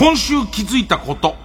[0.00, 1.36] 今週気づいたこと。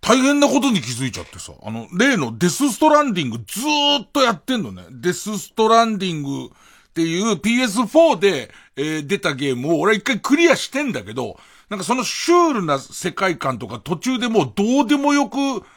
[0.00, 4.82] 大変なことに気づいちゃってさ、あの、例のデスストランディングずーっとやってんのね。
[4.90, 11.38] デスストランディングっていう PS4 で、えー、出たゲームを俺は一回クリアしてんだけど、
[11.68, 15.36] なんかそのシュールな世界観とか途中でもうどうでもよく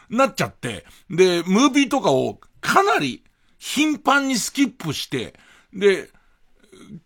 [0.10, 3.24] なっちゃって、で、ムービーとかをかなり
[3.60, 5.36] 頻繁にスキップして、
[5.76, 6.10] で、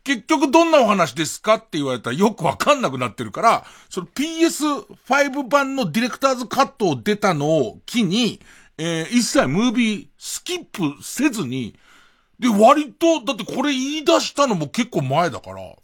[0.04, 8.40] 結局どんなお話ですかって言われたらよくわかんなくなってるから、その PS5 版のディレクターズカットを出たのを機に、
[8.78, 11.76] えー、一切ムービースキップせずに、
[12.40, 15.76] で、割と、だってこれ言い出したのも結構前だから、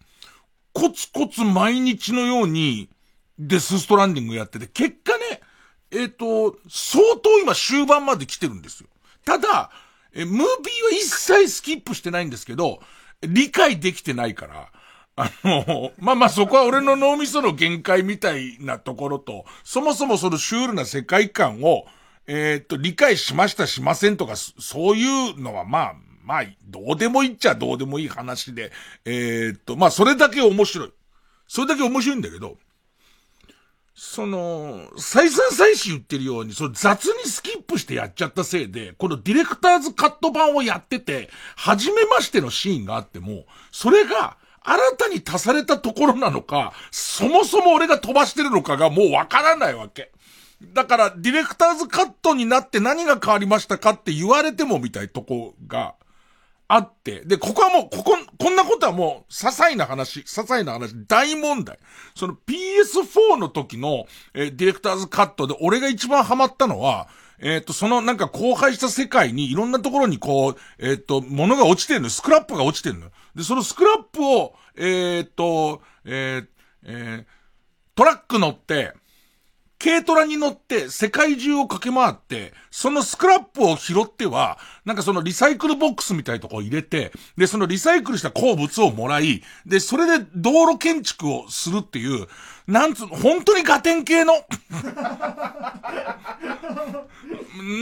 [0.73, 2.89] コツコツ毎日のように
[3.37, 5.41] デスストランディングやってて、結果ね、
[5.91, 8.89] えっ、ー、と、相当今終盤まで来てるんですよ。
[9.25, 9.71] ただ、
[10.13, 10.55] え、ムービーは
[10.91, 12.79] 一切スキップしてないんですけど、
[13.21, 14.71] 理解できてないから、
[15.15, 21.85] あの、まあまあそこは俺の脳みその限界みたいなところと、そもそもそのシュールな世界観を、
[22.27, 28.71] えー、っと、理解しましたしませんとか、そういうのはまあ、まあ、どうでもいいっちゃどうでもいい話で、
[29.05, 30.93] えー、っと、まあそれだけ面白い。
[31.47, 32.57] それだけ面白いんだけど、
[33.95, 50.11] その、再三再四言ってるように、その雑にスキップしてやっちゃったせいで、このディレクターズカット版をやってて、初めましてのシーンがあっても、それが、新たに足されたところなのか、そもそも俺が飛ばしてるのかがもうわからないわけ。
[50.73, 55.95] だから、ディレクターズカットになって何が変わりましたかって言われてもみたいとこが、
[56.67, 61.77] あって、で、ここはもう、ここ、こんなことはもう、些細な話、些細な話、大問題。
[62.15, 67.07] その PS4 の時の、えー、ディレクターズカットで俺が一番ハマったのは、
[67.39, 76.45] えっ、ー、と、そのなんか荒廃した世界にいろんなところにこう、えっ、ー、と、物が落ちてるのスクラップが落ちてるので、そのスクラップを、えっ、と、え、
[76.83, 77.25] え
[77.95, 78.93] トラック乗って、
[79.77, 92.27] 軽トラに乗って世界中を駆け回って、そのスクラップを拾っては、なんかそのリサイクルボックスみたいなとこ入れて、で、そのリサイクルした鉱物をもらい、で、それで道路建築をするっていう、
[92.67, 94.33] なんつう、本当にガテン系の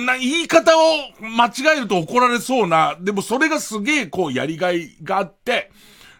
[0.05, 0.81] な、言い方を
[1.21, 5.71] 間違えると怒られそうな、でもそれがすげえこうやりがいがあって、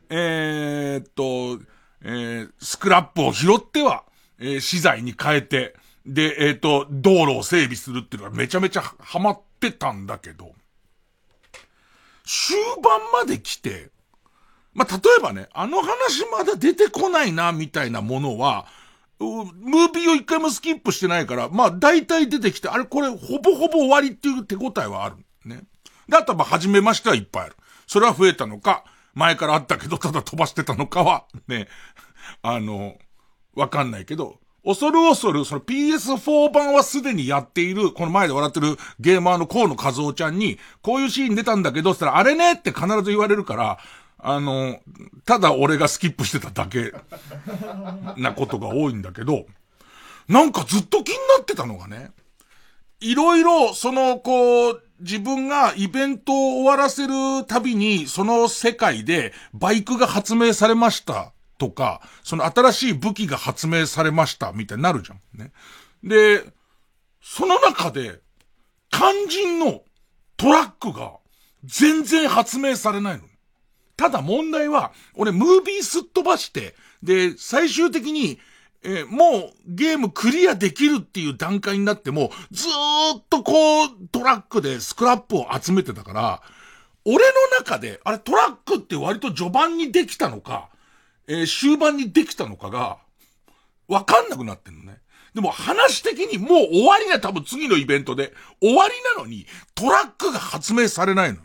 [0.09, 1.63] えー、っと、
[2.03, 4.03] えー、スクラップを拾っては、
[4.43, 10.53] えー、資材に変えて、で、えっ、ー、と、道路を整備するっていうのがめちゃめちゃハマってたんだけど、
[12.25, 13.89] 終盤まで来て、
[14.73, 18.65] まあ、例えばね、あの話まだ出てこないな、みたいなものは、
[19.19, 25.15] ムービーを一回もスキップしてないから、まあ、大体出てきて、あれこれ、ほぼほぼ終わりっていう手応えはある。
[25.45, 25.63] ね。
[26.09, 27.55] で、あとは、ま、初めましてはいっぱいある。
[27.87, 28.83] それは増えたのか、
[29.13, 31.69] 前からあったけど、ただ飛ばしてたのかは、ね、
[32.41, 32.97] あの、
[33.55, 42.53] わかんないけど、恐る恐る、その PS4 版はすでにやっている、この前で笑ってるゲーマーの河野和夫ちゃんに、こういうシーン出たんだけど、ったら、あれね？
[42.53, 43.79] って必ず言われるから、
[44.17, 44.79] あの、
[45.25, 46.93] ただ俺がスキップしてただけ
[48.15, 49.45] なことが多いんだけど、
[50.29, 52.11] なんかずっと気になってたのがね、
[53.01, 61.32] いろいろ、その、こう、自分がイベントを終わらせるたびに、その世界でバイクが発明されました。
[61.63, 65.39] とか、その新しい武器が発明されましたみたいになるじゃん。
[65.39, 65.51] ね。
[66.03, 66.43] で、
[67.21, 68.19] その中で、
[68.91, 69.81] 肝心の
[70.35, 71.13] トラックが
[71.63, 73.23] 全然発明されないの。
[73.95, 78.39] ただ問題は、俺ムービーすっ飛ばして、で、最終的に、
[78.83, 86.41] えー、もうゲームクリアできるっていう段階になっても、ずーっとこう、トラックでスクラップを集めてたから、
[87.05, 90.69] 俺の中で、あれトラックって割と序盤にできたのか、
[91.27, 92.97] えー、終盤にできたのかが、
[93.87, 94.99] わかんなくなってんのね。
[95.33, 101.39] でも話的にもう終わりな多分次のイベントで、終わりなのにトラックが発明されないの。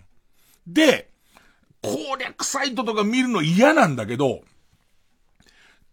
[0.67, 1.11] で、
[1.83, 4.43] 攻略サイトとか見るの嫌なんだけど、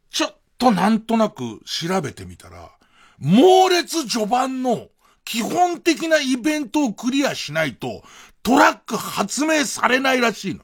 [0.10, 2.72] ちょっとなんとなく調べてみたら、
[3.18, 4.90] 猛烈序盤の
[5.24, 8.04] 基本的なイベントをクリアしないと、
[8.44, 10.62] トラック発明されないらしいの。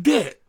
[0.00, 0.39] で、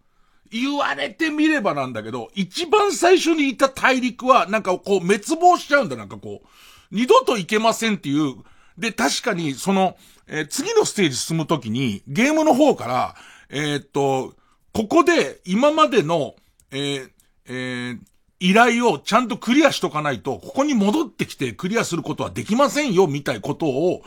[0.52, 6.48] 言われてみればなんだけど、一番最初にいた大陸は、なんかこう滅亡しちゃうんだ、なんかこう。
[6.92, 8.36] 二度と行けませんっていう。
[8.78, 9.96] で、確かに、その、
[10.28, 13.16] えー、次のステージ進むときに、ゲームの方から、
[13.50, 14.36] えー、っと、
[14.74, 16.36] ここで今までの、
[16.72, 17.10] えー、
[17.46, 18.00] えー、
[18.40, 24.04] 依頼をちゃんとクリアしとかないと、ここに戻ってきてクリアすることはできませんよ、みたいことを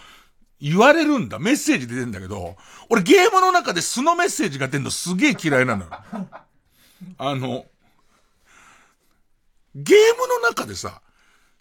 [0.60, 1.38] 言われるんだ。
[1.38, 2.56] メッセージ出てんだけど、
[2.88, 5.90] 俺ゲームの中で素のメッセージが出んのすげえ嫌いなのよ。
[7.18, 7.66] あの、
[9.74, 11.00] ゲームの中でさ、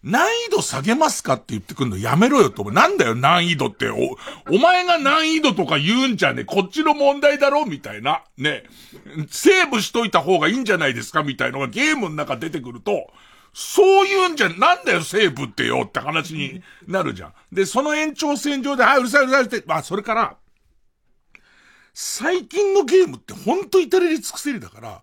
[0.04, 2.74] 難易度下げますかって言ってくんのやめろよと思う。
[2.74, 3.88] なんだよ難易度って。
[3.88, 3.94] お、
[4.54, 8.22] お前が難易度とか言うんじゃねこっちの問題だろみたいな。
[8.36, 8.64] ね。
[9.30, 13.10] セーブしといた方がいいんじゃないですかみたいのがゲームの中出てくると、
[13.54, 17.34] そういうんじゃ、なんだよセーブってよって話になるじゃん。
[17.52, 20.36] で、その延長線上で、はい、うるさいうるさいって、まあ、それから、
[21.94, 25.02] 最近のゲームってほんと至れり尽くせりだから、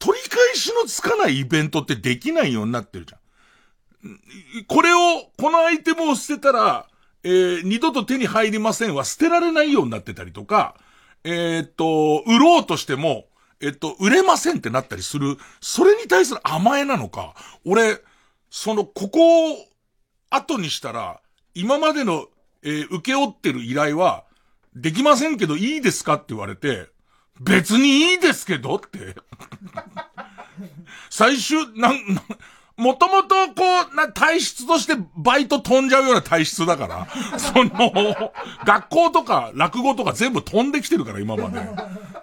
[0.00, 4.64] 取り返しのつかないイベントってできないようになってるじゃん。
[4.66, 6.88] これを、このアイテムを捨てたら、
[7.22, 10.74] えー、二度と手に入りませんは捨てられないようになってたりとか、
[11.22, 13.26] えー、っと、売ろうとしても、
[13.64, 17.34] えっと、売れませんってなったりする、それに対する甘えなのか、
[17.64, 17.98] 俺、
[18.50, 19.56] その、ここを
[20.28, 21.20] 後にしたら、
[21.54, 22.26] 今までの、
[22.62, 24.24] えー、受け負ってる依頼は、
[24.76, 26.88] できませんけどいいですかって言われて、
[27.40, 29.16] 別にいいですけどって。
[31.08, 32.00] 最終、なん、
[32.76, 33.62] もともとこ
[33.92, 37.06] う、な、体質としてバイト飛んじゃうような体質だから、
[37.38, 38.32] その、
[38.64, 41.60] 学校とか落語とか全部飛んできてるから今まで。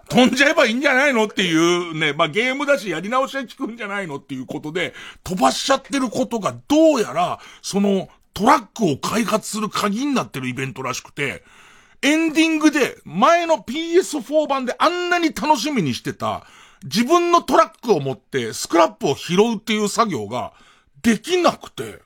[0.09, 4.94] 飛んじゃえばいいんじゃないのっていうね、まあ、ゲームだしやり直しは効くんじゃないのっていうことで、
[5.24, 11.44] 飛ばしちゃってることがどうやら、その、トラックを開発する鍵になってるイベントらしくて、
[12.01, 16.45] エンディングで前の PS4 版であんなに楽しみにしてた、
[16.83, 20.54] 自分のトラックを持ってスクラップを拾うっていう作業が
[21.01, 21.98] できなくて、っ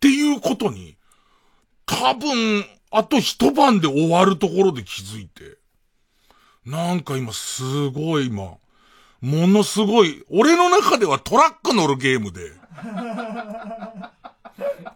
[0.00, 0.96] ていうことに、
[1.86, 5.58] 多分、あと一晩で終わるところで気づいて、
[6.64, 8.56] なんか今すごい今、
[9.20, 12.52] ものすごい、俺の中ではトラック乗るゲームで、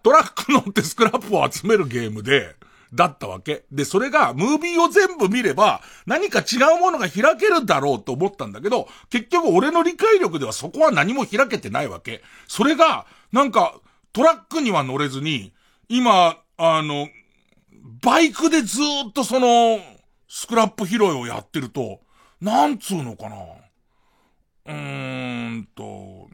[0.03, 2.55] トラック乗ってスクラップを集めるゲームで、
[2.95, 3.65] だったわけ。
[3.73, 12.23] で、それが、ムービーを全部見れば、何か違うものが開けるだろうと思ったんだけど、結局俺の理解力ではそこは何も開けてないわけ。
[12.49, 13.81] それが、なんか、
[14.13, 15.53] トラックには乗れずに、
[15.89, 17.09] 今、あの、
[18.03, 18.79] バイクでず
[19.09, 19.79] っとその、
[20.29, 22.01] スクラップ拾いをやってると、
[22.41, 23.37] なんつうのかな。
[24.67, 26.29] うーんと、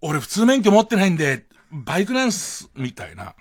[0.00, 3.34] 俺普通免許持ってないんで、バイクなんす、みたいな。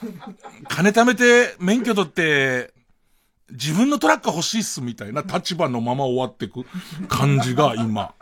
[0.68, 2.72] 金貯めて免許取って、
[3.50, 6.64] 自分のトラック欲しいっすみたいな立場のまま終わってく
[7.08, 8.14] 感じが今。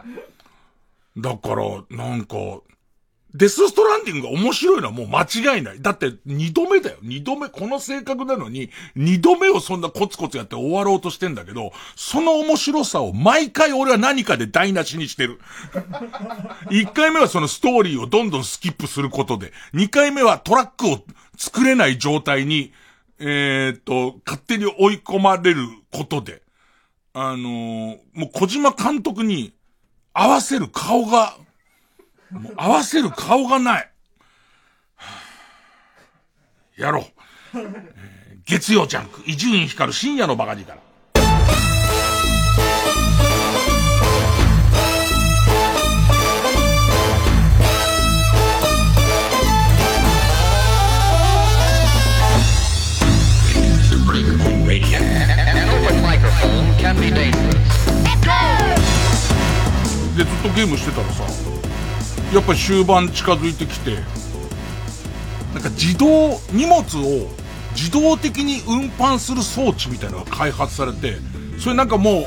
[1.16, 2.36] だから、なんか、
[3.34, 5.82] デスストランディングが面白いのはもう間違いない。
[5.82, 6.98] だって二度目だよ。
[7.02, 15.40] 二度目、この性格なのに、二度目をそんなコツコツやって終わろうとしてんだけど、その面白さを毎回俺は何かで台無しにしてる。
[16.70, 21.04] 一回目はそのストーリーをどんどんスキップすることで、二回目はトラックを
[21.36, 22.72] 作れない状態に、
[23.18, 26.42] えー、っと、勝手に追い込まれることで、
[27.12, 29.52] あのー、もう小島監督に
[30.12, 31.36] 合わせる顔が
[32.34, 33.90] もう合わせる顔がない。
[36.76, 37.04] やろう。
[38.44, 40.78] 月曜ジャンク、伊集院光る深夜のバカ力。
[60.16, 61.43] でずっとゲームしてたらさ
[62.34, 63.94] やっぱり終盤近づいてきて、
[65.54, 67.30] なんか自動、荷物を
[67.76, 71.18] 自動的に運搬する装置みたいなのが開発されて、
[71.60, 72.26] それなんかも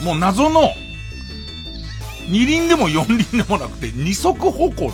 [0.00, 0.70] う、もう謎の、
[2.30, 4.92] 二輪でも四輪でもなくて二足歩行。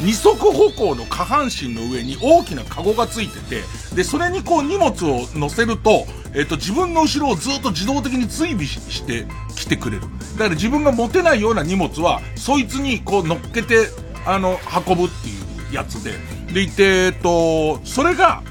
[0.00, 3.62] 二足歩行の下半身の上に大きなカゴがついてて、
[3.94, 9.26] で、それにこう荷物を乗せると、えっ、と、自分の後ろをずっと自動的に追尾して
[9.56, 10.02] きてくれる。
[10.02, 13.88] だから自分が持てないような荷物は、そいつにこう乗っけて、
[14.26, 15.32] あの、運ぶってい
[15.72, 16.12] うやつで。
[16.52, 18.42] でいて、えっと、それが、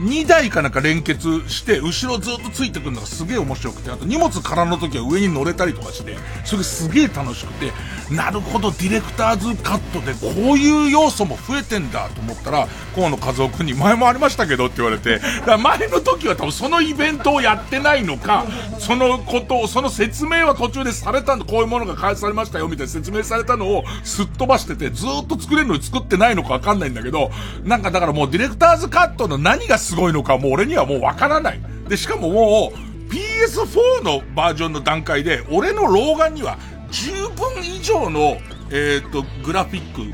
[0.00, 7.72] 2台かなんか連結して、後ろずっとついてくるのがすげえ面白くて、あと荷物空の時は上に乗れたりとかして、それすげえ楽しくて、
[8.10, 18.46] なるほど、ディレクターズカットでこういう要素も増えてんだと思ったら、河野和夫君に前もありましたけどって言われて、だから前の時は多分そのイベントをやってないのか、
[18.78, 27.30] そのことを、その説明は途中でされたんだ、こういうものが開発されましたよみたいな説明されたのをすっ飛ばしてて、ずっと作れるのに作ってないのかわかんないんだけど、
[27.64, 31.60] なんかだからもうディレクターズカットの何がすごいのかもう俺にはもうわからない。
[31.88, 36.58] で、しかももう PS4 のバージョンの段階で俺の老眼には
[36.90, 38.36] 十分以上の、
[38.70, 40.12] えっ、ー、と、グラフィック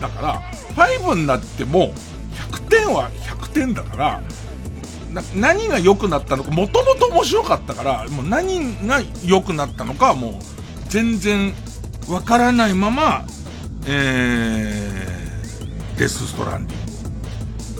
[0.00, 0.42] だから、
[0.74, 1.92] 5になっても
[2.50, 4.22] 100点は100点だから、
[5.34, 10.32] 何が良くなったのか、もともと面白かったから、もう何が良くなったのかはもう
[10.88, 11.52] 全然
[12.08, 13.26] わからないまま、
[13.86, 16.89] えー、デスストランディング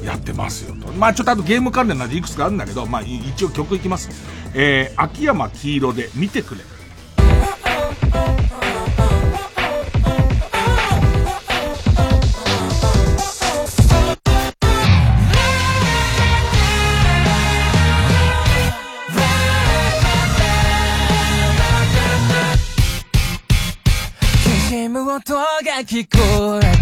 [0.05, 0.93] やってますよと。
[0.93, 4.09] まあちょっとあとゲーム関連なんでいくつかあるんだけど、まあ一応曲いきます。
[4.55, 6.61] えー、秋山黄色で見てくれ。
[25.13, 25.43] 音が
[25.85, 26.80] 聞こえ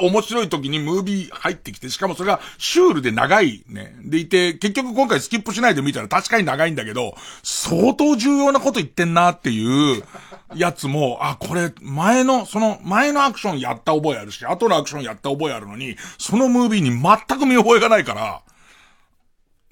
[0.00, 3.94] 面白い時にムービー入ってきて、しかもそれがシュールで長いね。
[4.04, 10.02] でいて、結局今回スキップしないで見たら確かに長いんだけど、相当重要なこと言ってんなっていう
[10.54, 18.42] やつも、あ、これ前の、その前のアクションやった覚えあるし、後のアクションやった覚えあるのに、そのムービーに全く見覚えがないから、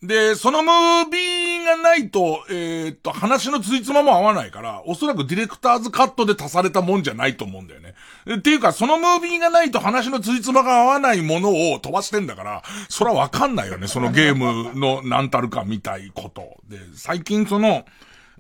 [0.02, 7.94] で、そのムービーがないと、えーっと、話のついつまも合わないから、おそらくディレクターズカットで足されたもんじゃないと思うんだよね。
[8.36, 16.58] っていうか、そのムービーがないと話のついつまが合わないものを飛ばしてんだから、それはわかんないよね、そのゲームの何たるかみたいこと。
[16.68, 17.86] で、最近その、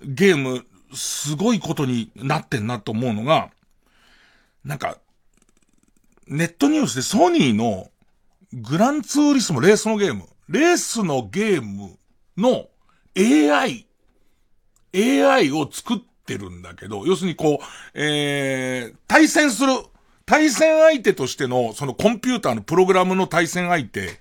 [0.04, 3.48] ゲーム、すごいことになってんなと思うのが、
[4.62, 4.98] なんか、
[6.28, 7.88] ネットニュースでソニーの
[8.52, 11.98] グランツーリスモレースのゲーム、レースのゲーム
[12.36, 12.68] の
[13.16, 13.86] AI、
[14.94, 19.72] AI を作ってるんだけど、要するにこう、えー、対戦する、
[20.24, 24.20] 対戦相手としての、そのコンピューターのプログラムの対戦相手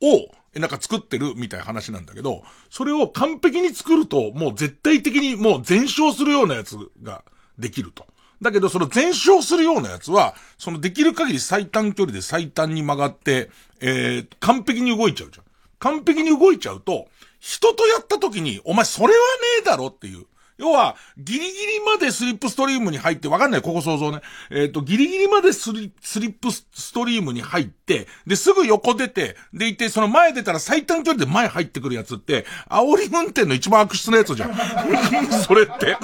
[0.00, 7.24] を、なんか作ってるみたいな話なんだけど、それを完璧に作ると、もう絶対的にもう全焼するようなやつが
[7.58, 8.06] できると。
[8.42, 13.50] だけど、その全焼するようなやつは、そのできる限り最短距離で最短に曲がって、
[13.80, 15.44] えー、完璧に動いちゃうじゃん。
[15.80, 17.08] 完璧に動いちゃうと、
[17.40, 19.16] 人とやった時に、お前それはね
[19.62, 20.26] えだろっていう。
[20.60, 24.20] 要は、ギリギリまでスリップストリームに入って、わかんない、ここ想像ね。
[24.50, 34.54] えっ、と、ギリギリまでスリスリップストリームに入って、で、すぐ横出て、でいて、その前出たら最短距離で前入ってくるやつって、煽り運転の一番悪質なやつじゃん。
[35.48, 35.96] それって。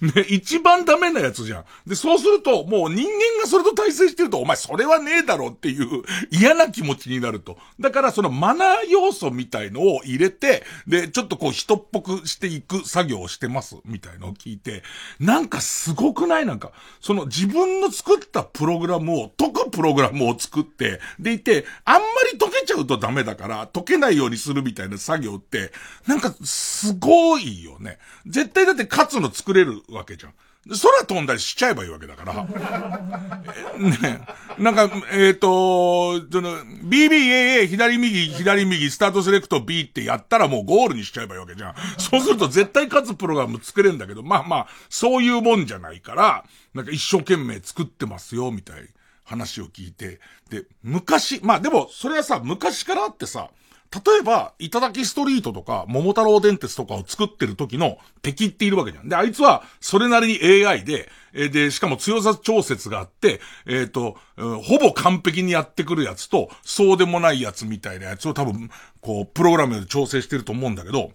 [0.00, 1.64] ね、一番ダメなやつじゃん。
[1.86, 7.56] で、そうすると、もう人間がそれと対戦してると、お前それはねえだろっていう嫌な気持ちになると。
[7.80, 14.82] だからそのマナー要素みたいのを入れて、で、ちょっとこう人っぽくしていく作業をしてます、みたいのを聞いて、
[15.18, 16.46] なんかすごくない？
[16.46, 25.72] なんか、その自分の作ったプログラムを、解くプログラムを作って、でいて、あんまり解けちゃうとダメだから、解けないようにするみたいな作業って、
[26.06, 27.98] なんかすごいよね。
[28.26, 30.32] 絶対だって勝つの作れるわけじゃん。
[30.66, 32.44] で空飛んだりしちゃえばいいわけだから。
[33.78, 34.20] ね
[34.58, 41.74] なんか、えっ、と、その、BBAA 左右左右スタートセレクト B ってやったらもうゴールにしちゃえばいいわけじゃん。
[41.96, 48.88] そうすると絶対勝つプログラム作れるんだけど、まあまあ、そういうもんじゃないから、なんか一生懸命作ってますよ、みたい
[49.24, 50.20] 話を聞いて。
[50.50, 53.50] で、昔、まあでも、それはさ、昔からあってさ、
[53.90, 59.08] 例えば、いただきストリートとか、桃太郎電鉄とかを作ってる時の敵っているわけじゃん。
[59.08, 71.12] で、あいつは、それなりに AI で、えーで、しかも強さ調節があって、えっ、と、ほぼ完璧にやってくるやつと、そうでもないやつみたいなやつを多分、こう、プログラムで調整してると思うんだけど、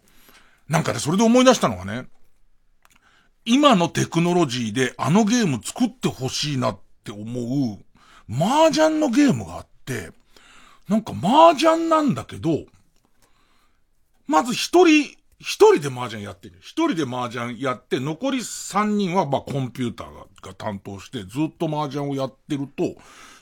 [0.67, 2.07] なんかね、それで思い出したのがね、
[3.45, 10.11] 今のテクノロジーであのゲーム作ってほしいなって思う、麻雀のゲームがあって、
[10.87, 12.65] なんか麻雀なんだけど、
[14.27, 16.55] まず一人、一人で麻雀やってる。
[16.61, 20.07] 一人で麻雀やって、残り三人はまあコンピューター
[20.41, 22.95] が担当して、ずっと麻雀をやってると、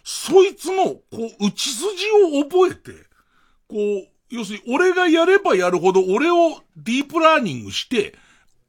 [0.04, 1.86] そいつの、こう、打ち筋
[2.38, 2.92] を覚えて、
[3.68, 8.16] こう、要するに俺がやればやるほど俺をディープラーニングして、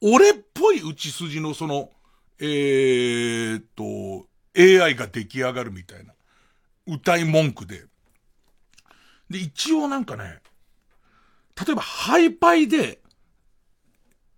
[0.01, 1.89] 俺っぽい打ち筋のその、
[2.39, 6.13] えーっと、AI が出来上がるみたいな、
[6.85, 7.85] 歌い文句で。
[9.29, 10.39] で、一応なんかね、
[11.65, 12.99] 例えばハイパイで、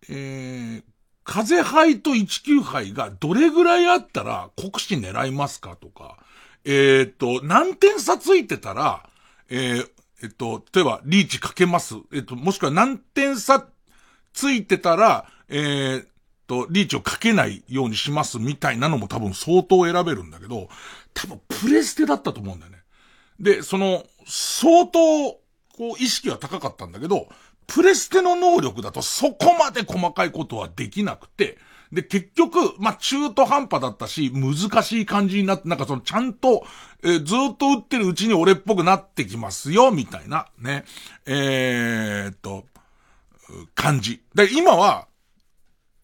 [0.09, 0.83] えー、
[1.23, 6.17] 風杯と19杯がどれぐらいあったら国士狙いますかとか、
[6.63, 9.09] えーっと、何点差ついてたら、
[9.49, 9.89] えー
[10.23, 11.95] えっと、例えば、リーチかけます。
[12.13, 13.67] えっと、もしくは何点差
[14.33, 16.05] ついてたら、えー
[16.47, 20.69] と、リーチをかけないようにしますみたいなのも多分相当選べるんだけど、
[21.13, 22.74] 多分プレステだったと思うんだよね。
[23.39, 24.99] で、その、相当、
[25.77, 27.27] こう、意識は高かったんだけど、
[27.67, 31.57] プレステの能力だとそこまで細かいことはできなくて、
[31.91, 36.65] で、結局、まあ、中途半端だったし、難しい感じになって、なんかその、ちゃんと、
[37.03, 40.83] えーずっと打ってるうちに俺っぽくなってきますよ、みたいな、ね。
[41.25, 42.65] えー、っと、
[43.75, 44.23] 感じ。
[44.33, 45.07] で、今は、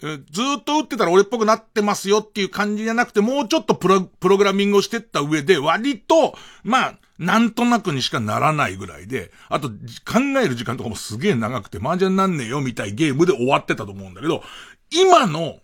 [0.01, 14.43] ずっと打ってたら俺っぽくなってますよっていう感じじゃなくて、もうちょっとプロ、プログラミングをしてった上で、割と、まあ、なんとなくにしかならないぐらいで、あと、考える時間とかもすげえ長くて、麻雀なんねえよみたいゲームで終わってたと思うんだけど、
[14.91, 15.57] 今の、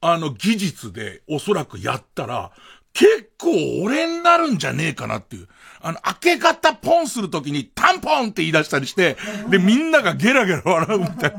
[0.00, 2.50] あの技術でおそらくやったら、
[2.92, 5.48] 結構俺になるんじゃねえかなっていう。
[5.80, 9.16] あの、明け方ポンするときにタンポンって言い出したりして、
[9.50, 11.38] で、みんながゲラゲラ笑うみたいな。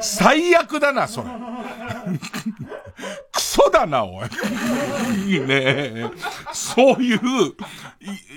[0.00, 1.28] 最悪だな、それ。
[3.32, 4.28] クソだな、おい。
[5.26, 6.10] いいね。
[6.52, 7.20] そういう、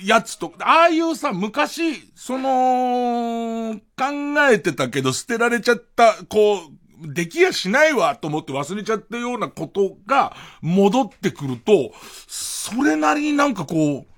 [0.04, 4.06] やつと、ああいうさ、昔、その、考
[4.52, 11.92] えてたけど捨てられちゃった、こう、できやしないわと思って忘れちゃったようなことが戻ってくると、
[12.28, 14.13] それなりになんかこう、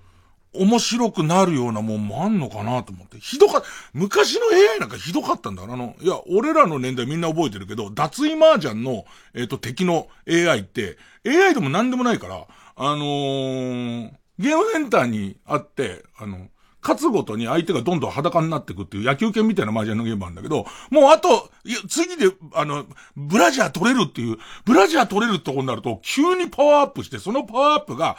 [0.58, 3.20] 面白くなるようなもんもあんのかなと思って。
[3.20, 3.64] ひどか、
[3.94, 16.48] 昔の AI なんかひどかったんだから、あの、いや、俺らの年代みんな覚えてるけど、脱衣麻雀の、えっ、と、敵の AI って、AI でも何でもないから、あのーゲームセンターにあって、あの、
[16.86, 21.50] 勝つごとに相手がどんどん裸になっていくっていう野球拳みたいな麻雀のゲームなんだけど、もうあと、
[21.90, 28.18] 次で、あの、ブラジャー取れるっていう、ブラジャー取れるってことになると、急にパワーアップして、そのパワーアップが、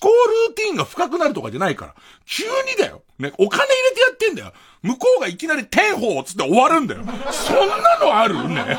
[0.00, 0.08] 考
[0.48, 3.02] ルーティンが深くなるとかじゃないから、急にだよ。
[3.18, 4.52] ね、お金入れてやってんだよ。
[4.82, 7.02] 向こうがいきなり天宝つって終わるんだよ。
[7.30, 8.78] そんなのあるね。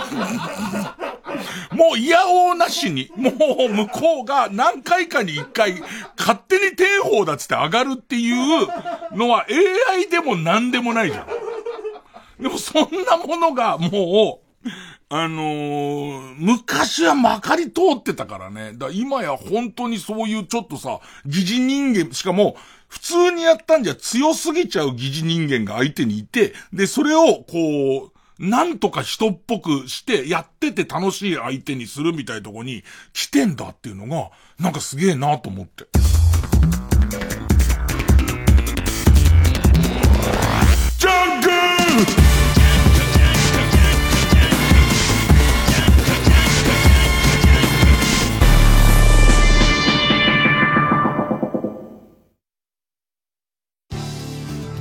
[1.71, 5.81] もう嫌おうなしに、もう向こうが何回かに一回、
[6.17, 8.67] 勝手に天宝だっつって上がるっていう
[9.15, 9.45] のは
[9.89, 11.27] AI でも何でもないじゃん。
[12.41, 14.47] でもそんなものがもう、
[15.09, 18.73] あのー昔はまかり通ってたからね。
[18.73, 35.85] だら今や本当にそういうちょっとさ、疑似人間、しかも、普通にやったんじゃ強すぎちゃう疑似人間が相手にいて、で、それを、こう、なんとか人っぽくして、やってて楽しい相手にするみたいなとこに来てんだっていうのが、なんかすげえなと思って。
[40.99, 41.49] ジャンク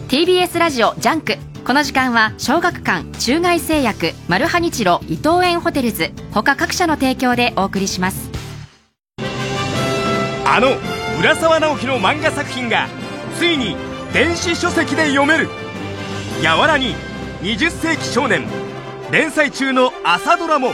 [0.08, 6.12] TBS ラジオジャンクこの時間は小学館中外製薬マルハニチロ伊藤園ホテルズ。
[6.30, 8.30] 他各社の提供でお送りします。
[10.44, 10.68] あの
[11.18, 12.86] 浦沢直樹の漫画作品が
[13.36, 13.76] ついに
[14.12, 15.48] 電子書籍で読める
[16.40, 16.94] 「やわらに
[17.42, 18.46] 20世紀少年」
[19.10, 20.72] 連載中の朝ドラも。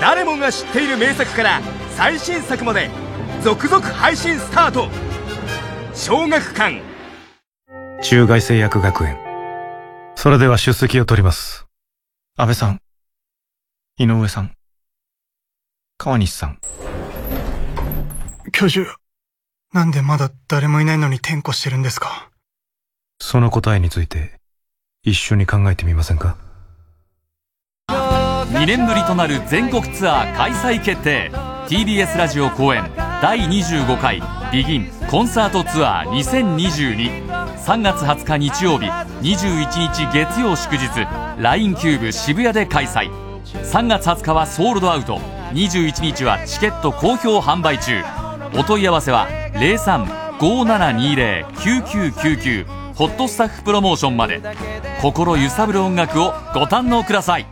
[0.00, 1.60] 誰もが知っている名作から
[1.98, 2.88] 最新作まで。
[3.42, 4.88] 続々配信スタート。
[5.92, 6.80] 小学館。
[8.00, 9.31] 中外製薬学園
[10.14, 11.66] それでは出席を取ります。
[12.36, 12.80] 安倍さん、
[13.98, 14.52] 井上さん、
[15.98, 16.58] 川西さん。
[18.52, 18.96] 教授、
[19.72, 22.30] なんでまだ誰もいないのに転校してるんですか？
[23.20, 24.38] その答えについて、
[25.02, 26.36] 一緒に考えてみませんか
[27.88, 31.30] ？2年ぶりとなる全国ツアー開催決定
[31.68, 32.84] TBS ラジオ公演
[33.20, 34.22] 第25回
[34.52, 40.88] ビギンコンサートツアー20223月20日日曜日21日月曜祝日
[41.38, 43.10] LINE キューブ渋谷で開催。
[43.44, 45.18] 3月20日はソールドアウト。
[45.52, 48.02] 21日はチケット好評販売中。
[48.58, 49.28] お問い合わせは
[50.40, 54.40] 0357209999ホットスタッフプロモーションまで。
[55.02, 57.44] 心揺さぶる音楽をご堪能ください。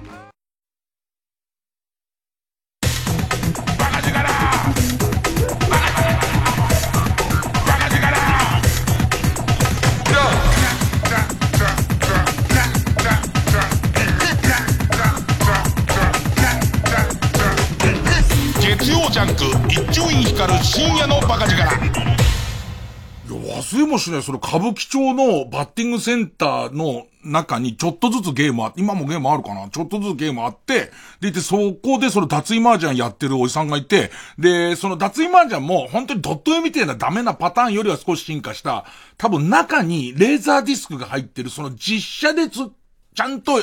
[19.21, 21.55] ャック一丁院光る深夜のバカ力。
[21.55, 29.69] いや、忘れもしない、その歌舞伎町のバッティングセンターの中にちょっとずつゲームあって、今もゲームあるかな？
[29.69, 38.87] ちょっとずつゲームあって、で、で、そこでその脱衣麻雀やってるおじさんがいて、で、その脱衣麻雀も本当にドット絵みたいなダメなパターンよりは少し進化した、
[39.19, 42.71] 多分中にレーザーディスクが入ってる、その実写でつ、
[43.15, 43.59] ちゃんと、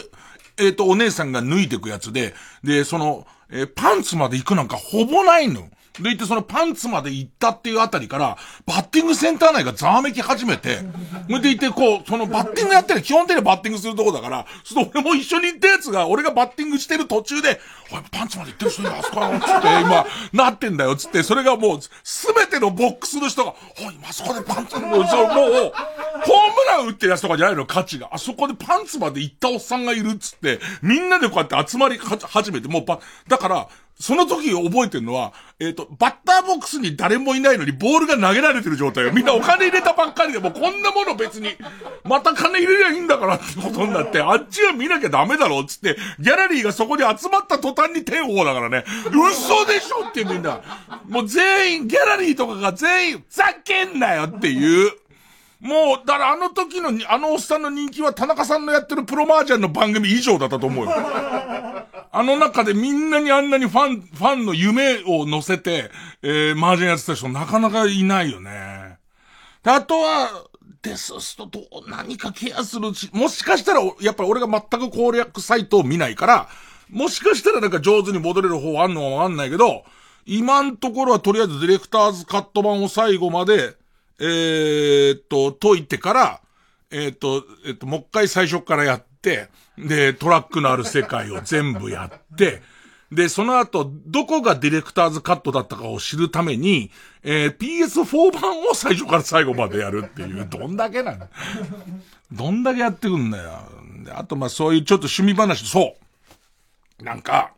[0.59, 5.69] えっ、ー、と、お姉さんが脱いでくやつで、で、その、えー、パンツまで行くなんかほぼないの。
[5.99, 10.79] でいてそのパンツまで行ったっていうあたりから、バッティングセンター内がざわめき始めて、
[11.41, 17.59] でいてこう、そのバッティングやってる、基本的にはバッティングするとこだから、その俺も一緒に行ったやつが、俺がバッティングしてる途中で、
[17.91, 25.71] おい、パンツまで行ってる人にあそこよ、つって、今、なってんだよ、つって、それがもう、すべてのボックスの人が、おい、今そこでパンツ、そう、もう、ホーム
[26.67, 28.09] ラン打ってるやつとかじゃないの、価値が。
[28.11, 33.67] あそこでパンツまで行ったおっさんがいるつって、みんなでこうやって集まり始めて、もうパ、だから、
[33.99, 39.11] その時覚えてるのは、えっ、ー、と、バッターボックスに誰もいないのにボールが投げられてる状態よ。
[39.11, 41.49] みんなお金入れたばっかりで、もうこんなもの別に、
[42.03, 50.61] また金入れりゃいいんだからってことになって、あっちは見なきゃダメだろっつって、ギャラリーがそこに集まった途端に天王だからね、嘘でしょってみんな。
[51.09, 54.91] もう全員、ギャラリーとかが全員、ざけんなよっていう。
[55.59, 60.91] もう、だからあの時の、あのおっさんの人気は田中さんのやってるプロマージャンの番組以上だったと思うよ。
[62.11, 65.91] あの中でみんなにあんなにファン、ファンの夢を乗せて、
[66.21, 68.97] えー、マージャンやってた人なかなかいないよね。
[69.63, 70.29] で、あとは、
[70.81, 76.47] デスストどう、何かケアするし、もしかしたら、やっぱり俺が全く攻略サイトを見ないから、
[76.89, 79.83] もしかしたらなんか上手に戻れる方あんのかわかんないけど、
[80.25, 83.75] 今んところはとりあえずディレクターズカット版を最後まで、
[84.19, 86.41] えー、っと、解いてから、
[86.89, 92.61] えー、っと、えー、っと、もう一回最初からやって、で、トラックのある世界を全部やって、
[93.11, 96.91] で、その後、どこがディレクターズカットだったかを知るために、
[97.23, 101.27] えー、PS4 版を最初から最後までやるっていう、どんだけなの
[102.31, 103.59] どんだけやってくんだよ。
[104.13, 105.95] あと、ま、そういうちょっと趣味話、そ
[106.99, 107.03] う。
[107.03, 107.53] なんか、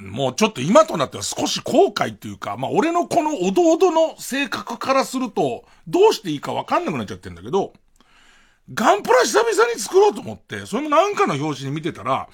[0.00, 7.72] もうちょっと今となっては少し後悔っていうか、まあ、俺のこのおどおどの性格からすると、どうしていいかわかんなくなっちゃってんだけど、
[8.72, 12.28] ガンプラ久々に作ろうと思って、それもなんかの表紙に見てたら、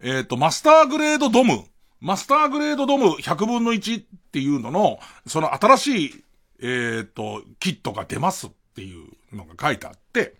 [0.00, 1.64] えっ、ー、と、マスターグレードドム、
[2.00, 6.24] マスターグレードドム100分の1っていうのの、その新しい、
[6.60, 10.34] えっ、ー、と、キットが出ますっていうのが書いてあって、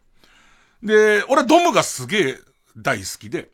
[0.83, 2.39] で、俺ドムがすげえ
[2.77, 3.51] 大好きで、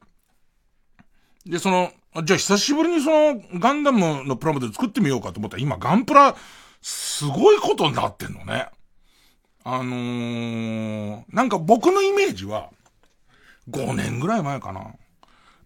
[1.46, 1.92] で、その、
[2.24, 6.36] じゃあ久しぶりにそのガンダムのプラモデル作ってみようかと思ったら今ガンプラ
[6.82, 8.68] すごいことになってんのね。
[9.64, 12.70] あのー、なんか僕のイメージは、
[13.70, 14.94] 5年ぐらい前かな。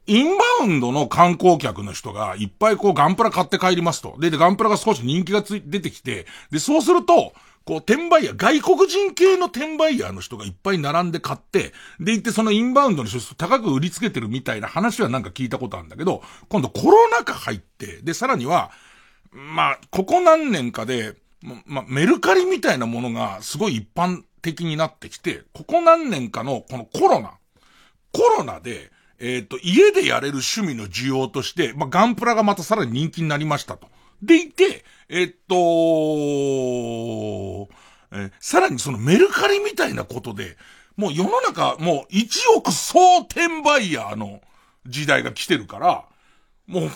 [0.06, 4.16] インバウンドの観光客の人がいっぱいこうガンプラ買って帰りますと。
[4.18, 7.32] で、でガンプラが少し人気がつい出てきて、で、そうすると、
[7.64, 18.70] こう、転売ヤー、外国人系の転売ヤーの人がいっぱい並んで買って、で、行ってそのインバウンドの人高く売りつけてるみたいな話はなんか聞いたことあるんだけど、今度コロナ禍入って、で、さらには、
[19.32, 21.16] まあ、ここ何年かで、
[21.66, 27.34] まあ、メルカリみたいなものがすごい一般的になってきて、ここ何年かのこのコロナ、
[28.12, 33.86] コロナで、えっ、ー、と、家でやれる趣味の需要として、まあ、ガンプラがまたさらに人気になりましたと。
[34.22, 35.54] でいて、えっ、と
[38.12, 40.56] え、さらにそのメルカリみたいなことで、
[40.96, 44.40] もう世の中、もう1億総転売ヤーの
[44.86, 46.04] 時代が来てるから、
[46.66, 46.90] もう、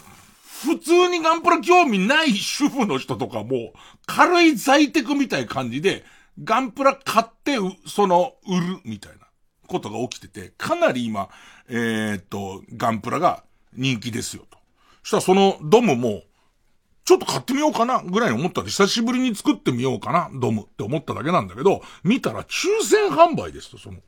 [0.62, 3.72] 普通にガンプラ興味ない主婦の人とかも、
[4.06, 6.04] 軽い在宅みたいな感じで、
[6.42, 9.26] ガンプラ買って、その、売る、みたいな
[9.66, 11.28] ことが起きてて、かなり今、
[11.68, 13.42] えー、っと、ガンプラが
[13.74, 14.58] 人気ですよと。
[15.02, 16.22] そしたらそのドムも、
[17.06, 23.98] ちょっと買ってみようかな、ぐらいに思ったら、久しぶりに作ってみようかな、ドムって思っただけなんだけど、見たら抽選販売ですと、その。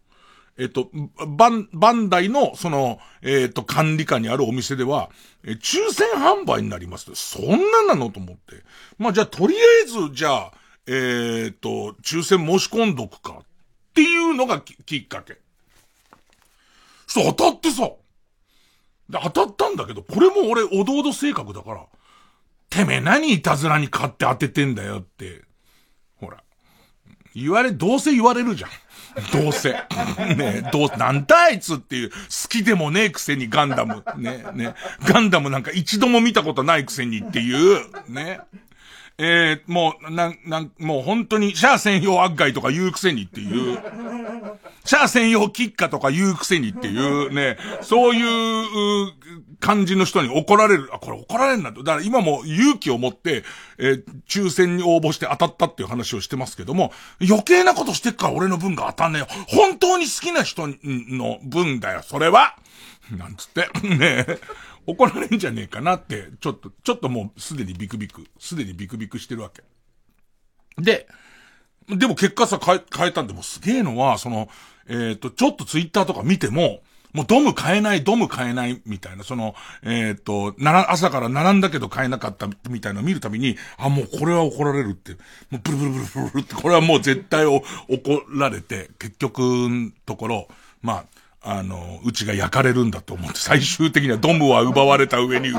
[0.58, 0.90] えっと、
[1.28, 5.11] バン、バンダイの、その、えっと、管理下にあるお店では、
[5.44, 7.14] え、抽選販売になりますと。
[7.14, 8.64] そんななのと思って。
[8.98, 10.52] まあ、じゃあ、とりあえず、じゃあ、
[10.88, 13.38] えっと、抽選申し込んどくか。
[13.42, 13.44] っ
[13.94, 15.38] ていうのがきっかけ。
[17.06, 17.88] そう、当たってさ。
[19.08, 21.87] で、当たったんだけど、これも俺、おどおど性格だから、
[22.70, 25.42] てめえ何いたずらに買って当ててんだよって、
[26.16, 26.42] ほら。
[27.35, 28.70] 言われ、どうせ言われるじゃん。
[29.33, 29.72] どうせ。
[30.37, 32.16] ねどう、なんだあいつっていう、好
[32.48, 34.04] きでもねえくせにガンダム。
[34.16, 38.40] ねねガンダムなんか一度も見たことないくせにっていう、ね。
[39.20, 43.78] えー、もう、なん、なん、もう本当に、シャア専用アッガイとか言うくせにっていう、
[44.85, 49.12] シャア専用キッカとか言うくせにっていうね、そういう
[49.59, 50.88] 感じの人に怒られる。
[50.92, 51.83] あ、これ怒られるんだと。
[51.83, 53.42] だから今も勇気を持って、
[53.78, 59.26] えー、抽選に応募して当たったっていう話をしてますけども、余計なことしてっから俺の分が当たんねえよ。
[59.48, 62.54] 本当に好きな人の分だよ、それは
[63.11, 63.68] なんつって。
[63.83, 64.38] ねえ
[64.88, 69.62] 怒られんじゃねえかなって、ちょっと、ちょっともうすでにビクビク、すでにビクビクしてるわけ。
[70.83, 71.07] で、
[71.90, 74.48] でも結果さ変え、変えたんでもすげえのは、その、
[74.88, 76.81] えっ、ー、と、ちょっとツイッターとか見ても、
[77.12, 85.12] もうドム買えない、ドム買えないみたいな、その、えっ、ー、と、なら、朝から並んだけど買えなかったみたいなのを見るたびに、あ、もうこれは怒られるって、
[85.51, 87.70] もうブルブルブルブルって、これはもう絶対怒
[88.31, 90.48] られて、結局ところ、
[90.81, 91.05] まあ、
[91.40, 95.53] あの、うちが焼かれるんだと思って、最終的にはドムは奪われた上に、う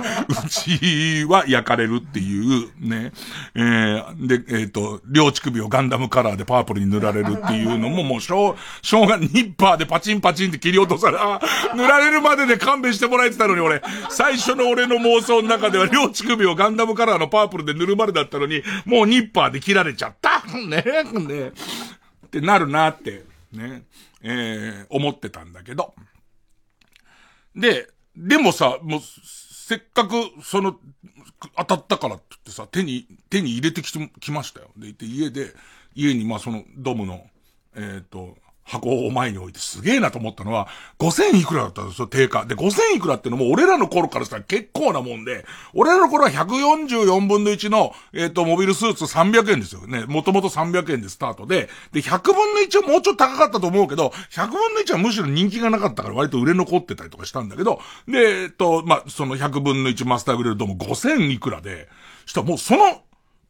[0.50, 3.14] ちは焼かれるっていう、ね。
[3.56, 11.40] えー、で、えっ、ー、と、両乳首をガンダムカラーでパープルに塗られるっていうのも、もう、しょう、しょうが、ニッパーでパチンパチンって切り落とされ、あ、
[11.74, 20.44] 塗られるまでで勘弁してもらえてたのに、俺、最初の俺の妄想の中では、両乳首をガンダムカラーのパープルで塗るまでだったのに、もうニッパーで切られちゃった。
[20.58, 21.52] ね、ね。
[22.28, 23.84] ってなるなって、ね。
[24.22, 25.94] えー、思ってたんだけど。
[27.56, 30.78] で、でもさ、もう、せっかく、その、
[31.58, 34.72] 当たったからって言ってさ、手に、手に入れてきて、きましたよ。
[34.78, 35.54] で、家で、
[35.96, 37.28] 家に、まあ、その、ドムの、
[37.76, 38.38] えっ、ー、と、
[38.70, 40.68] 箱を前に置いてすげえなと思ったのは、
[41.00, 42.46] 5000いくらだったんですよ、定価。
[42.46, 50.06] で、5000いくらってのも俺らの頃からしたら結構なもんで、俺らの頃は144分の1の、えっ、ー、と、モビルスーツ300円ですよね。
[50.06, 61.90] もともと300円でスタートで、で、100分の1はもうちょっと高かったと思うけど、100分の1はむしろ人気がなかったから割と売れ残ってたりとかしたんだけど、で、えっ、と、まあ、その100分の1マスターグレードも5000いくらで、
[62.28, 63.02] したらもうその、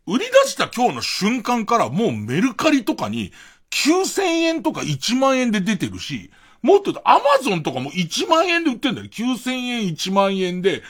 [0.07, 3.31] 売り出した今日の瞬間からもうメルカリとかに、
[3.71, 9.07] 9000円とか1万円で出てるし、もっと言うと、アマゾンとかも1万円で売ってんだよ。
[9.07, 10.83] 9000円1万円で、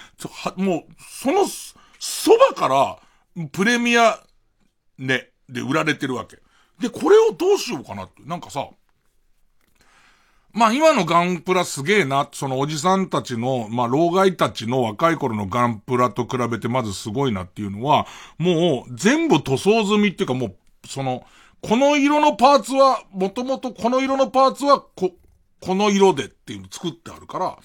[0.55, 1.45] もう、その、
[1.99, 2.67] そばか
[3.35, 4.19] ら、プレミア、
[4.97, 6.37] ね、で売られてるわけ。
[6.79, 8.23] で、これをどうしようかなって。
[8.23, 8.69] なんかさ、
[10.51, 20.55] まあ今のガンプラすげえな、そのおじさんたちの、まあ老害たちの若い頃のガンプラと比べてまずすごいなっていうのは、もう全部塗装済みっていうかもう、
[20.87, 21.23] その、
[21.61, 25.11] この色のパーツは、もともとこの色のパーツは、こ、
[25.59, 27.57] この色でっていうの作ってあるから、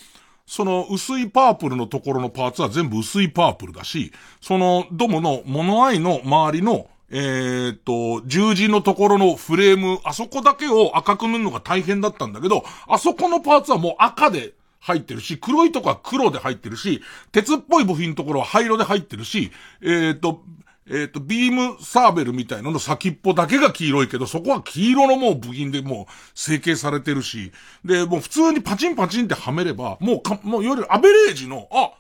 [0.47, 17.01] その薄いパープルのところのパーツは全部薄いパープルだし、そのドムのモノアイの周りの、えー、っと、十字のところのフレーム、あそこだけを赤く塗るのが大変だったんだけど、あそこのパーツはもう赤で入ってるし、黒いとこは黒で入ってるし、
[17.33, 20.43] 鉄っぽい部品のところは灰色で入ってるし、えー、っと、
[20.91, 27.53] えっ、と、ビームサーベルみたいなのの先っぽだけが黄色いけど、そこは黄色のもう部品でもう成形されてるし、
[27.85, 31.93] で、もう普通にパチンパチンってはめれば、もうか、もういわゆるアベレージの、あ、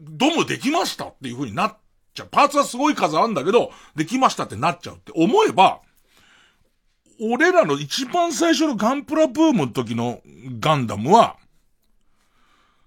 [0.00, 1.76] ドムできましたっていう風になっ
[2.14, 2.28] ちゃう。
[2.28, 5.80] パーツはすごい数あるんだけど、できましたってなっちゃうって思えば、
[7.20, 10.20] 俺らの一番最初のガンプラブームの時の
[10.58, 11.36] ガンダムは、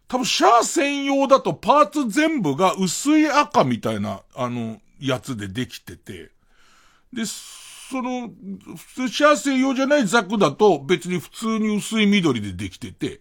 [0.09, 6.31] 多分シャア専用だとパーツ全部が薄い赤みたいな、あの、やつでできてて、
[7.13, 8.29] で、その、
[8.75, 13.19] 普通シャア専用じゃないザクだと別に普通に薄い緑でできてて、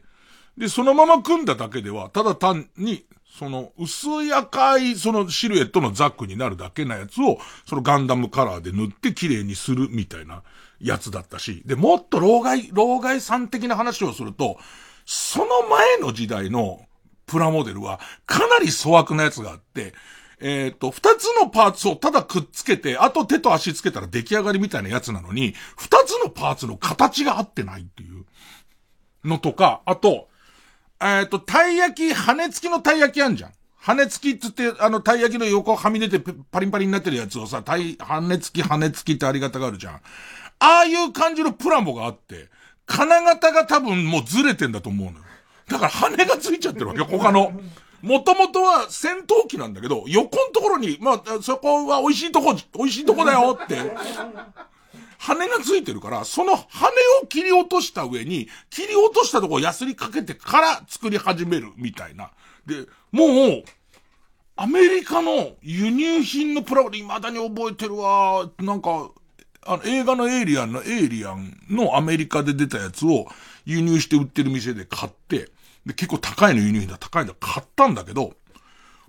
[0.58, 3.06] で、そのまま組んだだけでは、ただ単に、
[3.38, 10.42] その、薄い赤い、そのシルエットのザックになるだけなやつを、そのガンダムカラーで塗って綺麗にするみたいな
[10.80, 14.58] やつだったし、で、もっと老害、老害さん的な話をすると、
[15.06, 16.80] その前の時代の
[17.26, 19.94] プラモデルは、かなり粗悪なやつがあって、
[20.40, 28.24] えっ、と、二つのパーツをただくっつけて、あと手と足つけたら出来上がりみたいなやつなのに、二つのパーツの形が合ってないっていう
[29.24, 30.28] のとか、あと、
[31.00, 33.52] えっ、と、たい焼き、羽根付きのたい焼きあんじゃん。
[33.80, 36.20] 羽根付きっつって、あの、たい焼きの横はみ出て
[36.50, 39.94] パリンパリになってるやつをさ、たい、羽根付き、羽根付きってあり方があるじゃん。
[39.94, 40.00] あ
[40.60, 42.48] あいう感じのプラモがあって、
[42.86, 45.24] 金型が多分もうずれてんだと思うのよ。
[45.68, 47.52] だから羽根がついちゃってるわけよ、他の。
[48.02, 53.76] もともとは戦闘機なんだけど、横のところに、まあ、そこは美味しいとこ、美味しいとこだよって、
[55.18, 56.62] 羽がついてるから、その羽
[57.22, 62.30] を切り落とした上に、切り落としたとこをヤスリかけてから作り始めるみたいな。
[62.66, 63.64] で、もう、
[64.54, 68.48] アメリカの輸入品のプラモで未だに覚えてるわ。
[68.58, 69.10] なんか、
[69.62, 73.26] あの、映画のエイリアンのエイリアンのアメリカで出たやつを
[73.64, 75.50] 輸入して売ってる店で買って、
[75.88, 78.34] で、結構高いの輸入品だ、高いんだ買ったんだけど、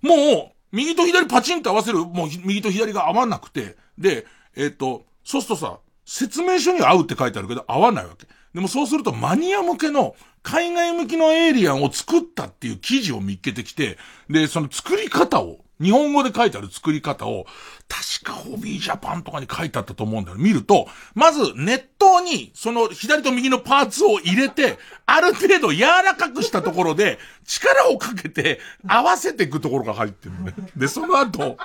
[0.02, 0.16] も
[0.52, 8.28] う、右と左パチンと合わせる、もう右と左が合わなくて、で、えっ、と、そうするとさ、説明書には合うって書いてあるけど、合わないわけ。
[8.54, 13.98] でもそうするとマニア向けの、海外向きのエイリアンを作ったっていう記事を見っけてきて、
[14.30, 17.46] で、その作り方を、日本語で書いてある作り方を、
[17.88, 20.38] 確かホビージャパンとかに書いてあったと思うんだよ。
[20.38, 30.54] 見ると、まず熱湯に、その左と右のパーツを入れて、ある程度柔らかくしたところで、力をかけて合わせていくところが入ってるね。
[30.76, 31.58] で、その後、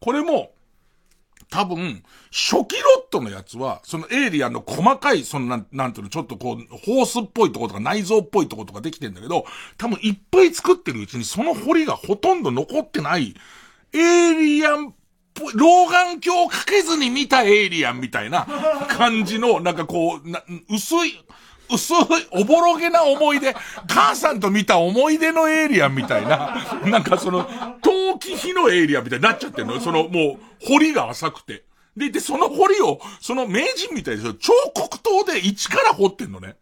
[0.00, 0.52] これも、
[1.50, 9.44] 多分、初期ロットのやつは、そのエイリアンの細かい、そのなん、なんていうの、ちょっとこう、ホースっぽいとことか内臓っぽいとことかできてんだけど、
[9.76, 13.34] 多分いっぱい作ってるうちにその彫りがほとんど残ってない、
[13.92, 14.94] エイリアン、
[15.54, 18.46] 老眼鏡をかけずに見たエイリアンみたいな
[18.88, 21.18] 感じの、なんかこう、薄い、
[21.72, 21.96] 薄い、
[22.32, 23.54] おぼろげな思い出、
[23.88, 26.56] 母さんと見た思い出のエイリアンみたいな、
[26.86, 27.48] なんかその、
[27.82, 31.64] 陶器火のエイリアンみたいになっちゃってんのその、もう、彫りが浅くて。
[31.96, 36.56] で、で、その彫りを、その名人みたいに、彫刻刀で一から彫ってんのね。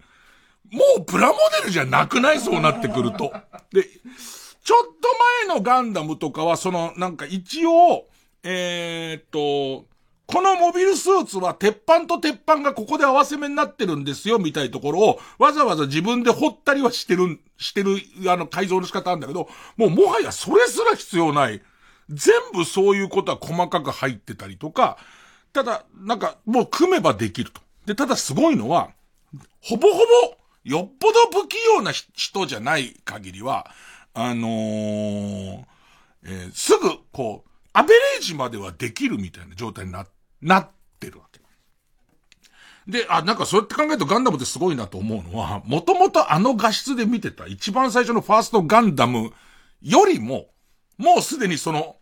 [0.70, 2.40] もうプラモデルじゃなくない？
[2.40, 3.32] そうなってくると。
[3.72, 5.08] で、ちょっと
[5.46, 8.06] 前のガンダムとかは、その、なんか一応、
[8.42, 9.86] えー、っと、
[10.28, 17.96] このモビルスーツは鉄板と鉄板がここで合わせ目になってるんですよ、みたいなところを、わざわざ自分で掘ったりはしてる、してる、
[18.30, 21.62] あの、改造の仕方なんだけど、もうもはやそれすら必要ない。
[22.10, 24.98] 全部そういうことは細かく入ってたりとか、
[25.54, 27.62] ただ、なんか、もう組めばできると。
[27.86, 28.90] で、ただすごいのは、
[29.62, 30.04] ほぼほぼ、
[30.62, 33.70] よっぽど不器用な人じゃない限りは、
[34.12, 35.64] あのー、
[36.24, 40.68] えー、すぐ、こう、アベレージまではできるみたいな状態になって、なっ
[41.00, 41.38] てるわけ。
[42.88, 49.32] で、あ、なんかそうやって考えるとガンダムってすごいなと思うのは、もともとあの画質で見てた一番最初のファーストガンダム
[49.82, 50.48] よりも、
[50.96, 51.96] もうすでにその、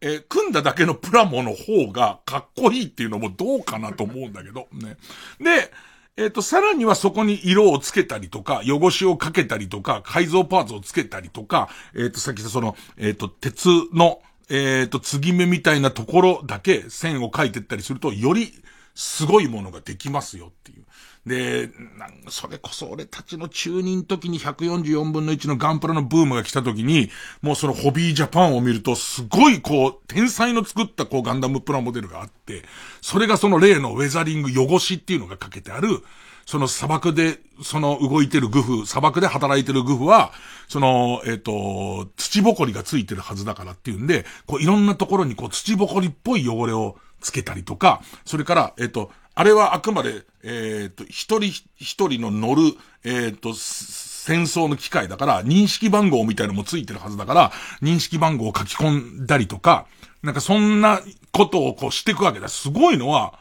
[0.00, 4.96] えー組んだだけのプラモの方がかっこいいっていうのもどうかなと思うんだけど、ね。
[5.38, 5.70] で、
[6.16, 18.52] えっ、と、さらにはそこに色をつけたりとか、汚しをかけたりとか、改造パーツをつけたりとか、えっ、と、さっきその、えっ、と、鉄の、えっ、と、継ぎ目みたいなところだけ線を描いてったりすると、より
[18.94, 20.84] すごいものができますよっていう。
[21.26, 32.62] で、なんそれこそ俺たちの中任時に144分の1のガンプラのブームが来た時に、もうそのホビージャパンを見ると、すごいこう、天才の作ったこうガンダムプラモデルがあって、
[33.00, 36.02] それがその例のウェザリング汚しっていうのがかけてある、
[36.46, 40.32] その砂漠で、その動いてるグフ、砂漠で働いてるグフは、
[40.68, 52.62] その、えっ、と、土ぼこりがついてるはずだからっていうんで、こういろんなところにこう土ぼこりっぽい汚れをつけたりとか、それから、えっ、と、あれはあくまで、えっ、と、一人一人の乗る、
[53.04, 59.86] えっ、と、戦争の機械だから、認識番号みたいのもついてるはずだから、認識番号を書き込んだりとか、
[60.22, 61.00] なんかそんな
[61.32, 62.48] ことをこうしていくわけだ。
[62.48, 63.38] すごいのは、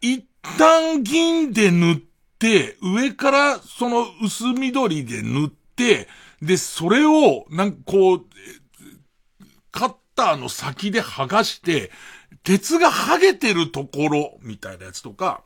[0.00, 1.96] 一旦銀で塗っ
[2.38, 6.08] て、上からその薄緑で塗って、
[6.42, 8.26] で、それを、なんかこう、
[9.70, 11.90] カッターの先で剥がして、
[12.42, 15.42] 鉄が剥げてるところ、みたいなやつとか、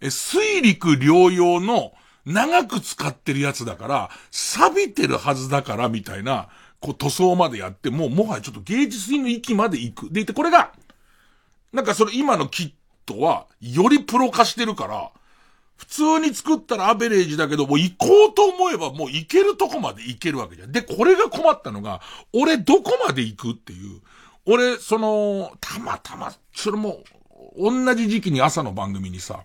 [0.00, 1.92] え、水陸両用の
[2.24, 6.48] 長く使ってるやつだから、錆びてるはずだから、みたいな、
[6.80, 10.12] こう塗装までやって、もうもはやちょっと芸術品の域まで行く。
[10.12, 10.72] でいて、これが、
[11.72, 12.72] なんかそれ今のキッ
[13.14, 15.10] トは、よりプロ化してるから、
[15.76, 20.72] 普通に作ったらアベレージだけど、もう行こうと思えばもう行けるとこまで行けるわけじゃん。
[20.72, 22.00] で、これが困ったのが、
[22.32, 24.00] 俺どこまで行くっていう。
[24.46, 27.02] 俺、その、たまたま、それも、
[27.58, 29.44] 同じ時期に朝の番組にさ、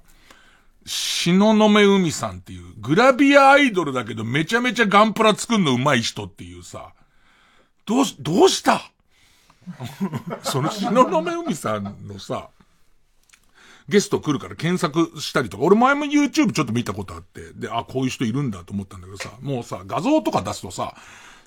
[0.85, 6.93] 篠目海さんっていう、グラビアアイドルだけどめちゃめちゃガンプラ作るの上手い人っていうさ、
[7.85, 8.81] どうし、どうした？
[10.43, 12.49] その篠目海さんのさ、
[13.87, 20.95] ゲスト来るから検索したりとか、俺前も YouTube ちょっと見たことあって、で、あ、こういう人いるんだと思ったんだけどさ、もうさ、画像とか出すとさ、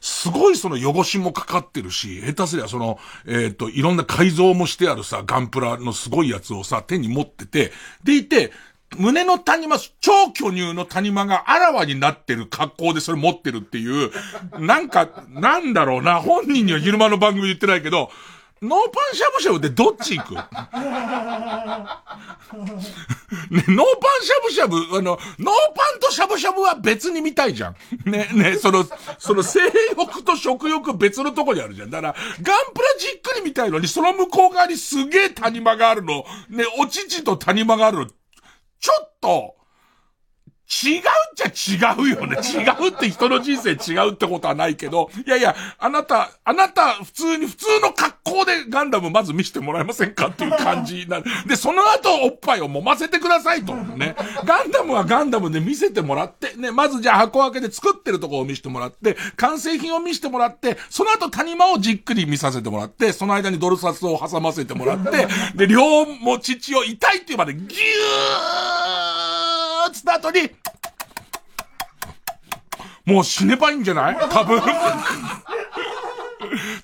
[0.00, 7.72] すごいその汚しもかかってるし、下手すりゃその、えっ、と、いろんな改造もしてあるさ、ガンプラのすごいやつをさ、手に持ってて、
[8.04, 8.52] でいて、
[8.96, 14.10] 胸の谷間、超巨乳の谷間があらわになってる格好でそれ持ってるっていう、
[14.58, 18.10] なんか、なんだろうな、本人には昼間の番組言ってないけど、
[18.60, 20.34] ノーパンしゃぶしゃぶでどっち行く？
[20.34, 20.42] ね、
[23.68, 25.18] ノーパンしゃぶしゃぶ、あの、ノー
[25.74, 27.76] パンとしゃぶしゃぶは別に見たいじゃん。
[28.04, 28.84] ね、ね、その、
[29.18, 29.60] その性
[29.96, 31.90] 欲と食欲別のとこにあるじゃん。
[31.90, 39.54] だから、ガンプラじっくり見たいのに、その向こう側にすげえ谷間があるの、ね、お乳と谷間があるの、ちょっと、
[40.70, 41.02] 違うっ
[41.34, 42.36] ちゃ違うよね。
[42.36, 51.24] 違うって人の人生違うってことはないけど、いやいや、あなた、あなた、普通に、普通の格好でガンダムまず見せてもらえませんかっていう感じになる。
[51.46, 53.74] で、その後おっぱいを揉ませてくださいと。
[53.74, 54.14] ね。
[54.44, 69.07] ガンダムはガンダムで見せてもらって、ね、まずじゃあ箱開けで作ってるとこを見せてもらって、完成品を見せてもらって、その後谷間をじっくり見させてもらって、その間にドル札を挟ませてもらって、で、両も父を痛いっていうまでギュー
[70.30, 71.10] ッつった後
[73.06, 74.16] に、もう死ねばいいんじゃない？
[74.30, 74.60] 多分。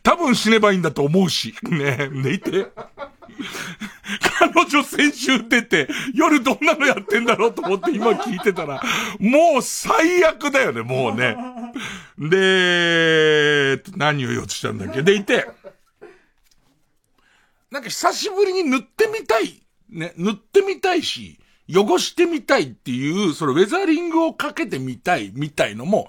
[0.02, 1.54] 多分死ねばいいんだと思うし。
[1.62, 2.66] ねえ寝いて。
[4.38, 8.80] 彼女先週出て、夜どんなのやってんだろうと思って今聞いてたら、
[9.18, 11.36] もう最悪だよね、もうね。
[12.18, 15.02] で、何を言おうとしたんだっけ？
[15.02, 15.46] でいて、
[17.70, 19.62] なんか久しぶりに塗ってみたい。
[19.88, 21.38] ね、塗ってみたいし、
[21.70, 26.08] 汚してみたいっていう、そのウェザリングをかけてみたいみたいのも、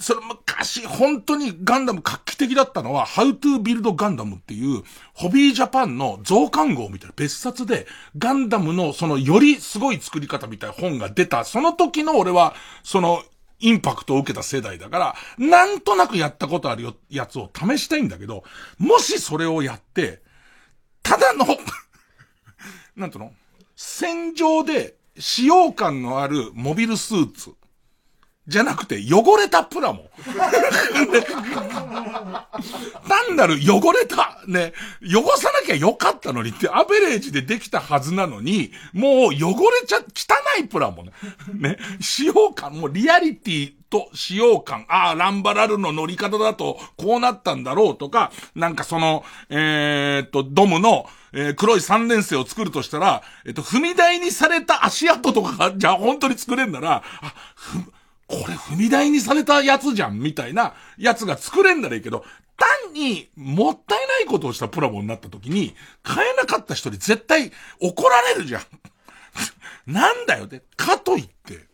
[0.00, 4.82] それ昔本当にガンダム画期的だったのは、How to Build Gundam っていう、
[5.12, 7.86] ホビージャパンの増刊号みたいな別冊で、
[8.16, 13.22] ガンダムのそのよりすごい作り方みたいな本が出た、その時の俺は、その、
[13.60, 18.44] インパクトを受けた世代だから、なんとなくやったことあるよ、やつを試したいんだけど、
[18.78, 20.22] もしそれをやって、
[21.02, 21.44] ただの、
[22.96, 23.32] なんとの？
[23.80, 27.52] 戦場で使用感のあるモビルスーツ。
[28.48, 30.10] じゃなくて、汚れたプラモ。
[33.06, 34.72] 単なる汚れた、ね、
[35.04, 40.02] 汚さなきゃよかったのにって、アベレージでできたはずなのに、もう汚れちゃ、汚
[40.60, 41.12] いプラモね。
[41.54, 57.78] ね、使用感、もうリアリティと使用感、ああ、ランバラルの乗り方だと、こうなったんだろうとか、なんかその、えー、っと、ドムの、えー、黒い三連星を作るとしたら、えっと、踏み台にされた足跡とかが、じゃあ本当に作れんなら、あ、ふ、
[58.26, 62.24] これ踏み台にされたやつじゃん、みたいなやつが作れんならいいけど、
[62.56, 68.62] 単にもったいないことをしたプラモになった時に、買えなかった人に絶対怒られるじゃん。
[69.86, 71.68] なんだよって、かといって、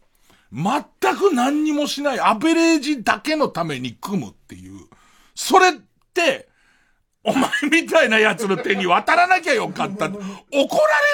[0.52, 4.86] 全く何にもしないアベレージだけのために組むっていう。
[5.34, 5.72] それっ
[6.12, 6.48] て、
[7.24, 10.08] お前みたいな奴の手に渡らなきゃよかった。
[10.08, 10.20] 怒ら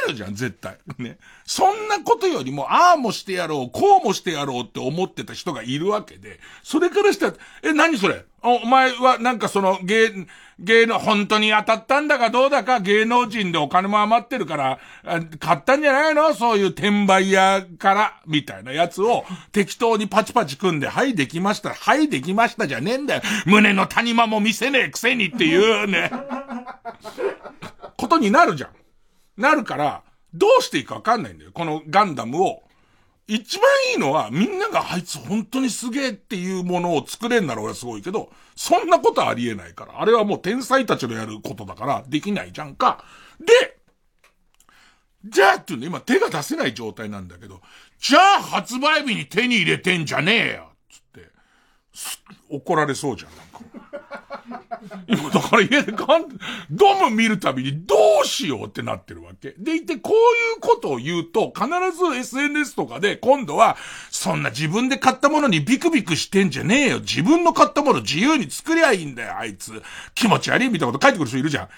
[0.06, 0.76] れるじゃん、絶対。
[0.98, 1.18] ね。
[1.50, 7.34] そんなことよりも、ああもしてやろう、こうもしてやろうって思ってた人がいるわけで、それからしたら、
[7.64, 8.24] え、何それ？
[8.40, 10.28] お前はなんかその芸、
[10.60, 14.78] 芸能、本当に当たったんだかどうだか芸能人でお金も余ってるから、
[15.40, 16.34] 買ったんじゃないの？
[16.34, 21.74] そういう転売屋から、みたいなやつを適当にパチパチ組んで、はい、できました。
[21.74, 23.22] はい、できましたじゃねえんだよ。
[23.46, 26.12] 胸の谷間も見せねえくせにっていうね、
[27.96, 28.70] ことになるじゃん。
[29.36, 30.02] なるから、
[30.34, 31.50] どうしていいかわかんないんだよ。
[31.52, 32.62] このガンダムを、
[33.26, 40.00] 一番いいのは、みんながあいつ本当にすげえっていうものを作れんなら俺はすごいけど、そんなことありえないから。
[40.00, 43.04] あれはもう天才たちのやることだから、できないじゃんか。
[43.38, 43.78] で、
[45.24, 47.60] じゃあっていうね、今手が出せない状態なんだけど、
[48.00, 51.30] じゃあ発売日に手に入れてんじゃねえよつって、
[52.48, 53.60] 怒られそうじゃん、なんか。
[55.06, 56.26] 今 だから家でガン、
[56.70, 59.54] ドム見るたびにどうしようってなってるわけ。
[59.58, 60.16] でいて、こうい
[60.58, 63.76] うことを言うと、必ず SNS とかで今度は、
[64.10, 67.00] そんな自分で買ったものにビクビクしてんじゃねえよ。
[67.00, 69.82] 自分の買ったもの自由に作りゃいいんだよ、あいつ。
[70.14, 71.68] 気持ち悪いみたいなこと書いてくる人いるじゃん。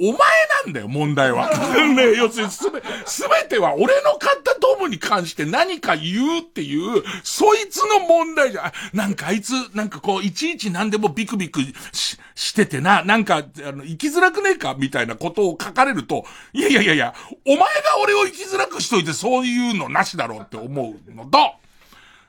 [0.00, 0.18] お前
[0.64, 1.50] なんだよ、問題は。
[1.94, 8.72] ね要するにすべ、すべては俺の買ったドムに関して何か言うっていう、そいつの問題じゃ。
[8.94, 11.60] なんかあいつ、なんかこう、いちいち何でもビクビク
[11.92, 16.24] し、しててな、なんか、あの、生きづらくねえかみたいなことを書かれると、
[16.54, 17.14] いやいやいやいや、
[17.46, 17.66] お前が
[18.02, 21.38] 俺を生きづらくしといてそういうのなしだろうって思うのと、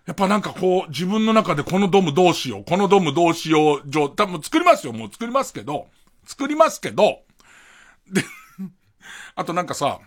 [0.08, 5.88] やっぱなんかこう、自分の中でこのドムどうしよう、このドムどうしよう、上、多分作りますよ、もう作りますけど、
[6.26, 7.20] 作りますけど、
[8.12, 8.24] で、
[9.36, 9.99] あとなんかさ、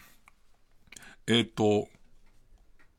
[1.26, 1.88] えっ、と、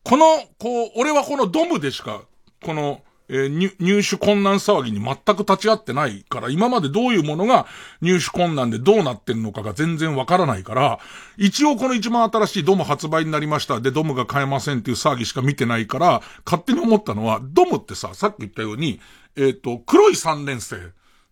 [0.04, 0.26] この、
[0.60, 2.24] こう、俺はこのドムでしか、
[2.64, 7.66] この、えー入手困難騒ぎに全く立ち会ってないから、今までどういうものが
[8.02, 11.00] 入手困難でどうなってんのかが全然わからないから、
[11.38, 13.82] 一応この一番新しいドム発売になりました。
[13.82, 19.00] で、ドムが買えませんっていう騒ぎしか見てないから、勝手に思ったのは、ドムってさ、さっき言ったように、
[19.36, 20.76] えっ、と、黒い三連星、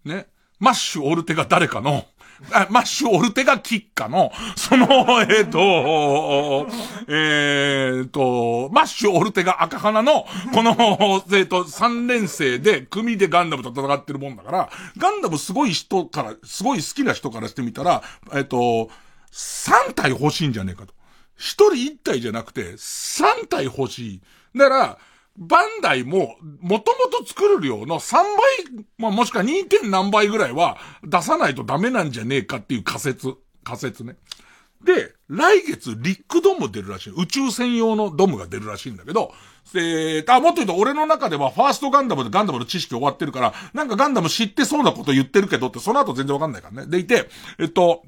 [0.04, 0.28] ね、
[0.60, 2.06] マッシュ・オルテが誰かの、
[2.70, 4.88] マッシュ・オルテがキッカの、その、
[5.24, 6.68] えっ、と、
[7.08, 18.04] えっ、と、マッシュ・オルテが赤花の、この、えっ、と、三連星で、組でガンダムと戦ってるもんだから、ガンダムすごい人から、すごい好きな人からしてみたら、
[18.34, 18.90] えっ、と、
[19.32, 20.94] 3体欲しいんじゃねえかと。
[21.38, 24.22] 一人一体じゃなくて、3体欲しい。
[24.56, 24.98] だから、
[25.38, 28.26] バンダイも、もともと作る量の3倍、
[28.98, 29.68] まあ、もしくは 2.
[29.68, 33.34] 点何倍ぐらいは出さないとダメなんじゃねえかっていう仮説。
[33.64, 34.16] 仮説ね。
[34.84, 37.14] で、来月リックドム出るらしい。
[37.16, 39.34] 宇宙専用のドムが出るらしいんだけど、
[39.74, 46.92] で、あ、もっと言うと俺の中ではファーストガンダムでガンダムの知識終わってるから、なんかガンダム知ってそうなこと言ってるけどって、その後全然わかんないからね。
[46.92, 47.30] でいて、
[47.60, 48.04] えっと、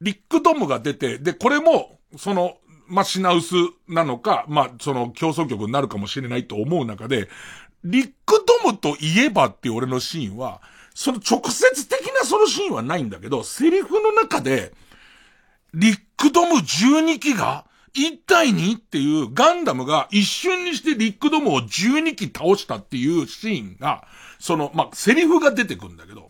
[0.00, 3.54] リックドムが出て、で、これも、その、まあ、品薄
[3.88, 7.28] なのか、まあ、その競争曲になるかもしれないと思う中で、
[7.84, 10.60] リックドムといえばっていう俺のシーンは、
[10.94, 14.72] その直接的なそのシーンはないんだけど、セリフの中で、
[15.74, 24.06] リックドム12機が1対2っていうガンダムが一瞬にしてリックドムを12機倒したっていうシーンが、
[24.38, 26.28] その、まあ、セリフが出てくんだけど、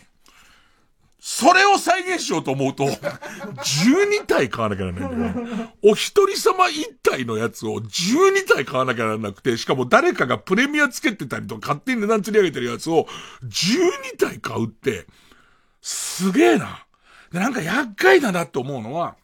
[1.21, 5.69] それを再現しようと思うと、12体買わなきゃならないんだよ。
[5.83, 6.71] お一人様1
[7.03, 13.07] 体のやつを12体買わなきゃならなくて、しかも誰かがプレミアつけてたりとか勝手に値段釣り上げてるやつを
[13.45, 15.07] 12体買うって、
[15.83, 16.87] すげえな。
[17.33, 19.17] で、なんか厄介だなって思うのは、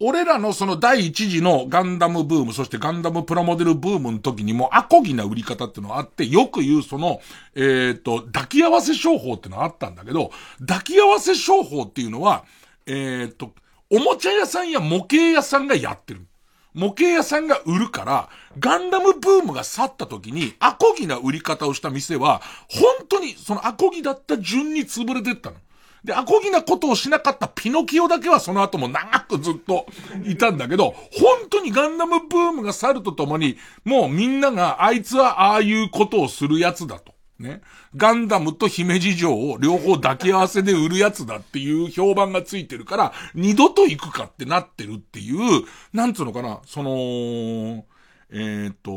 [0.00, 7.20] 俺らのその第一次のガンダムブーム、そしてガンダムプラモデルブームの時にもアコギな売り方っていうのがあって、よく言うその、
[7.54, 12.44] えっ、と、抱き合わせ商法っていうのがあったんだけど、抱き合わせ商法っていうのは、
[12.86, 13.52] えっ、と、
[13.88, 16.26] おもちゃ屋さんや模型屋さんがやってる。
[16.72, 18.28] 模型屋さんが売るから、
[18.58, 25.56] ガンダムブームが去った時に、アコギな売り方をした店は、本当にそのアコギだった順に潰れてったの。
[26.04, 29.86] で、アコギなことをしなかったピノキオだけはその後も長くずっと
[30.24, 37.14] いたんだけど、本当にガンダムブームが去るとともに、もうみんながあいつはああいうことをするやつだと。
[37.38, 37.62] ね。
[37.96, 47.86] ガンダムと姫路城を両方抱き合わせで売るやつだっていう評判がついてるから、二度と行くかってなってるっていう、なんつうのかな、その、
[48.30, 48.92] えっ、と、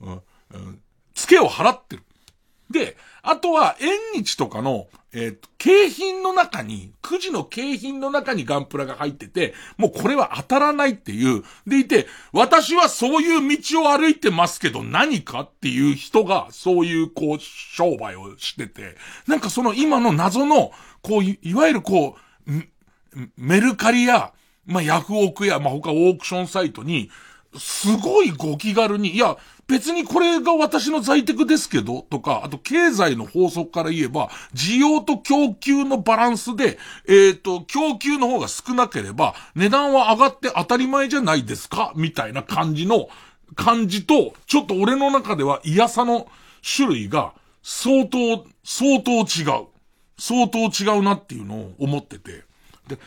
[0.00, 0.22] うん
[0.54, 0.82] うん
[1.14, 2.02] ツケを払ってる。
[2.72, 11.44] で、あとは、縁日とかの、えっ、と、景品の中に、くじの景品の中にガンプラが入ってて、もうこれは当たらないっていう。
[11.66, 18.96] でいて、私はそういう道を歩いてますけど何かっていう人が、そういうこう、商売をしてて、
[19.28, 22.16] なんかその今の謎の、こうい、わゆるこ
[22.46, 22.52] う、
[23.36, 24.32] メルカリや、
[24.64, 27.10] まあ、ヤフオクや、まあ、他オークションサイトに、
[27.58, 29.36] すごいご気軽に、いや、
[29.68, 36.78] 別にこれが私の在宅ですけど、とか、あと経済の法則から言えば、需要と供給のバランスで、
[37.08, 41.92] えっ、と、供給の方が少なければ、値段は上がって当たり前じゃないですか？
[41.94, 43.08] みたいな感じの、
[43.54, 46.28] 感じと、ちょっと俺の中では嫌さの
[46.76, 49.66] 種類が、相当、相当違う。
[50.18, 52.44] 相当違うなっていうのを思ってて。
[52.88, 52.98] で、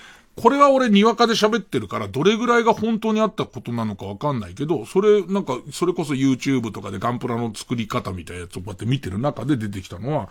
[0.41, 10.29] これは俺にわかで喋ってるから、どれぐらいが本当にあったことなのかわかんないけど、それ、なんか、それこそ YouTube とかでガンプラの作り方みたいなやつをこうやって見てる中で出てきたのは、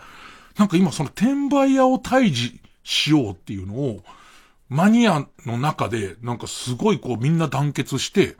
[0.57, 4.03] なんか今その転売屋を退治しようっていうのを、
[4.69, 8.35] マニアの中で、なんかすごいこうみんな団結して、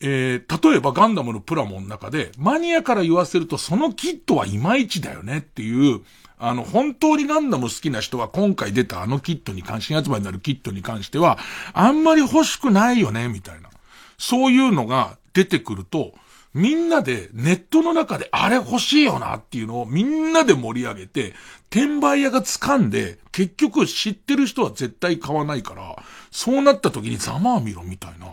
[0.00, 6.02] えー、例えばガンダムのプラモの中で、マニアから言わせるとそのキットはいまいちだよねっていう、
[6.38, 11.38] あの、本当にガンダム好きな人は今回出たあのキットに関、新発売になるキットに関しては、
[11.72, 13.70] あんまり欲しくないよね、みたいな。
[14.18, 16.12] そういうのが出てくると、
[16.52, 21.34] みんなでネットの中であれ欲しいよなっていうのをみんなで盛り上げて、
[21.70, 28.28] 転売屋が掴んで、結局知ってる人は絶対買わないから、そうなった時にざまあみろみたいな。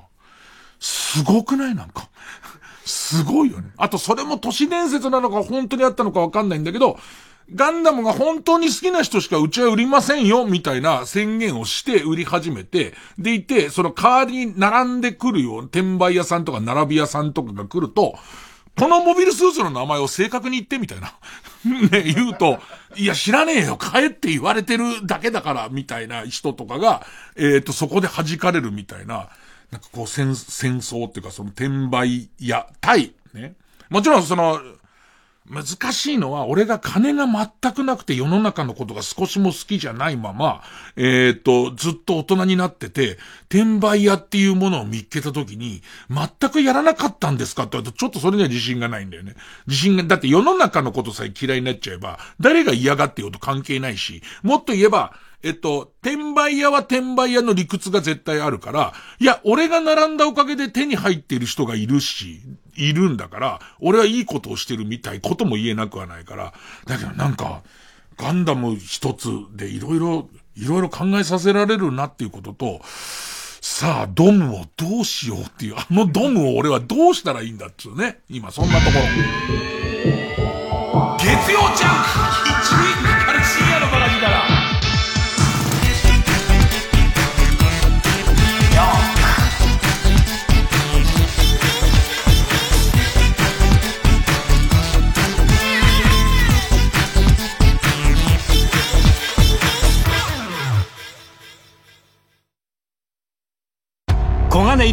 [0.80, 1.76] すごくない？
[1.76, 2.10] なんか。
[2.86, 3.72] すごいよね。
[3.78, 6.98] あとそれも都市伝説なのか本当にあったのかわかんないんだけど、
[7.54, 18.18] ガンダムが本当に好きな人しかうちは売りませんよ、みたいな宣言をして売り始めて、でいて、その代わりに並んでくるような、転売屋さんとか並び屋さんとかが来ると、
[18.78, 21.14] このモビルスーツの名前を正確に言ってみたいな。
[21.92, 22.60] ね、言うと、
[22.96, 29.30] いや知らねえよ、買えって言われてるだけだから、みたいな人とかが、えっ、と、そこで弾かれるみたいな、
[29.72, 33.56] なんかこう戦、戦争っていうかその転売屋対、ね。
[33.90, 34.60] もちろんその、
[35.50, 40.64] 難しいのは、俺が金が全くなくて世の中のことが少しも好きじゃないまま、
[40.96, 43.18] えっ、と、ずっと大人になってて、
[43.50, 49.36] 転売屋っていうものを見っけた時に、全くやらなかったんですかって言われると、ちょっとそれには自信がないんだよね。
[49.68, 55.14] 自信が、だって世の中のことさえ嫌いになっちゃえば、誰が嫌がってようと関係ないし、もっと言えば、
[55.44, 62.42] えっと、転売屋は転売屋の理屈が絶対あるから、いや、俺が並んだおかげで手に入っている人がいるし、
[62.76, 66.54] いるんだから、俺はいいことをしてるみたいことも言えなくはないから、
[66.86, 67.62] だけどなんか、
[68.18, 78.20] ガンダム一つでいろいろ、いろいろ考えさせられるなっていうことと、さあ、ドムをどうしようっていう、あのドムを俺はどうしたらいいんだっつうね。
[78.30, 79.02] 今、そんなところ。
[81.18, 82.53] 月曜ジャンク !1 ウィーク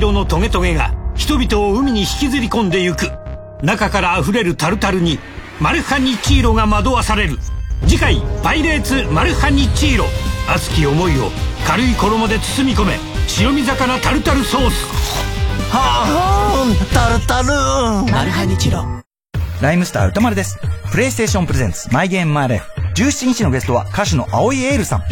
[0.01, 3.11] 色のトゲトゲが人々を海に引きずり込んでゆく。
[3.63, 5.19] 中から溢れるタルタルに
[5.61, 7.39] マルハニチーロが惑わされる。
[7.87, 10.07] 次回「パイレーツマルハニチーロ」
[10.49, 11.31] 熱き思いを
[11.67, 12.99] 軽い衣で包み込め
[13.29, 14.87] 白身魚タルタルソース。
[15.71, 18.11] はーんタルタル。
[18.11, 18.83] マルハニチロ。
[19.61, 20.59] ライムスター歌丸です。
[20.91, 25.03] プレイステーションプレゼンツマイゲームマイライフ17日のゲストは歌手の青井エールさん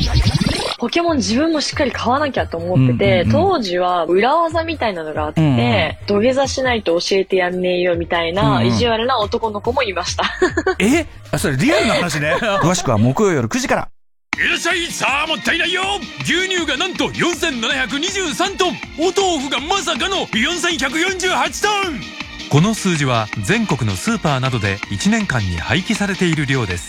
[0.78, 5.96] ポケモン自分もしっかり買わなきゃと思ってて、当時は裏技みたいなのがあって、うんうん。
[6.06, 10.24] 土下座しないと教えてやんねえよみたいな意地悪な男の子もいました。
[10.78, 11.06] え？
[11.32, 12.34] あそれリアルな話ね。
[12.62, 13.88] 詳しくは木曜夜9時から。
[14.36, 15.82] いらっしゃいさあもったいないよ。
[16.22, 18.78] 牛乳がなんと4723トン。
[19.00, 22.18] お豆腐がまさかの4148トン。
[22.50, 26.88] この数字は全国のスーパーなどで1年間に廃棄されている量です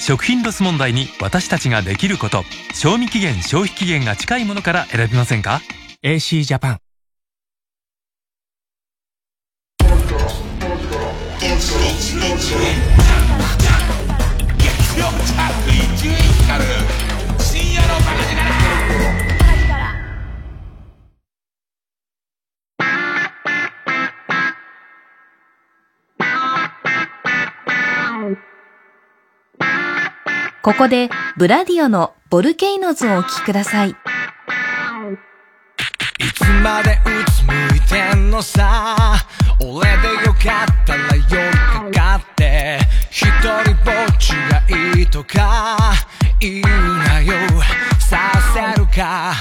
[0.00, 2.42] 食品ロス問題に私たちができること。
[2.74, 5.60] 賞味期限消費期限が近いものから選びませんか
[6.02, 6.78] ？AC ジャパン。
[11.38, 11.74] 月
[14.98, 15.50] 曜ジャン
[16.74, 16.79] ク
[30.62, 31.08] ここで
[31.38, 33.90] ブラディオのボルケイノズをお聴きください。
[33.90, 33.94] い
[36.34, 39.16] つまでうつむいてんのさ？
[39.60, 41.22] 俺でよかったらよ
[41.88, 42.78] りかかって
[43.10, 43.42] 一人
[43.84, 44.62] ぼっちが
[44.98, 45.78] いいとか
[46.38, 46.62] 言う
[46.98, 47.32] なよ。
[47.98, 49.32] させるか。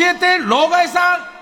[0.00, 1.32] えて老害さん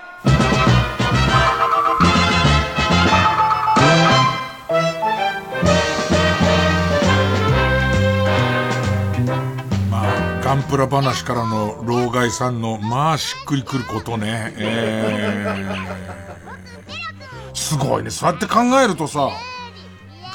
[9.89, 14.53] まあ、ガンプラ話からの老害さんの、まあ、しっくりくることね。
[14.57, 18.09] えー、すごいね。
[18.09, 19.29] そうやって考えるとさ、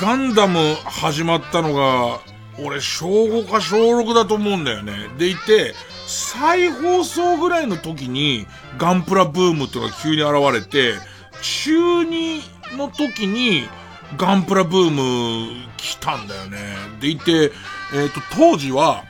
[0.01, 2.21] ガンダム始まったのが、
[2.65, 5.09] 俺、小5か小6だと思うんだよね。
[5.19, 5.75] でいて、
[6.07, 8.47] 再放送ぐらいの時に、
[8.79, 10.95] ガンプラブームっていうのが急に現れて、
[11.43, 13.69] 中2の時に、
[14.17, 16.59] ガンプラブーム来たんだよね。
[17.01, 17.51] でいて、
[17.93, 19.05] えっ、と、当時は、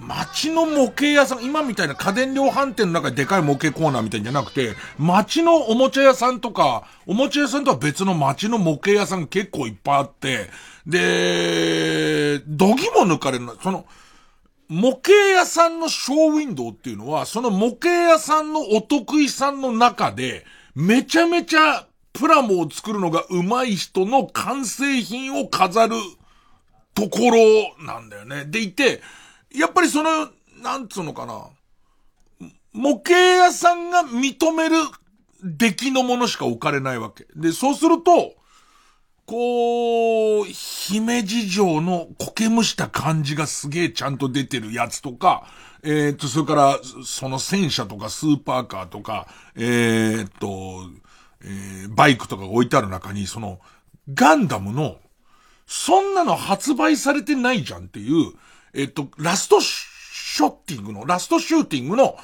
[0.00, 10.50] 街の模型屋さん、今みたいな家電量販店の中にでかい模型コーナーみたいじゃなくて、街のおもちゃ屋さんとか、おもちゃ屋さんとは別の街の模型屋さんが結構いっぱいあって、
[10.86, 13.56] で、どぎも抜かれるの。
[13.60, 13.84] その、
[14.68, 20.44] 模型屋さんのショーウィンドウっていうのは、その模型屋さんのお得意さんの中で、
[20.74, 25.94] めちゃめちゃプラモを作るのが上手い人の完成品を飾る
[26.94, 28.44] ところなんだよね。
[28.44, 29.00] でいて、
[29.54, 30.28] やっぱりその、
[30.62, 31.46] なんつうのかな。
[32.72, 34.76] 模型屋さんが認める
[35.42, 37.26] 出来のものしか置かれないわけ。
[37.34, 38.34] で、そうすると、
[39.28, 45.46] こう、姫路城の苔むした感じがすげえちゃんと出てるやつとか、
[45.82, 50.80] えっ、と、それから、その戦車とかスーパーカーとか、えっ、と、
[51.42, 53.60] えーバイクとかが置いてある中に、その、
[54.14, 54.96] ガンダムの、
[55.66, 58.32] そんなの発売されてないじゃんっていう、
[58.72, 62.16] えっ、と、ラストショッティングの、ラストシューティングの、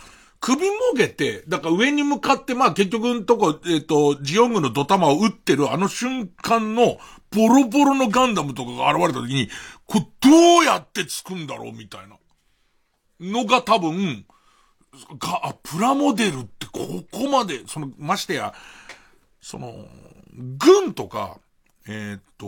[0.44, 6.98] 首もげて、だから上に向かって、まあ結局のとこ、えっ、と、ジオングのドタマを撃ってるあの瞬間の、
[7.30, 9.48] ボロボロのガンダムとかが現れた時に、
[9.86, 12.18] これどうやってつくんだろうみたいな。
[13.20, 14.26] のが多分、
[15.18, 18.52] が、あ、プラモデルってここまで、その、ましてや、
[19.40, 19.72] その、
[20.34, 21.38] 軍とか、
[21.86, 22.46] えっと、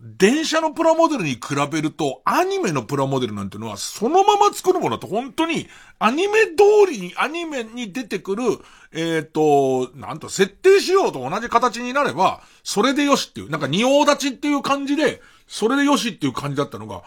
[0.00, 1.40] 電車のプラモデルに比
[1.72, 5.66] べると、アニメのプラモデルなんてのは、そのまま作るものだと本当に、
[5.98, 8.44] アニメ通りに、アニメに出てくる、
[8.92, 17.02] えーっと、なんと、設定仕様と同じ形になれば、それでよしっていう、なんか仁王立ちっていう感じで、それでよしっていう感じだったのが、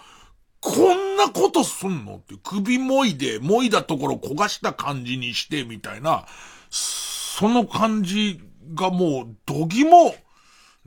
[0.59, 6.25] こんなことすんのって、首もいで、もいだところ焦がした感じにして、みたいな、
[6.69, 8.41] その感じ
[8.73, 10.13] がもう、どぎも、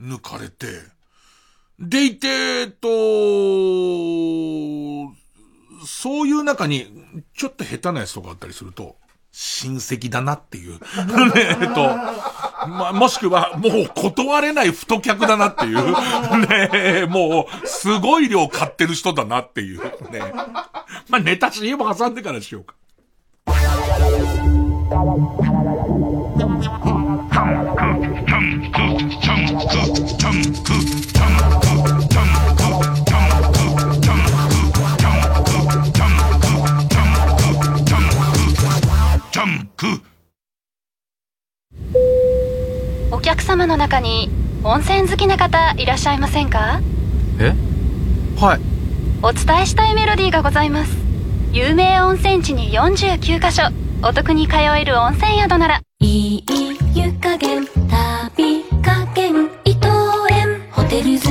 [0.03, 0.67] 抜かれて、
[1.79, 2.87] でいて、えっと、
[5.85, 6.87] そういう中に、
[7.35, 8.97] ちょっと下手なやつとかあったりすると、
[9.31, 10.73] 親戚だなっていう。
[10.77, 10.79] ね
[11.61, 11.87] えっと、
[12.67, 15.77] まあ、もしくは、もう断れない太客だなっていう。
[16.47, 16.69] ね
[17.01, 19.81] え、もう、すごい量買ってる人だなっていう。
[20.11, 20.21] ね
[21.09, 22.75] まあ、ネタ CM 挟んでからしようか。
[43.11, 44.29] お客様の中に
[44.63, 46.81] 温泉好きな方いらっしゃいませんか？
[47.39, 47.53] え？
[48.39, 48.61] はい。
[49.21, 50.97] お伝えしたいメロディーがございます。
[51.51, 53.63] 有名温泉地に49カ所。
[54.05, 55.81] お得に通える温泉宿なら。
[55.99, 56.43] いい
[56.93, 59.87] 湯加減旅加減伊藤
[60.29, 60.61] 園。
[60.71, 61.29] ホテルズ。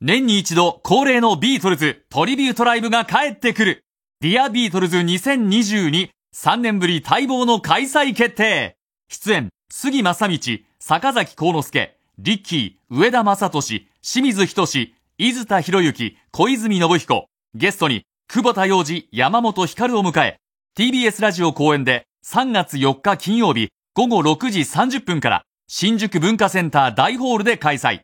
[0.00, 3.84] 年に一度恒例のビートルズトリビュートライブが帰ってくる。
[4.20, 8.76] ディアビートルズ2022、3年ぶり待望の開催決定。
[9.08, 10.38] 出演、杉正道、
[10.80, 17.28] 坂崎幸之助、リッキー、上田正俊、清水仁志、伊豆田博之、小泉信彦。
[17.54, 20.40] ゲストに、久保田洋二、山本光を迎え、
[20.76, 28.00] TBS ラジオ公演で3月4日金曜日午後6時30分から新宿文化センター大ホールで開催。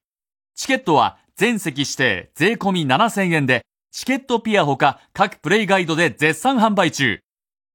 [0.55, 7.19] チケットは全席指定税込7000円で、チケットピアほか各プレイガイドで絶賛販売中。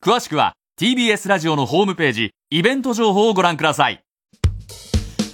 [0.04, 4.04] 詳しくは TBS ラジオのホームページ、イベント情報をご覧ください。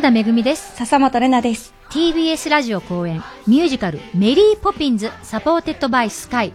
[0.00, 0.76] 田めぐみです。
[0.76, 1.74] 笹本玲奈です。
[1.90, 6.52] TBS ラジオ公演ミュージカルメリーポピンズ Supported by Sky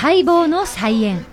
[0.00, 1.24] 待望の再演。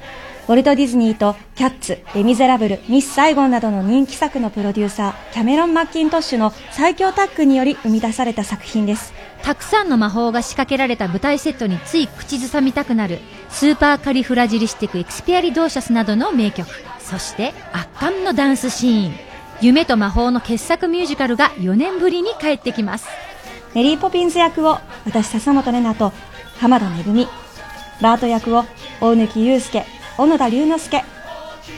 [0.48, 9.14] ウォルト・ディズニーとキャッツ、レ・ミゼラブル、ミス・サイゴンなどの人気作のプロデューサー、キャメロン・マッキントッシュの最強タッグにより生み出された作品です。
[9.44, 16.68] たくさんの魔法が仕掛けられた舞台セットについ口ずさみたくなるスーパーカリフラジリスティック・エクスピアリ・ドーシャスなどの名曲。
[17.00, 19.29] そして圧巻のダンスシーン。
[19.62, 23.08] 夢と魔法の傑作ミュージカルが4年ぶりに帰ってきます。
[23.76, 26.14] メリー・ポピンズ役を私、笹本玲奈と
[26.60, 27.28] 浜田めぐみ、
[28.02, 28.64] バート役を
[29.02, 29.86] 大貫祐介、
[30.18, 31.04] 小野田龍之介、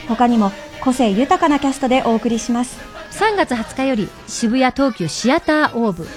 [0.08, 2.78] 他にも個性豊かなキャストでお送りします。
[3.12, 6.08] 3月20日より渋谷東急シアターオーブ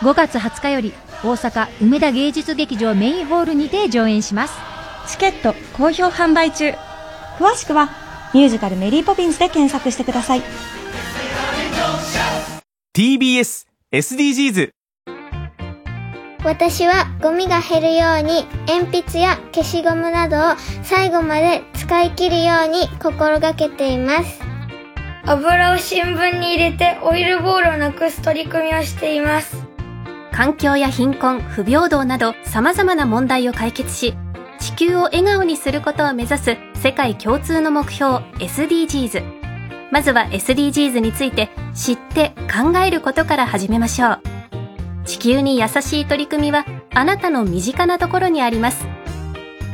[0.00, 0.92] 5月20日より
[1.24, 4.54] 大阪梅田芸術劇場メインホールにて上演します
[5.08, 6.74] チケット好評販売中。
[7.38, 7.88] 詳しくは
[8.34, 10.42] ミュージカルメリー・ポピンズで検索してください。
[12.94, 14.68] TBS SDGs
[16.44, 20.40] 私はゴミが減るように鉛筆や消しゴムなどを
[20.82, 24.42] 最後まで使い切るように心がけています。
[25.24, 29.56] 油を新聞に入れてオイルボールをなくす取り組みをしています。
[30.30, 34.14] 環境や貧困、不平等など様々な問題を解決し、
[34.58, 39.41] 地球を笑顔にすることを目指す世界共通の目標 SDGs。
[39.92, 44.20] まずは SDGs について知って考えることから始めましょう。
[45.04, 46.64] 地球に優しい取り組みは
[46.94, 48.86] あなたの身近なところにあります。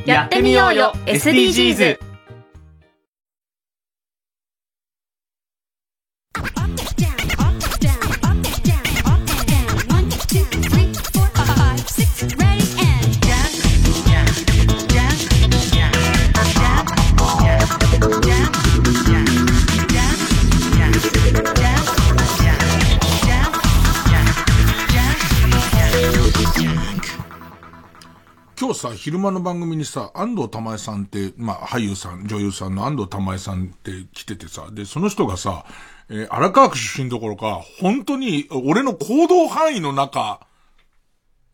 [0.06, 2.07] やってみようよ SDGs
[28.60, 35.64] 今日さ、昼間の番組にさ、安藤玉恵さんって、まあ、俳優さん、女優さんの安藤玉恵さんって来ててさ、で、その人がさ、
[36.10, 40.40] えー荒川区出身どころか、本当に、俺の行動範囲の中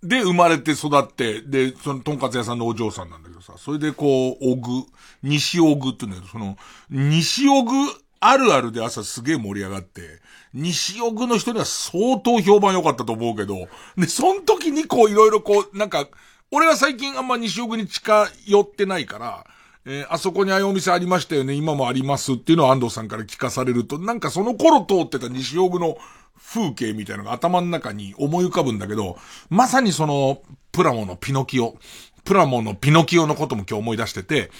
[0.02, 4.86] で生まれて育って、で、その、とんかつ屋さんのお嬢さんなんだけどさ、それでこう、おぐ、
[5.22, 6.56] 西おぐって言うんだけど、その、
[6.88, 7.72] 西おぐ
[8.20, 10.22] あるあるで朝すげえ盛り上がって、
[10.54, 16.08] 西おぐの人には相当評判良かったと思うけど、で、その時にこう、いろいろこう、なんか、
[16.54, 19.44] 俺は最近あんま西奥に近寄ってないから、
[19.84, 25.98] えーあそこにああいうお店ありましたよね、今もありますっていうのを安藤さんから聞かされると、なんかその頃通ってた西奥の
[26.38, 29.18] 風景みたいなのが頭の中に思い浮かぶんだけど、
[29.50, 31.76] まさにその、プラモのピノキオ、
[32.22, 34.52] プラモのピノキオのことも今日思い出してて、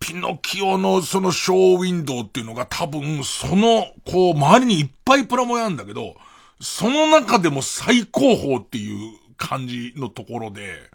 [0.00, 6.16] ピノキオのそのショーウィンドウっていうのが多分、その、こう、周りにいっぱいプラモやんだけど、
[6.60, 10.91] その中でも最高峰っていう感じのところで、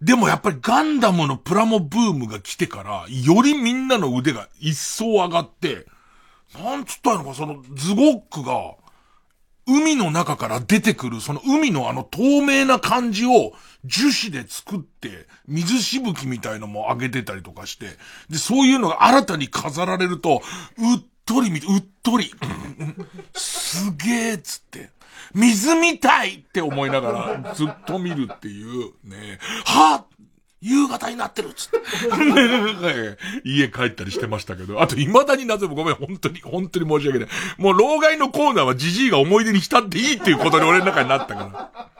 [0.00, 5.86] でもやっぱりガンダムのプラモブームが来てから、よりみんなの腕が一層上がって、
[6.54, 8.74] なんつったのか、そのズゴックが、
[9.68, 13.52] 海の中から出てくる、その海のあの透明な感じを
[13.84, 17.86] 樹脂で作って、水しぶきみたいのも上げてたりとかして、
[18.30, 20.40] で、そういうのが新たに飾られると、
[20.78, 22.30] うっとり見て、うっとり、
[23.34, 24.90] すげえっつって、
[25.36, 27.12] 水みたいって思いなが
[27.44, 30.16] らずっと見るっていうね、はぁ
[30.62, 31.76] 夕方になってるっつって。
[33.44, 34.80] 家帰ったりしてましたけど。
[34.80, 37.28] あと、未だになぜもごめん、本当に、本当に申し訳ない。
[37.58, 41.90] もう、老害のコーナーはジジイが思い出に浸っていいっていうことに俺の中になったから。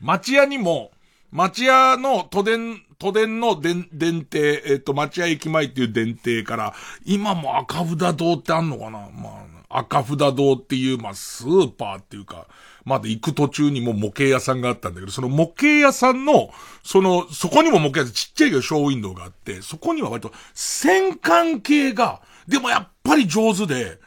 [0.00, 0.90] 町屋にも、
[1.30, 12.46] 町屋の都電、都電の電、電停、えっ、と、町屋駅前っていう電停から、今も赤札堂ってあんのかなまあ、赤札堂っていう、まあ、スーパーっていうか、
[12.84, 16.50] まだ行く途中にも模型屋さんがあったんだけど、その模型屋さんの、
[16.82, 23.98] その、そこにも模型屋さん、ちっちゃいけどショーウィンドウがあって、そこには割と戦艦系が、でもやっぱり上手で、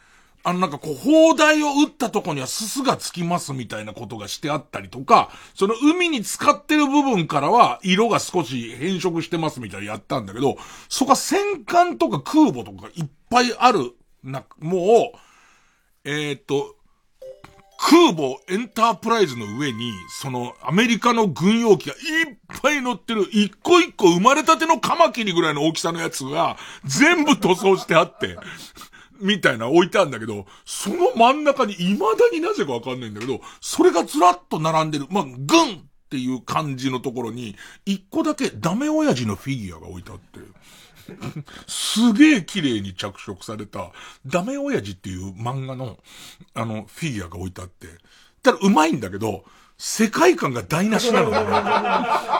[0.44, 10.56] あのなんかこう、砲台を撃ったとこにはすすがつきますみたいなことがしてあったりとか、その海に使ってる部分からは色が少し変色してますみたいなやったんだけど、
[10.88, 13.92] そこは戦艦とか空母とかいっぱいある、
[14.22, 15.18] な、もう、
[16.10, 16.74] えーっと、
[17.76, 19.92] 空母エンタープライズの上に、
[20.22, 26.56] そのアメリカの軍用機がいっぱい乗ってる、一個一個生まれたてのカマキリぐらいの大きさのやつが、
[26.86, 28.38] 全部塗装してあって、
[29.20, 37.54] みたいな置いてあるんだけど、その真ん中に未だになぜかわかんないんだけど、それがずらっと並んでる、まあ、軍っていう感じのところに、
[37.84, 40.40] 一個だけダメ親父のフィギュアが置いてあって、
[41.66, 43.90] すげえ綺麗に着色された、
[44.26, 45.98] ダメ親父っていう漫画の、
[46.54, 47.88] あの、フィギュアが置いてあって、
[48.42, 49.44] ただうまいんだけど、
[49.80, 51.36] 世界観が台無しなのね。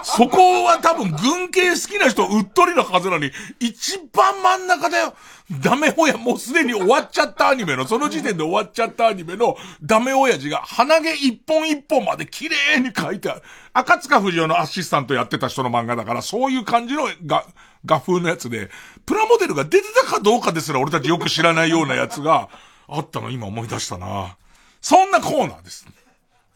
[0.03, 5.15] そこは多分軍系好きな人うっとりなはずなのに、一番真ん中だよ。
[5.63, 13.43] ダメ親、もうすでに終わっちゃったアニメの、その時点で終わっちゃったアニメのダメ親父が鼻毛一本一本まで綺麗に描いてある。
[13.73, 17.47] 赤塚不二夫のアシスタントやってた人の漫画だから、そういう感じのが、
[17.85, 18.71] 画風のやつで、
[19.07, 22.49] プラモデルが出てたかどうかですら俺たちよく知らないようなやつが
[22.87, 24.37] あったの今思い出したな。
[24.81, 25.87] そんなコーナーです。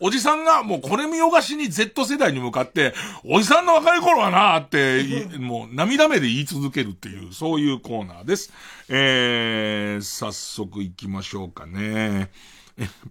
[0.04, 2.92] おじさんがもうこれ見よがしに Z 世代に向かって、
[3.24, 8.52] おじさんの若い頃はなって、もう涙目で言い続けるっていう、そういうコーナーです。
[8.88, 12.30] えー、早速行きましょうかね。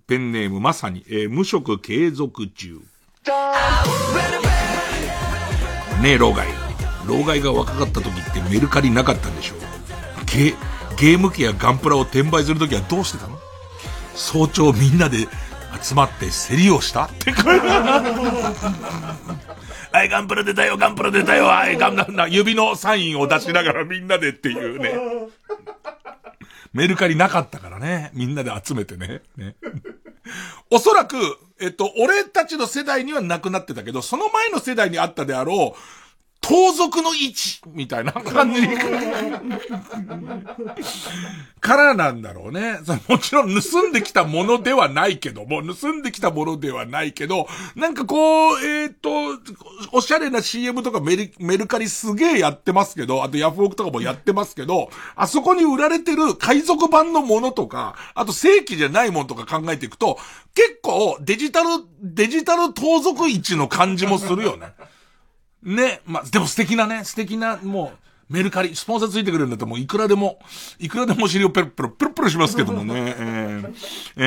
[0.05, 2.81] ペンネームまさに、えー、無職継続中。
[6.01, 6.70] ねえ、老害。
[7.05, 9.55] 老害が若かった時ってメルカリなかったんでしょ
[10.25, 10.53] ゲ、
[10.97, 13.37] ゲーム機やガンプラを転売する時はどうしてたの？
[14.15, 15.27] 早朝みんなで
[15.81, 17.05] 集まって競りをした？
[17.05, 17.33] って。
[17.33, 17.59] 声
[19.91, 24.93] はい、ガンプラ出たよ、ガンプラ出たよ、はい、ガンプラ、指のサインを出しながらみんなでっていうね。
[26.73, 28.11] メルカリなかったからね。
[28.13, 29.21] みんなで集めてね。
[29.35, 29.55] ね。
[30.69, 31.17] おそらく、
[31.59, 35.79] えっと、俺たちの世代にはなくなってたけど、その前の世代にあったであろう、
[36.41, 38.67] 盗賊の位置みたいな感じ
[41.61, 42.79] からなんだろうね。
[43.07, 49.39] もちろん盗んできたものではないけども、盗んできたものではないけど、なんかこう、えっ、ー、と、
[49.93, 60.17] おしゃれな CM とかメルメルカリすげえやってますけど、あとヤフオクとかもやってますけど、あそこに売られてる海賊版のものとか、あと正規じゃないものとか考えていくと、
[60.55, 61.67] 結構デジタル、
[62.01, 64.73] デジタル盗賊位置の感じもするよね。
[65.63, 67.93] ね、まあ、でも素敵なね、素敵な、も
[68.29, 70.39] う、メルカリ、スポンサーついてくれるんだったらもういくらでも、
[70.79, 73.73] いくらでもお尻をペロペロ、ペロペロしますけどもね、えー、
[74.15, 74.21] え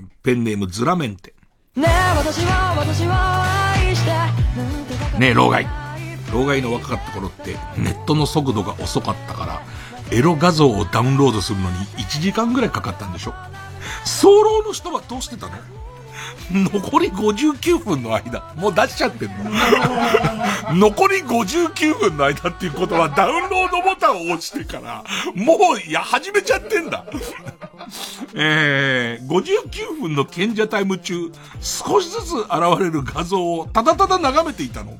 [0.00, 1.34] ー、ペンネームズラメンテ。
[1.76, 4.10] ねえ、私は、私は愛して。
[5.18, 5.66] ねえ、老害。
[6.32, 9.62] 老害の若かった頃って、ネットの速度が遅かったから、
[10.10, 13.34] エロ画像をダウンロードするのに1時間ぐらいかかったんでしょ
[14.04, 15.52] 早漏の人はどうしてたの？
[16.52, 19.34] 残り59分の間、もう出しちゃってんの。
[20.74, 25.04] 残り59分の間っていうことはダウンロードボタンを押してから、
[25.34, 27.04] もう、いや、始めちゃってんだ。
[28.34, 32.50] えー、59分の賢者タイム中、少しずつ現
[32.80, 34.98] れる画像をただただ眺めていたの。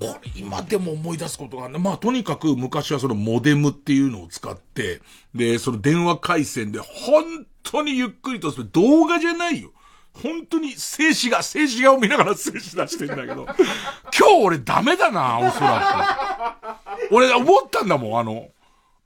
[0.00, 5.02] これ今でも思い出すことがあるまあとにかく昔はそのモデムっていうのを使って、
[5.34, 9.70] で、その電話回線で本当にゆっくりとする動画じゃないよ。
[10.12, 13.46] 本当に静止画、静止画を見ながら静止出してんだけど、
[14.16, 16.76] 今日俺ダメだな、おそら
[17.08, 17.14] く。
[17.14, 18.48] 俺思ったんだもん、あの、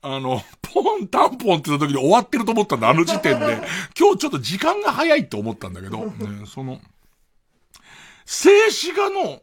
[0.02, 3.58] あの、ポンタンポンって言った時に終わってると思ったんだ、あの時点で。
[3.98, 6.80] 今日ちょっと時間が早いって思ったんだけど、ね、その、
[8.26, 9.40] 静止画の、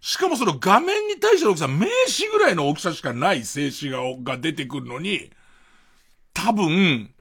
[0.00, 5.30] しかもその画面に対しての大きさ、名刺ぐらいの大きさしかない静止画が出てくるのに、
[6.32, 7.12] 多分、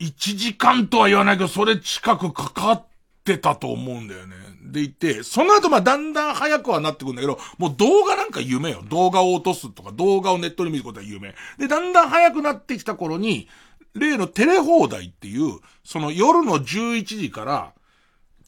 [0.00, 2.86] 1時間とは言わないけど、それ近くかかっ
[3.22, 4.34] ってたと思うんだよね。
[4.64, 8.82] でいて、その後まあだんだん早くはなってくるんだけど、もう動画なんか夢よ。
[8.88, 11.34] 動画を落とすとか、動画をネットに見ることは夢。
[11.56, 13.48] で、だんだん早くなってきた頃に、
[13.94, 17.72] 例のテレ放題っていう、その夜の11時から、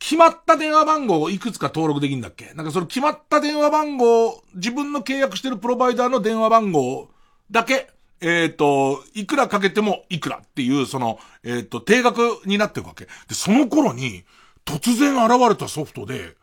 [0.01, 2.53] 決まった電話番号をいくつか登録できるんだっけ？
[2.55, 7.11] なんかその決まった電話番号、自分の契約してるプロバイダーの電話番号
[7.51, 7.89] だけ、
[8.21, 13.05] えっ、ー、と、いくらかけてもいくらっていう、その、えっ、ー、と、定額になってるわけ。
[13.05, 14.25] で、その頃に、
[14.65, 16.37] 突然現れたソフトで、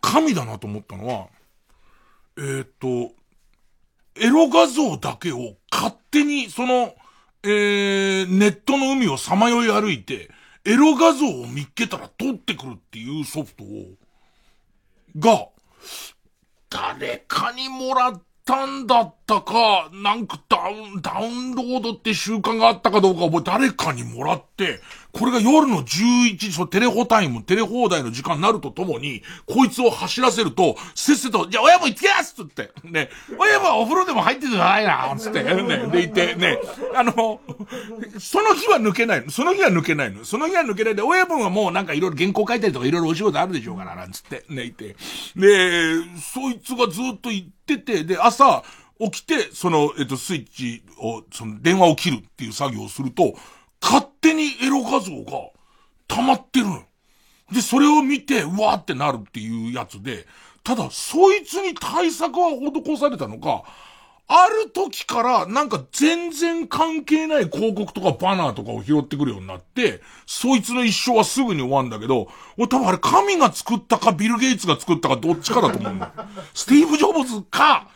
[0.00, 1.28] 神だなと思ったのは、
[2.36, 3.14] えー、っと、
[4.16, 6.94] エロ画像だけを勝手にその、
[7.42, 10.30] えー、ネットの海をさまよい歩いて、
[10.64, 13.68] エロ画像を見っけたら撮ってくるっていうソフトを、
[15.18, 15.48] が、
[16.68, 24.80] 誰かにもらったんだったか、なんかダウン、ダウンロードって習慣があったかどうか覚え、誰かにもらって、
[25.12, 36.58] これが夜の11時、そう、テレホタイム、テレ放題の時間になるとともに、こいつを走らせると、せっせと、じゃあ親も行ってきますつって、ね、親もお風呂でも入っててくださいな、つって、ね、でいて、ね、
[36.94, 37.40] あの、
[38.18, 39.30] その日は抜けないの。
[39.30, 40.24] その日は抜けないの。
[40.24, 44.96] その日は抜けないで、親分はもうなんかいろいろ原稿書いたりとかいろいろお仕事あるでしょうから、なんつって、ね、いて。
[45.36, 48.64] で、そいつがずっと言ってて、で、朝、
[49.00, 53.34] 起きて、その、えっと、スイッチを、その、電話を切るっていう作業をすると、
[53.80, 55.50] 勝手にエロ画像が
[56.06, 56.82] 溜まってるの。
[57.52, 60.26] で、それを見て、うわーってなるっていうやつで、
[60.62, 63.64] ただ、そいつに対策は施されたのか、
[64.32, 76.12] ある時から、なんか全然関係ない広告とかバナーとかを拾ってくるようになって、そいつの一生はすぐに終わるんだけど、俺多分あれ神が作ったかビル・ゲイツが作ったかどっちかだと思うんだよ。
[76.54, 77.88] スティーブ・ジョブズか、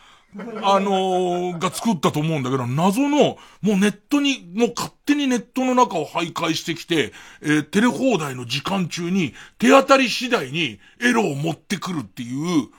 [0.63, 12.69] あのー、が作ったと思うんだけど、謎の、もうネットに、もう勝手にネットの中を徘徊してきて、えーテレ放題の時間中に、手当たり次第にエロを持ってくるっていう、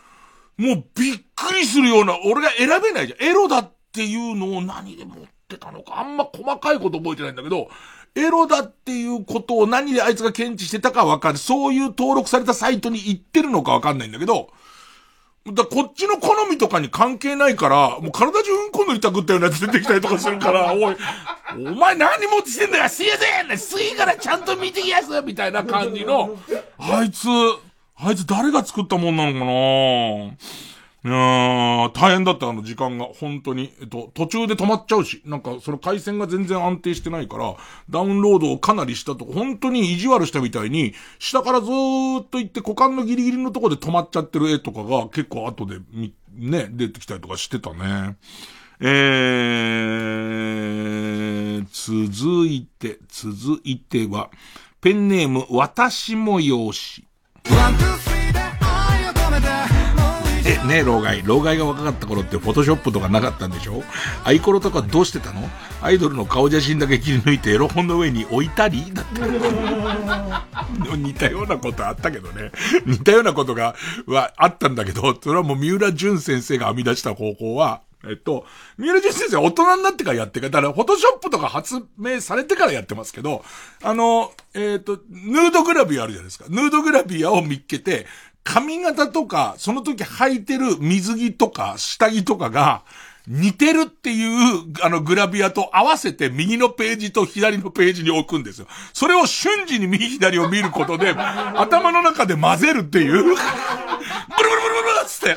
[0.59, 3.22] もうびっくりするような、俺が選べないじゃん。
[3.22, 5.16] エロだっていうのを何で持っ
[5.48, 7.70] てたのか、あんま細かいこと覚えてないんだけど、
[8.14, 11.38] エロだっていうことを何であいつが検知してたかわかる。
[11.38, 14.50] そういう登録されたサイトに行ってるのかわかんないんだけど、
[15.53, 20.97] だこっちの好みとかに関係ないから、もう体中うんこ塗りたくったようなやつ出てきたりとかするから、 おい、
[21.53, 23.16] お前何持ちしてんだよすいま
[23.49, 26.36] せんすいからちゃんと見てきやすみたいな感じの、
[26.78, 27.28] あいつ、
[27.97, 30.36] あいつ誰が作ったもんなのかな？
[31.07, 33.72] いやー、大変だった、あの時間が、本当に。
[33.80, 37.54] えっと、途中で止まっちゃうし、なんか、その回線が全然安定してないから、
[37.88, 45.78] ダウンロードをかなりしたと、本当に意地悪したみたいに、下からずーっと行って股間のギリギリのとこで止まっちゃってる絵とかが結構後で、
[46.34, 48.16] ね、出てきたりとかしてたね。
[48.80, 54.30] えー、続いて、続いては、
[54.80, 57.07] ペンネーム、私も用紙。
[60.66, 61.22] ね、老害。
[61.24, 63.82] 老害が若かった頃ってフォトショップとかなかったんでしょ？
[64.24, 65.48] アイコロとかどうしてたの？
[65.82, 68.92] アイドルの顔写真だけ切り抜いてエロ本の上に置いたり？
[68.92, 70.46] だった。
[70.96, 72.50] 似たようなことあったけどね。
[72.84, 73.74] 似たようなことが、
[74.06, 78.46] はあったんだけど、それはもう三浦淳先生が編み出した方法は、えっと、
[78.78, 83.44] 三浦淳先生は大人になってからやってから、だから、フォトショップとか発明されてからやってますけど、
[83.82, 86.44] あの、えっ、と、ヌードグラビアあるじゃないですか。
[86.48, 88.06] ヌードグラビアを見っけて、
[88.47, 92.82] 髪型とか、その時履いてる水着とか、下着とかが、
[93.26, 98.68] 似てるっていう、あの、グラビアと合わせて右のページと左のページに置くんですよ。
[98.92, 101.11] それを瞬時に右左を見ることで、
[101.59, 103.40] 頭の中で混ぜるっていう、ブルブルブル
[104.84, 105.36] ブルっつって、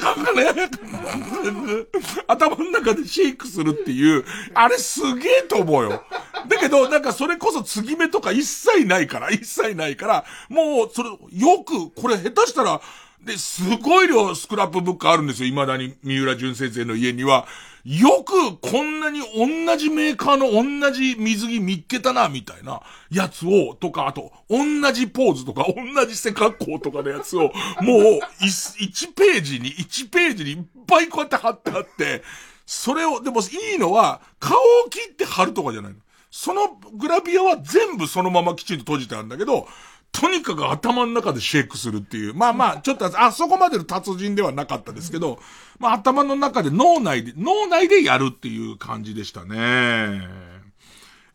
[2.28, 6.03] 頭の中でシェイクするっていう、あれすげえと思うよ。
[6.47, 11.17] だけど、なんかそれこそ継ぎ目とか一切ないから、一切ないから、もう、それ、よ
[11.63, 12.81] く、これ下手したら、
[13.21, 15.49] で、すごい量スクラップブックあるんですよ。
[15.49, 17.47] 未だに三浦淳先生の家には。
[17.85, 24.57] よくこんなに同じメーカーの同じ水着見っけたな、みたいなやつを、とか、あと、同
[24.91, 32.23] じポーズとか、同じ背格好とかのやつを、もう、1ページに、1ページにいっぱいこうやって貼ってあって、
[32.65, 35.97] それを、でもいいのは、顔を切って貼るとかじゃないの。
[36.32, 39.67] そのグラビアは全部そのままきちんと閉じてあるんだけど、
[40.11, 42.33] とにかく頭の中でシェイクするっていう。
[42.33, 45.39] まあまあ、ちょっと、あそこまでの達人ではなかったですけど、
[45.79, 50.28] まあ頭の中で脳内で、脳内でやるっていう感じでしたね。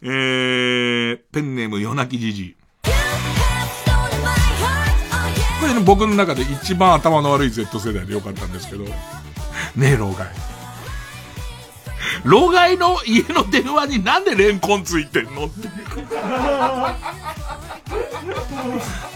[0.03, 2.57] えー、ペンネーム夜泣きじじ。
[5.61, 8.93] これね、僕の中で一番頭の悪い Z 世代でよかったんですけど、ね
[9.93, 10.54] え、老害。
[12.25, 15.47] 老害の家の電話になんでレンコンついてんの？
[15.47, 15.69] って。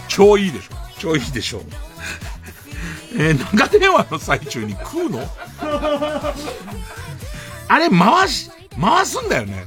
[0.07, 1.61] 超いいでしょ超いいでしょ
[3.15, 5.19] えー、長電話の最中に食うの？
[7.67, 9.65] あれ回し、回すんだよね。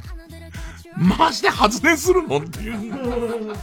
[1.19, 2.39] 回して発電するの？
[2.39, 2.93] っていう。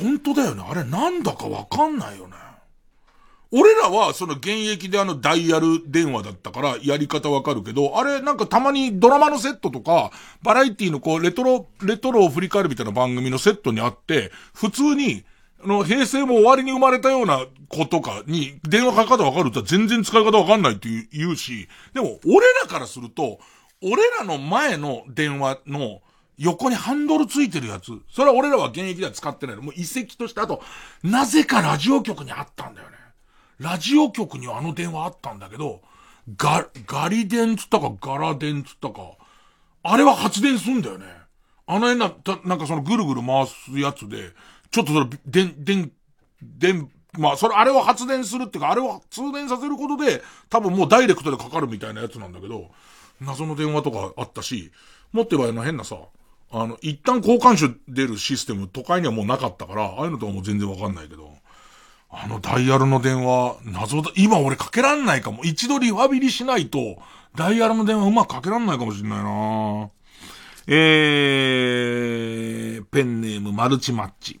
[0.00, 0.64] 本当だよね。
[0.68, 2.34] あれなんだかわかんないよね。
[3.52, 10.12] 俺らはその現役であのダイヤル電話だったからやり方わかるけど、あれなんかたまにドラマのセットとか、
[10.42, 15.24] バラエティのこうレトロ、レトロを振り返るみたいな番組のセットにあって、普通に、
[15.62, 23.40] あの、平成も終わりに生まれたような子とかに電話かけ方わかるって全然使い方わかんないって言う言うし、でも俺らからすると、
[23.82, 26.02] 俺らの前の電話の
[26.38, 29.62] 横にハンドルついてるやつ、それは俺らは現役では使ってないの。
[29.62, 30.62] もう遺跡として、あと、
[31.02, 32.99] なぜかラジオ局にあったんだよね。
[33.60, 35.82] ラジオ局にあの電話あったんだけど、
[36.36, 39.12] ガ、ガリ電つったかガラ電つったか、
[39.82, 41.06] あれは発電すんだよね。
[41.66, 44.30] あの辺な、たなんかそのぐるぐる回すやつで、
[44.70, 45.92] ちょっとそれ、電、電、
[46.42, 52.70] 電、まあ、それ、あれを発電するっていうか、あれを通電させることで、多分もうダイレクトでかかるみたいなやつなんだけど、
[53.20, 54.72] 謎の電話とかあったし、
[55.12, 55.96] もっと言えばあの変なさ、
[56.50, 61.30] あの、一旦交換手出るシステム、都会にはもうなかったから、ああいうのとかも全然わかんないけど、
[62.12, 65.44] あのダイヤルの電話、謎だ、今俺かけらんないかも。
[65.44, 66.98] 一度リファビリしないと、
[67.36, 69.88] ダイヤルの電話うまくかけらんないかもしれないな
[70.66, 74.40] えー、ペンネームマルチマッチ。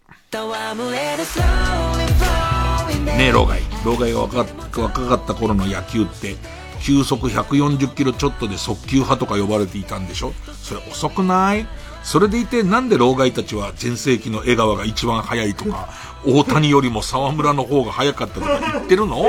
[3.04, 3.60] ねえ、老害。
[3.84, 6.36] 老害が若かった頃の野球って、
[6.82, 10.32] 球速140キロちょっとで速球派とか呼ばれていたんでしょ？
[10.62, 11.66] それ遅くない？
[12.02, 15.90] それでいてなんで老害たちは全盛期の江川が一番速いとか、
[16.26, 19.24] 大谷よりも沢村の方が早かったとか言ってるの？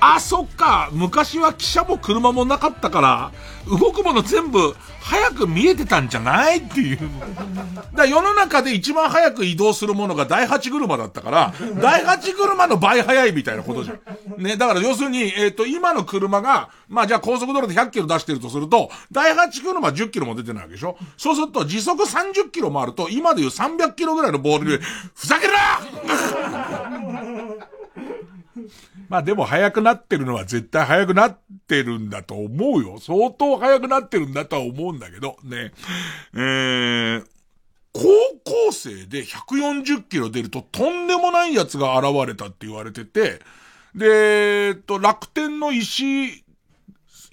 [0.00, 0.90] あ、そっか。
[0.92, 3.32] 昔は汽車も車もなかったから、
[3.68, 6.98] 動くもの全部早く見えてたんじゃないっていう。
[7.94, 14.42] だ世の中で一番早く移動するものが第八車だったから、第八車の倍早いみたいなことじゃん。
[14.42, 24.84] ね、だから要するに、えっ、と、今の車が、まあじゃあ高速道路で100キロ出してるとすると、第八車10キロも出てないわけでしょそうすると時速30キロ回ると、今でいう300キロぐらいのボールで、
[25.14, 25.58] ふざけるな
[29.08, 32.98] まあでも速くなってるのは絶対速くなってるんだと思うよ。
[33.00, 35.72] 相当速くなってるんだとは思うんだけど、ね。
[36.34, 37.24] えー、
[37.92, 38.02] 高
[38.44, 43.40] 校生で140キロ出るととんでもないやつが現れたって言われてて、
[43.94, 46.44] で、えっと、楽天の石井、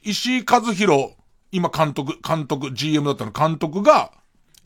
[0.04, 1.16] 石井和弘、
[1.52, 4.12] 今監督、監督、GM だったの監督が、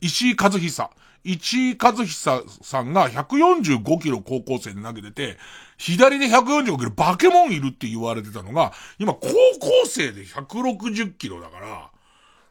[0.00, 0.90] 石井和久。
[1.24, 5.38] 市井和久さんが145キロ高校生で投げてて、
[5.76, 11.90] 左で145キロバケモンいるって言われてたのが、今高校生で160キロだから、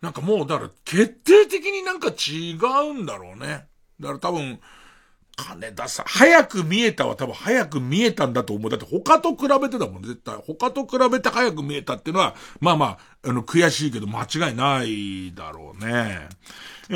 [0.01, 2.53] なんかもうだから決定的になんか違
[2.89, 3.67] うんだろうね。
[3.99, 4.59] だから多分、
[5.47, 8.69] 金田さん、早く見えたは多分早く見えたんだと思う。
[8.71, 10.35] だって他と比べてだもん、絶対。
[10.45, 12.85] 他と比べて早く見えたっていうのは、まあま
[13.23, 16.27] あ、あの、悔しいけど間違いないだろうね。
[16.89, 16.95] え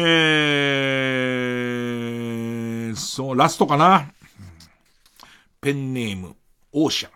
[2.91, 4.11] ー、そう、ラストかな。
[5.61, 6.35] ペンネーム、
[6.73, 7.13] オーシャン。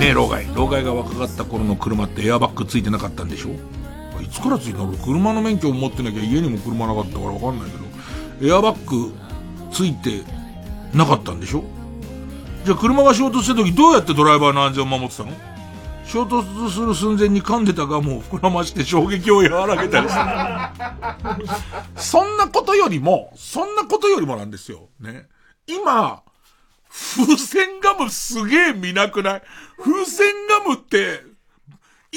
[0.00, 0.46] ねえ、老害。
[0.54, 3.50] 老害が若かった頃の車ってエアバッグついてなかったんでしょ？
[4.26, 7.76] いつからついたの車の免許を持ってなきゃ家にも車なかったからわかんないけ
[8.46, 9.14] ど、エアバッグ
[9.72, 10.22] ついて
[10.92, 11.64] なかったんでしょ
[12.64, 15.30] じゃあ車が衝突した時どうやってドライバーの安全を守ってたの
[16.06, 20.22] 衝突する寸前に噛んでたガムを膨らまして衝撃を和らげたりする。
[21.96, 24.88] そんなことよりも、そんなことよりもなんですよ。
[25.00, 25.26] ね。
[25.66, 26.22] 今、
[26.88, 29.42] 風船ガムすげえ見なくない
[29.82, 31.22] 風船ガムって、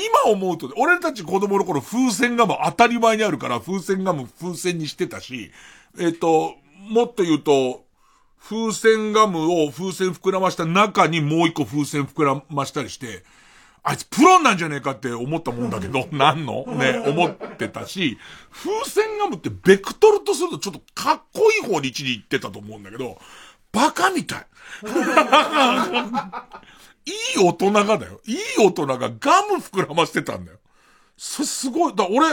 [0.05, 5.51] 今思うと、俺たち子供の頃風船ガム当たり前にあるから風船ガム風船にしてたし、
[5.99, 6.55] えっ、と、
[6.89, 7.85] もっと言うと、
[8.39, 13.23] 風船ガムを風船膨らました中にもう一個風船膨らましたりして、
[13.84, 16.65] あいつプロなんじゃねえかって思ったもんだけど、 なんの？
[16.67, 18.17] ね、思ってたし、
[18.51, 23.19] 風船ガムってベクトルとするとちょっとかっこいい方に一に行ってたと思うんだけど、
[23.71, 24.47] バカみたい。
[27.10, 28.22] いい大人がだよ。
[28.26, 30.57] いい大人がガム膨らましてたんだよ。
[31.18, 31.95] すごい。
[31.95, 32.27] だ俺、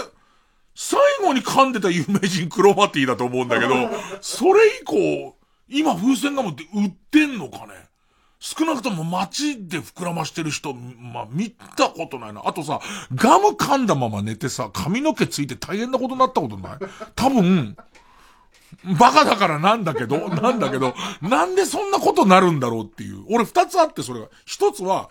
[0.75, 3.75] 最後に噛んでた有名人クロマティだと思うんだけど、
[4.21, 5.37] それ以降、
[5.69, 7.87] 今風船ガムって売ってんのかね？
[8.39, 12.43] 少なくとも街で膨らましてる人、まあ、見たことないな。
[12.45, 12.81] あとさ、
[13.15, 16.79] ガム噛んだまま寝てさ、髪の毛ついて大変なことになったことない？
[17.17, 17.77] 多分、
[18.99, 23.25] バカだからなんだけど、 なんだけど、なんでそんなことなるんだろうっていう。
[23.29, 24.29] 俺二つあってそれが。
[24.45, 25.11] 一つは、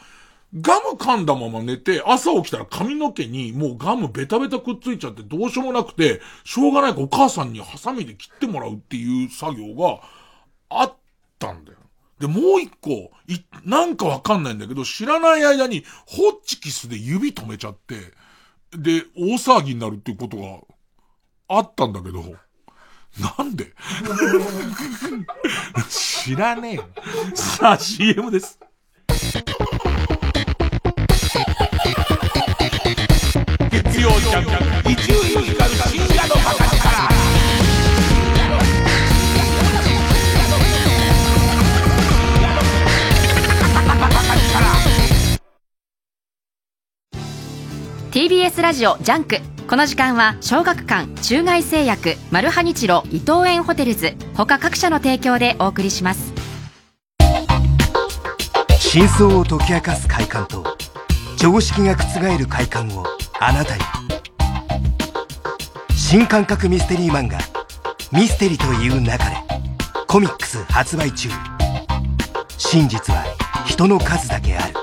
[0.62, 10.00] ガム噛んだまま寝て、朝起きたら髪の毛にもうガムベタベタくっついちゃってどうしようもなくて、しょうがないからお母さんにハサミで切ってもらうっていう作業が
[10.70, 10.94] あっ
[11.40, 11.78] たんだよ。
[12.20, 17.96] で、もう一個、い、なんかわかんないんだけど、知らない間にホッチキスで指止めちゃって、
[18.72, 20.60] で、大騒ぎになるっていうことが
[21.50, 22.24] あったんだけど、
[23.18, 23.74] なんで？
[25.90, 26.86] 知らねえよ。
[27.34, 28.60] さあ、CM です。
[33.72, 37.10] 月曜ジャンク、伊集院光る深夜の博士から。
[48.12, 56.34] TBS ラジオジャンクこの時間は小学館中外製薬マルハニチロ伊藤園ホテルズ他各社の提供でお送りします。
[58.78, 60.64] 真相を解き明かす快感と
[61.38, 63.06] 常識が覆る快感を
[63.40, 63.82] あなたに。
[65.96, 67.40] 新感覚ミステリー漫画
[68.14, 69.44] 「ミステリという勿れ」
[70.08, 71.30] コミックス発売中。
[72.60, 73.26] 真実は
[73.66, 74.76] 人の数だけある。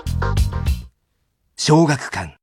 [1.57, 2.42] 小学館。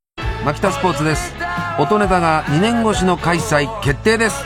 [0.49, 1.35] 牧田スポーツです。
[1.77, 4.43] 音ネタが2年越しの開催決定です。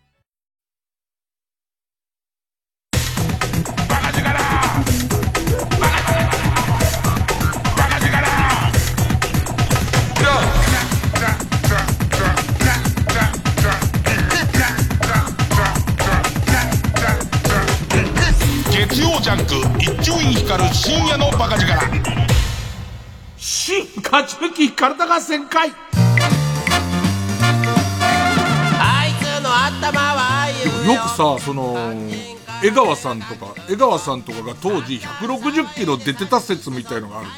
[21.18, 21.74] のバカ力。
[23.36, 25.72] 新勝ち抜き体合戦会
[28.80, 31.02] あいつの頭はよ。
[31.02, 31.92] くさその
[32.62, 37.28] 江川さんとか江川さんとかが当時160キロ出てた説みたいのがある。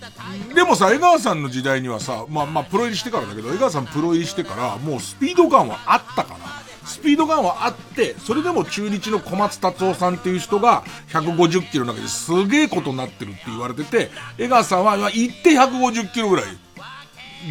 [0.00, 6.61] じゃんでもさ江川さんの時代にはさまあまあプロ入りしてからだけど江川さんプロ入りしてからもうスピードガンはあったから
[6.92, 16.44] スピードガンはあってそれでも中日の小松達夫さんっていう人が150キロの中ですげえことになってるって言われてて江川さんは行って150キロぐらい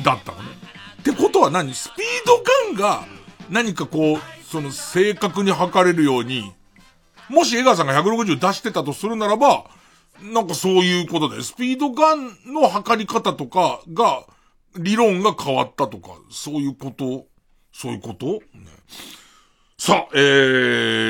[0.04, 0.50] だったのね。
[1.02, 1.74] ってことは何？
[1.74, 2.44] スピード
[2.78, 3.06] ガンが
[3.50, 6.54] 何かこうその正確に測れるように
[7.30, 9.64] もし江川さんが160出してたとするならば、
[10.22, 14.26] なんかそういうことで、スピードガンの測り方とかが、
[14.78, 17.26] 理論が変わったとか、そういうこと？
[17.72, 18.42] そういうこと、ね。
[19.84, 20.20] さあ、え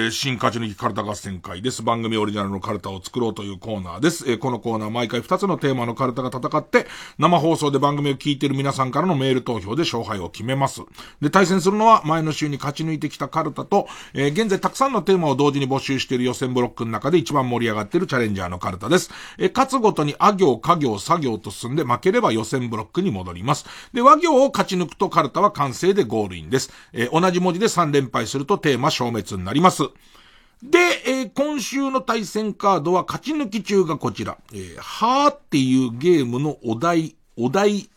[0.07, 1.83] ー、新勝ち抜きカルタ合戦会です。
[1.83, 4.31] 番組オリジナルのカルタを作ろうというコーナーです。
[4.31, 6.87] えー、このコーナー毎回2つのテーマのカルタが戦って、
[7.17, 10.83] 生放送で番組を聞いている皆さんからのメール投票で勝敗を決めます。
[11.19, 19.11] で、対戦するのは前の週に勝ち抜いてきたカルタと、えー、現在たくさんのテーマを同時に募集している予選ブロックの中で一番盛り上がっているチャレンジャーのカルタです。
[19.37, 23.65] えー、勝つごとにあ行、家行、作業と進んで負ければ予選ブロックに戻ります。
[23.91, 26.71] で、和行を勝ち抜くとカルタは完成でゴールインです。
[26.93, 29.83] えー、同じ文字で3連敗するとテーマ消滅になります。
[30.63, 30.77] で、
[31.07, 34.37] えー、今週の対戦カードは勝ち抜き中がこちら。
[34.53, 37.89] えー、はーっていうゲームのお題、お題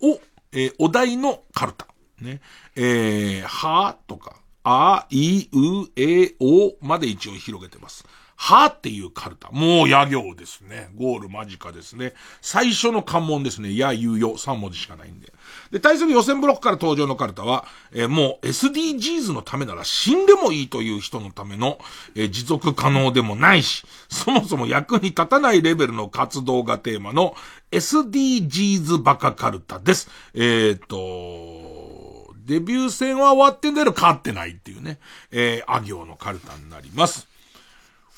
[0.00, 0.20] を、
[0.52, 1.86] えー、お題のカルタ。
[2.20, 2.40] ね。
[2.74, 8.04] えー、はーとか、あ、い、う、え、おまで一応広げてます。
[8.36, 9.50] はっていうカルタ。
[9.52, 10.90] もう、や行ですね。
[10.96, 12.12] ゴール間近ですね。
[12.40, 13.76] 最初の関門ですね。
[13.76, 14.36] や、ゆ、よ。
[14.36, 15.32] 3文字しかないんで。
[15.72, 21.78] で、対する予選ブロックから登場のカルタは、えー、もう SDGs のためなら死んでもいいという人のための、
[22.14, 27.34] えー、持続可能でもないし、そもそも役に立たないレベルの活動がテーマの
[27.70, 30.10] SDGs バカカルタです。
[30.34, 34.98] えっ、と、デビュー戦は終わってんだけど勝ってないっていうね、
[35.30, 37.26] えー、あ行のカルタになります。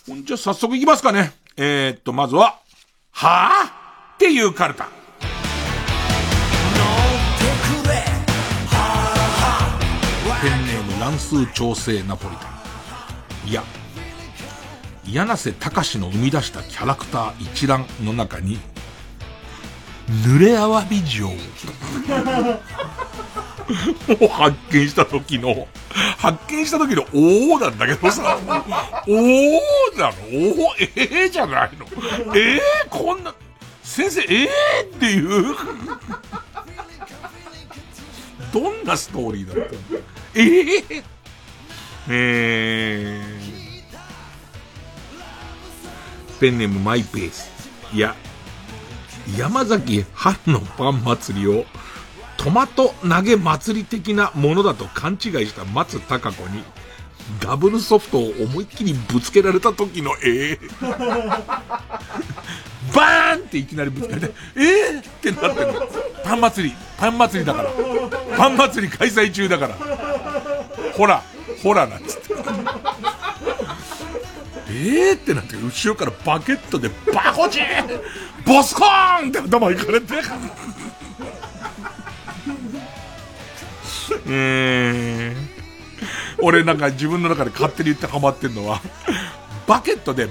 [0.09, 1.33] ほんじゃ早速いきますかね。
[1.57, 2.59] えー、っと、まずは、
[3.13, 4.15] はぁ？
[4.15, 5.04] っていうカルタ。
[11.15, 12.49] ンネーム乱数調整ナポリタ
[13.47, 13.49] ン。
[13.49, 13.63] いや、
[15.07, 18.59] 柳瀬隆の生み出したキャラクター一覧の中に、
[20.09, 21.33] 濡れアワビ城を。
[24.31, 25.67] 発見した時の、
[26.19, 29.25] 発見した時のおおなんだけどさ、おお
[29.97, 30.15] なの？
[30.27, 31.87] おおええー、じゃないの。
[32.35, 32.61] ええ？
[32.87, 33.35] ー、こんな、
[33.83, 34.49] 先生、ええ？
[34.93, 35.57] ー、っていう、
[38.53, 39.79] どんなストーリーだったの？
[40.37, 40.83] え
[42.09, 47.49] えー、ペンネームマイペース。
[47.93, 48.17] いや、
[49.39, 51.65] 山崎春のパン祭りを
[52.37, 56.65] トマト投げ祭り的なものだと勘違いした松たか子に、
[57.41, 60.69] ダブルソフトを思いっきりぶつけられた時のええー、
[62.95, 65.69] バーンっていきなりぶつけられて、ええー、ってなってる
[66.23, 67.71] パン祭り、パン祭りだから。
[68.37, 69.77] パン祭り開催中だから。
[70.97, 71.23] ほら、
[71.63, 72.35] ほらなんつって。
[74.69, 77.65] えー、ってなって、後ろからバケットでバコチン
[78.47, 80.15] ボスコーンって頭いかれて。
[84.27, 88.81] えー、俺なんか自分の中で勝手に言ってハマってんのは、
[89.67, 90.29] バケットで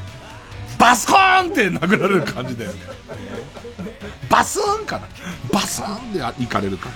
[0.78, 2.80] バスコーンって殴られる感じだよね。
[4.30, 5.08] バスーンかな
[5.52, 6.90] バスーンで行かれるか。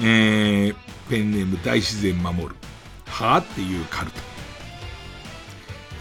[0.00, 0.76] えー、
[1.08, 2.54] ペンネーム大自然守る。
[3.06, 4.20] はあっていうカルタ。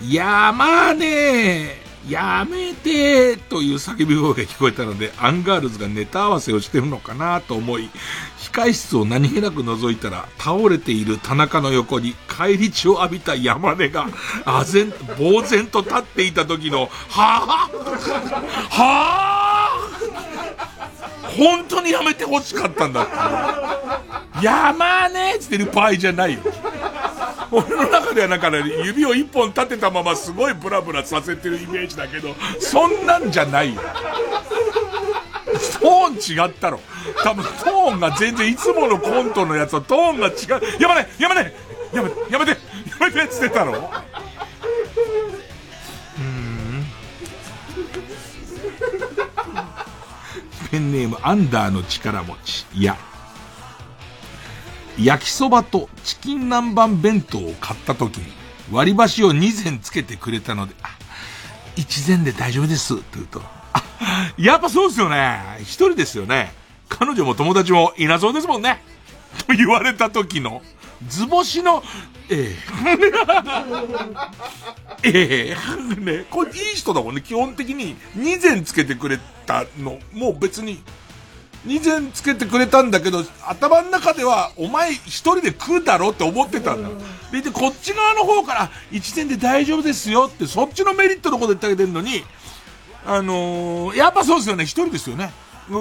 [0.03, 7.90] いやまあねやめてという叫び声が聞こえたので、アンガールズがネタ合わせをしてるのかなと思い、
[8.38, 14.07] 控室を何気なく覗いたら、倒れている田中の横に返り血を浴びた山根が、
[14.45, 17.72] あぜん、呆然と立っていた時の、はぁ、
[18.69, 19.64] はぁ、
[21.37, 23.11] 本当にやめて欲しかったんだって。
[24.45, 26.39] 山根って言ってる場合じゃないよ。
[27.51, 33.81] 俺の中ではなんかね、指を一本立てたまますごいブラブラさせてるイメージだけど、そんなんじゃないよ。
[35.79, 36.79] トーン違ったろ。
[37.23, 40.81] 多分トーンが全然いつものコントのやつとトーンが違う。
[40.81, 41.53] やめねやめね
[41.93, 42.57] やめ、やめてや
[42.99, 43.89] めてっつってたろ
[50.76, 52.65] ペンネームアンダーの力持ち。
[52.73, 52.97] いや。
[54.99, 58.26] 焼きそばとチキン南蛮弁当を買った時に
[58.72, 60.89] 割り箸を2膳つけてくれたので、あ、
[61.77, 63.41] 1膳で大丈夫ですって言うと、
[63.72, 63.84] あ、
[64.38, 65.39] やっぱそうですよね。
[65.61, 66.52] 一人ですよね。
[66.89, 68.81] 彼女も友達もいなそうですもんね。
[69.47, 70.61] と言われた時の
[71.07, 71.84] 図星の、
[72.30, 72.55] え
[75.03, 75.09] え
[75.53, 77.22] ええね、これいい人だもんね。
[77.22, 80.81] 基本的に2膳つけてくれたの、もう別に
[81.65, 86.89] 2膳つけてくれたんだけど、頭の中では、お前一人で食うだろって思ってたんだ。
[87.31, 92.23] で、で、こっち側の方から、1膳で大丈夫ですよって、そっちのメリットのこと言ってあげてるのに、
[93.05, 95.31] あのー、やっぱそうですよね、一人ですよね。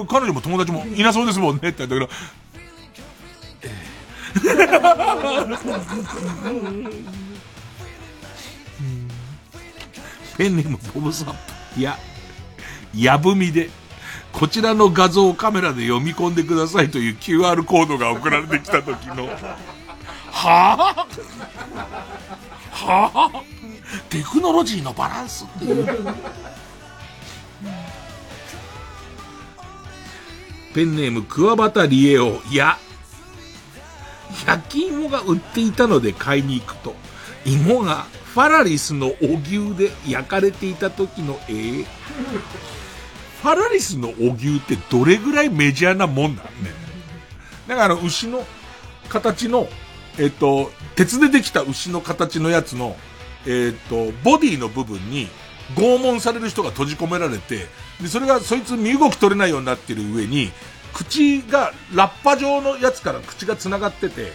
[0.09, 2.09] 彼女も友達もいなそうですもんねって言ったけど、
[10.37, 11.33] ペンネームボブサッ
[11.73, 11.79] プ。
[11.79, 11.97] いや、
[12.93, 13.69] やぶみで。
[14.33, 22.85] こちらの画像をカメラで読み込んでくださいという QR コードが送られてきた時の、はぁ？
[22.85, 23.41] はぁ？
[24.09, 25.85] テクノロジーのバランスっていう。
[30.73, 32.41] ペンネームクワバタリエオ。
[32.51, 32.77] いや、
[34.47, 36.95] 焼き芋が売っていたので買いに行くと、
[37.45, 41.85] 芋がファラリスのお牛で焼かれていた時のえー
[43.45, 46.45] ファラリスのお牛ってどれぐらいメジャーなもんなんね。
[47.67, 48.43] だから、牛の
[49.07, 49.67] 形の、
[50.17, 52.95] えっ、と、鉄でできた牛の形のやつの、
[53.45, 55.27] えっ、と、ボディの部分に
[55.75, 57.67] 拷問される人が閉じ込められて、
[58.01, 60.51] で、それがそいつ身動き取れないようになってる上に、
[60.95, 64.31] 口が、ラッパ状のやつから口が繋がってて、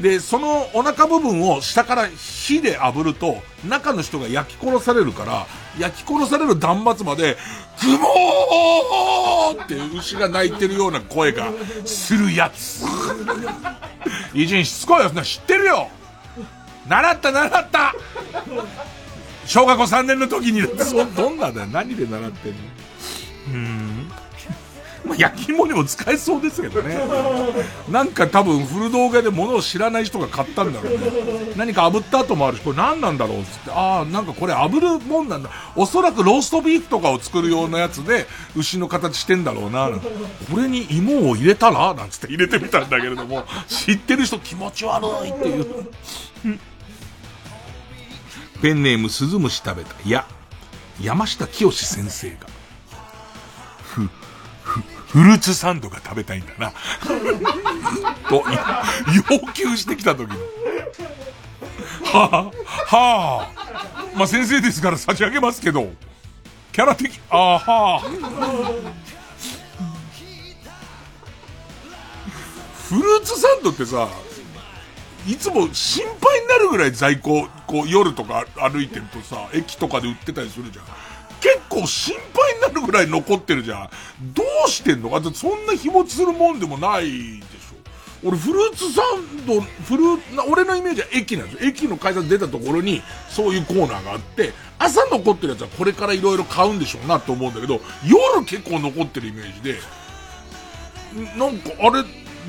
[0.00, 5.46] で、そのお腹部分を下から火で炙ると、中の人が焼き殺されるから、
[5.78, 7.36] 焼き殺される断末まで、
[7.82, 11.50] グモーって牛が鳴いてるような声が
[11.84, 12.84] するやつ。
[14.32, 15.88] 偉人しつこいよ、そんな知ってるよ。
[16.86, 17.94] 習った習った。
[19.44, 20.62] 小学校3年の時に、
[21.16, 21.66] どんなだよ。
[21.66, 22.58] 何で習ってんの？
[23.48, 23.85] うん。
[25.04, 26.98] まあ、焼き芋にも使えそうですけどね。
[27.88, 31.06] なんか多分古動画で物を知らない人が買ったんだろうね。
[31.56, 35.50] 何か炙った後もあるし、これ何なんだろうっつって、ああ、なんかこれ炙るもんなんだ。
[35.76, 39.90] おそらくローストビーフとかを作るようなやつで、牛の形してんだろうな。
[40.50, 45.66] これに芋を入れたらなんつって入れてみたんだけれども、知ってる人気持ち悪いっていう。
[48.62, 49.94] ペンネームスズムシ食べた。
[50.04, 50.26] いや、
[51.00, 52.55] 山下清先生が。
[55.16, 56.72] フルーツサンドが食べたいんだな。
[58.28, 58.44] と、
[59.30, 60.36] 要求してきた時の。
[62.04, 62.50] は
[62.90, 63.48] あ、はあ。
[64.14, 65.90] まあ、先生ですから差し上げますけど、
[66.70, 68.00] キャラ的、ああ、はあ。
[72.90, 74.08] フルーツサンドってさ、
[75.26, 81.05] いつも心配になるぐらい在庫、こう夜とか歩いてるとさ、駅とかで売ってたりするじゃん。
[81.80, 83.90] 構心配になるぐらい残ってるじゃん。
[84.34, 85.10] どうしてんの？
[85.10, 88.28] かってそんな日持ちするもんでもないでしょ。
[88.28, 89.02] 俺フルーツサ
[89.42, 91.68] ンド、フルーツ、俺のイメージは駅なんですよ。
[91.68, 99.78] 駅の改札出たところにそういうコーナーがあって、朝残ってるやつはこれから色々買うんでしょうなと思うんだけど、夜結構残ってるイメージで、
[101.38, 102.02] なんかあれ、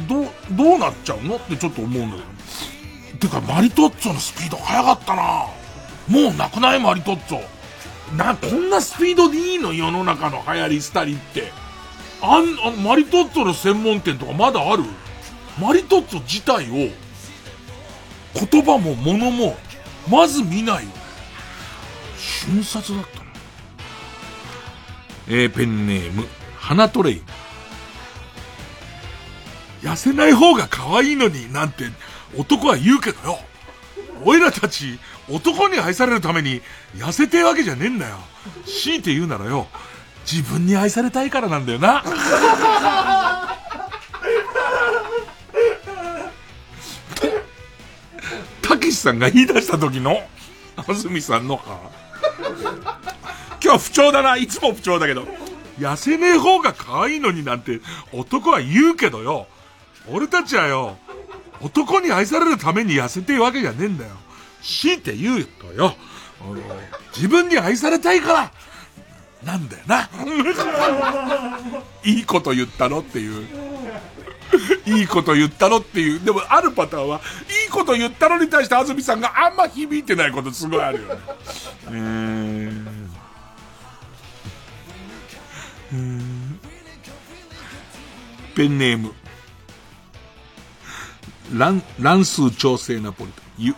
[0.07, 1.35] どう、どうなっちゃうの？
[1.35, 3.27] ってちょっと思うんだけど。
[3.27, 5.47] てか、マリトッツォのスピード速かったな
[6.07, 6.79] もうなくない？
[6.79, 7.56] マリトッツォ。
[8.15, 9.73] な、こんなスピードでいいの？
[9.73, 11.51] 世の中の流行りしたりって。
[12.21, 14.83] あん、あ、マリトッツォの専門店とかまだある？
[15.59, 16.89] マリトッツォ自体を、
[18.49, 19.57] 言葉も物も、
[20.09, 20.91] まず見ないよ。
[22.17, 23.25] 瞬殺だったな。
[25.27, 26.25] えー、ペンネーム、
[26.55, 27.21] 花トレイ。
[29.81, 31.85] 痩せない方が可愛いのになんて
[32.35, 33.39] 男は言うけどよ。
[34.23, 34.97] おいらたち
[35.29, 36.61] 男に愛されるために
[36.95, 38.17] 痩せてえわけじゃねえんだよ。
[38.65, 39.67] 強いて言うならよ、
[40.29, 42.03] 自分に愛されたいからなんだよな。
[48.61, 50.21] たけしさんが言い出した時の
[50.75, 51.61] 安住さんの。
[53.59, 54.37] 今日は不調だな。
[54.37, 55.27] いつも不調だけど。
[55.79, 57.81] 痩せねえ方が可愛いのになんて
[58.11, 59.47] 男は言うけどよ。
[60.09, 60.97] 俺たちはよ、
[61.61, 64.11] 男に愛されるために痩せてるわけじゃねえんだよ。
[64.63, 65.93] 強いて言うとよ、
[67.15, 68.51] 自分に愛されたいから、
[69.43, 70.09] なんだよな。
[72.03, 73.47] いいこと言ったのっていう。
[74.85, 76.19] いいこと言ったのっていう。
[76.23, 77.21] でも、あるパターンは、
[77.65, 81.21] いいこと言ったのに対して安住さんがあんま響いてないことすごいあるよね。
[81.87, 82.97] えー
[88.57, 89.13] ペンネーム。
[91.53, 93.43] 乱、乱数調整ナポリタン。
[93.57, 93.75] ゆ。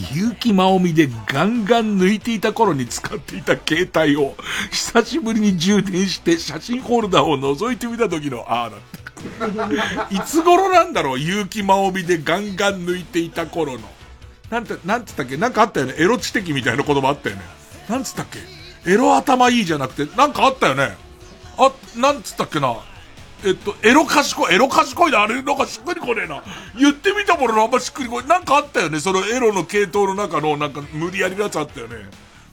[0.00, 4.34] 結城まおみでガンガン抜いていた頃に使っていた携帯を
[4.70, 10.14] 久しぶりに充電して写真ホルダーを覗いてみた時の ああだった。
[10.14, 13.80] いつ頃なんだろう結城まおみでガンガン抜いていた頃の。
[14.50, 15.36] なんて、なんつったっけ？
[15.36, 17.42] なんかあったよねエロ知的みたいな言葉あったよね。
[17.88, 18.38] なんつったっけ？
[18.90, 20.96] エロ頭いいじゃなくて、なんかあったよね
[21.58, 22.76] あ、なんつったっけな？
[23.44, 26.42] えっと、エロ賢い、エロ賢いな、あれ、なんかしっくりこねえな。
[26.78, 28.28] 言ってみたもののあんましっくりこねえ。
[28.28, 31.96] なんかあったよね、そのエロの系統の中の、なんか無理やりのやつあったよね。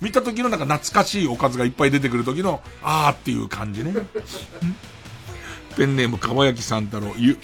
[0.02, 3.94] 見た時のなんか懐かしいおかずがいっぱい出てくる時の、あーっていう感じね。
[5.78, 7.40] ペンネーム、かばやきさん太郎、ゆ、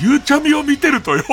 [0.00, 1.24] ゆうちゃみを見てるとよ。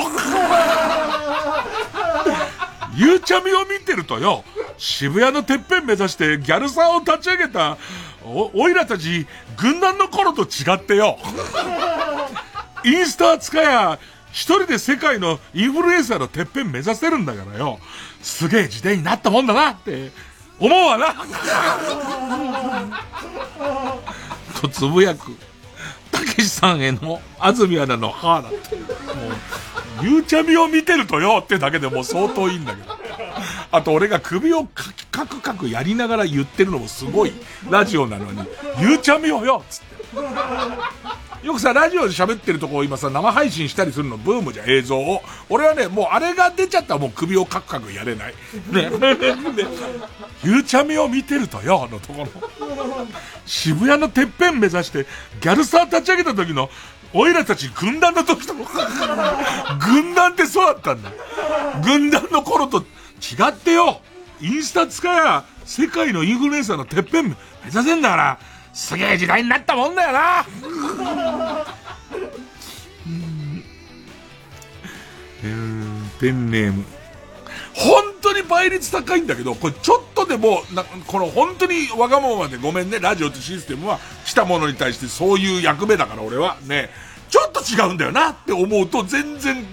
[2.94, 4.44] ゆうちゃみを見てるとよ、
[4.78, 7.78] 渋谷のてっぺん目指してギャルさんを立ち上げた、
[8.32, 9.26] お、おいらたち、
[9.56, 11.18] 軍団の頃と違ってよ。
[12.84, 13.98] インスタ使や、
[14.32, 17.78] 一人で世界のインフルエンサーのてっぺん目指せるんだからよ。
[18.22, 20.10] すげえ時代になったもんだなって、
[20.58, 21.14] 思うわな。
[24.60, 25.36] とつぶやく。
[26.10, 28.76] たけしさんへの安住アナの歯だって。
[28.76, 28.86] もう、
[30.02, 33.01] ゆうちゃみを見てるとよってだけでも相当いいんだけど。
[33.72, 37.32] あと俺が首をカキカクカクやりながら言ってるのもすごい
[37.70, 38.46] ラジオなのに、
[38.78, 41.46] ゆうちゃみよよつって。
[41.46, 45.22] よくさ、ラジオで喋ってるとこを今さ、生配信したりするのブームじゃん、映像を。
[45.48, 48.34] 俺はね、もうあれが出ちゃったらもう首をカクカクやれない。
[48.70, 48.90] ね。
[48.90, 49.34] で、
[50.44, 52.28] ゆうちゃみを見てるとよ、のところ。
[53.46, 55.06] 渋谷のてっぺん目指して、
[55.40, 56.68] ギャルサー立ち上げた時の、
[57.14, 61.10] おいらたち軍団の時と、軍団ってそうだったんだ。
[61.82, 62.84] 軍団の頃と
[63.22, 64.00] 違ってよ、
[64.40, 67.28] インスタ使えや、世界のインフルエンサーのてっぺん。
[67.28, 67.36] 目
[67.66, 68.38] 指せんだから、
[68.72, 70.44] すげえ時代になったもんだよな。
[75.44, 76.84] うん、ペンネーム。
[77.74, 86.90] 本当に倍率高いんだけど、これちょっとでも、な、この本当にわがままでごめんね、ラジオってシステムは来たものに対してそういう役目だから俺は、ね、
[87.28, 89.64] ちょっと違うんだよなって思うと全然、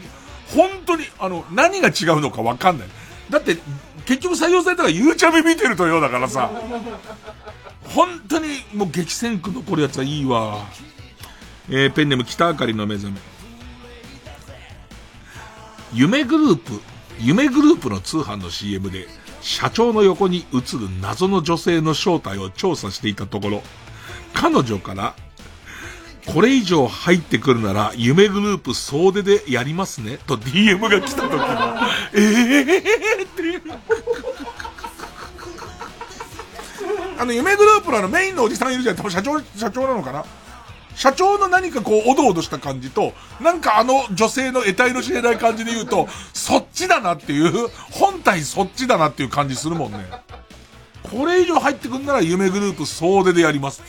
[0.55, 2.87] 本当に、あの、何が違うのかわかんない。
[3.29, 3.57] だって、
[4.05, 6.51] 結局採用されたらゆうちゃみ見てるとようだからさ、
[7.83, 10.65] 本当にもう激戦区残るやつはいいわ。
[11.69, 13.19] えー、ペンネーム北あかりの目覚め。
[15.93, 16.81] 夢グループ、
[17.19, 19.07] 夢グループの通販の CM で、
[19.41, 23.63] 社長の横に映る謎の女性の正体を調査していたところ、
[24.33, 25.15] 彼女から、
[26.33, 31.39] これ以上入ってくるなら、夢グループ総出でやりますね、と DM が来た時の、
[32.13, 33.61] ええーっていう。
[37.17, 38.95] あの、夢グループのあのメインのおじさんいるじゃん。
[38.95, 40.23] 多分社長、社長なのかな
[40.95, 50.05] 社長の何かこう、おどおどした感じと、なんかあの女性の得体の知れない感じで言うと、そっちだなっていう、本体そっちだなっていう感じするもんね。
[51.09, 53.81] これ以上入ってくんなら夢グループ総出でやります。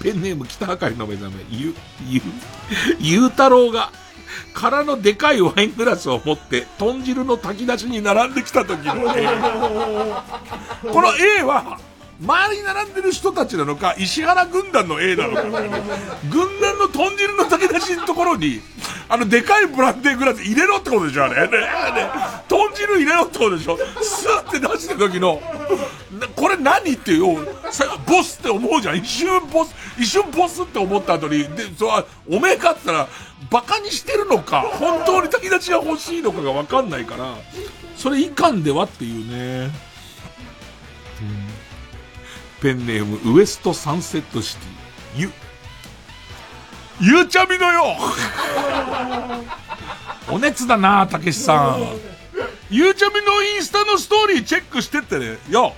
[0.00, 1.74] ペンネーム北あかりの目覚め、ゆ、
[2.08, 2.22] ゆ、
[2.98, 3.92] ゆうたろうが、
[4.54, 8.94] 空のでかいワイングラスを持って、豚汁の炊き出しに並んできた時の。
[10.90, 11.78] この A は、
[12.22, 15.42] 周りに並んでる人たちなのか、石原軍団の A なのか。
[15.42, 18.60] 軍団の豚汁の炊き出しのところに、
[19.08, 21.48] あの、でかいブランデーグラス入れろってことでしょ、あれ。
[21.48, 21.60] ね、ね、
[22.48, 23.78] 豚汁入れろってことでしょ。
[24.02, 25.40] スーって出した時の、
[26.36, 27.46] これ何っていう、
[28.06, 28.98] ボスって思うじゃん。
[28.98, 33.08] 一瞬ボス、一瞬ボスって思った後に、で、それおめえかって言ったら、
[33.50, 37.34] バカにしてるのか、本当に炊き出しが欲しいのかがわかんないから、
[37.96, 39.89] それいかんではっていうね。
[42.60, 45.20] ペンネームウエストサンセットシティ。
[45.22, 45.30] ゆ、
[47.00, 47.96] ゆうちゃみのよ
[50.30, 51.86] お熱だなたけしさん。
[52.68, 55.38] ゆうちゃみのインスタのストーリーチェックしてってね。
[55.48, 55.74] よ。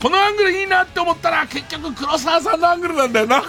[0.00, 3.42] このアングルいいなって思ったら結局黒沢さんのアングルなんだよな。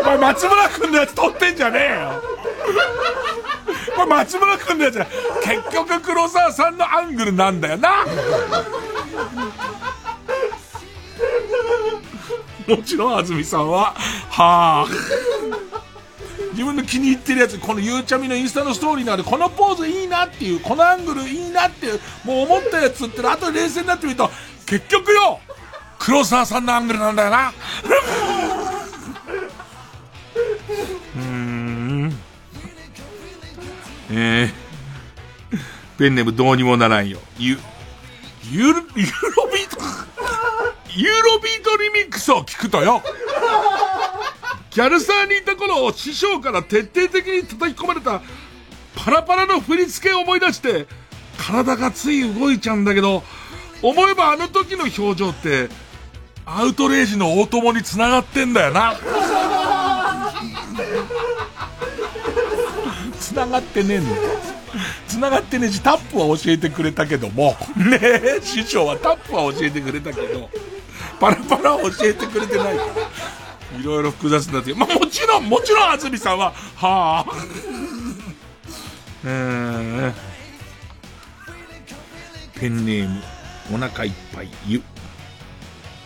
[0.00, 2.22] お前松村君のやつ撮ってんじゃねえよ。
[3.94, 4.98] これ松村君のやつ
[5.44, 8.04] 結局黒沢さんのアングルなんだよな。
[12.68, 13.94] もちろん安住さんは、
[14.30, 15.78] はぁ。
[16.52, 24.30] 自分の気に入ってるやつ、このゆうちゃみのインスタのストーリーの中で、このポーズいいなっていう、このアングルいいなっていう、もう思ったやつっての後で冷静になってみると、
[24.66, 25.40] 結局よ、
[25.98, 27.52] 黒沢さんのアングルなんだよな。
[31.16, 32.12] うん。
[34.10, 35.58] えー、
[35.98, 37.18] ペンネームどうにもならんよ。
[37.38, 37.58] ゆ、
[38.50, 39.76] ユーロ、ユーロビート、
[40.94, 43.02] ユーロビートリミックスを聞くとよ。
[44.70, 48.20] ギャルサーにいた頃、師匠から徹底的に叩き込まれた
[48.94, 50.86] パラパラの振り付けを思い出して、
[51.38, 53.22] 体がつい動いちゃうんだけど、
[53.82, 55.68] 思えばあの時の表情って、
[56.44, 58.96] アウトレイジの大友に繋がってんだよな。
[63.20, 64.57] 繋がってねえんだよ。
[65.06, 70.50] 繋がってねえし、タップは教えてくれたけども、ねえ、師匠はタップは教えてくれたけど、
[71.20, 72.88] パラパラは教えてくれてないから。
[73.78, 77.26] いろいろ複雑になってまあもちろん、もちろん安住さんは、はあ。
[79.24, 83.22] えー、ペンネーム、
[83.74, 84.82] お腹いっぱい、ゆ。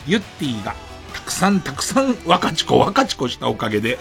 [0.07, 0.75] ゆってぃが、
[1.15, 3.99] たくさんたくさん若ちこ若ちこしたおかげで、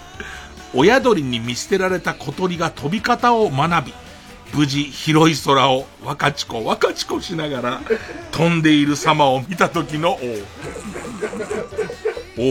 [0.74, 3.94] 親鳥に見捨てられた小鳥が飛び方を学び、
[4.54, 7.82] 無事広い空を若ちこ若ちこしながら
[8.32, 10.18] 飛んでいる様を見た時のお
[12.38, 12.48] お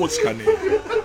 [0.00, 1.04] おおしかねえ。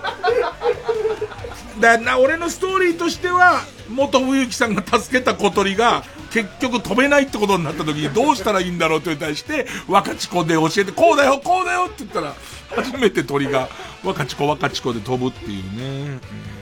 [1.82, 12.36] だな俺のストーリーとしては元冬木さんが助けた小鳥が結局飛べないってことになった時にどうしたらいいんだろうと対して若ちこで教えてこうだよこうだよって言ったら
[12.76, 13.70] 初めて鳥が
[14.04, 16.20] 若ちこ若ちこで飛ぶっていうね、
[16.54, 16.59] うん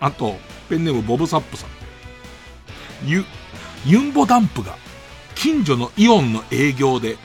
[0.00, 0.36] あと、
[0.68, 1.70] ペンネームボブサップさん。
[3.04, 3.24] ゆ、
[3.86, 4.76] ユンボダンプが、
[5.34, 7.16] 近所のイオンの営業で、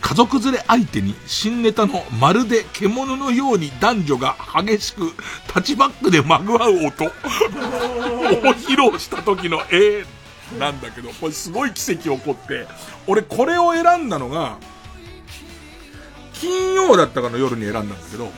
[0.00, 5.12] 家族連れ相手に新ネタのまるで獣のように男女が激しく
[5.48, 7.10] タッチバックでまぐわう音を
[8.54, 12.66] 披露した時のええなんだけど、これすごい奇跡起こって、
[13.06, 14.56] 俺これを選んだのが、
[16.32, 18.30] 金曜だったかの夜に選んだんだけど、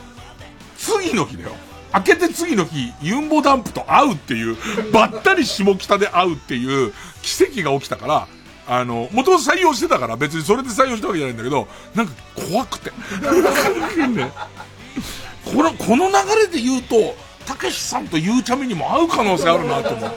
[0.77, 1.55] 次の日だよ。
[1.93, 4.57] 開けて次の日、ユンボダンプと会うっていう、
[4.93, 6.93] ばったり下北で会うっていう
[7.23, 8.27] 奇跡が起きたから、
[8.69, 12.13] あの、もともと採用してたから別にそれで採用したわけじゃないんだけど、なんか
[12.51, 12.91] 怖くて。
[12.91, 14.33] ね、
[15.45, 20.13] この、この流れで言うと、たけしさんとゆうちゃみにも会う可能性あるなと思う。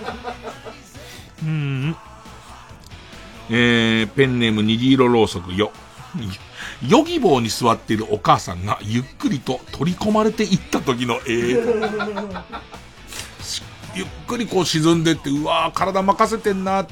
[1.43, 1.95] うん。
[3.49, 5.71] えー、ペンネーム虹色ろうそくよ。
[6.87, 12.43] ヨギ棒に座っているお母さんがゆっくりと取り込まれていった時のえー、
[13.95, 16.87] ゆっくりこう沈んでって、うわー体任せてんな、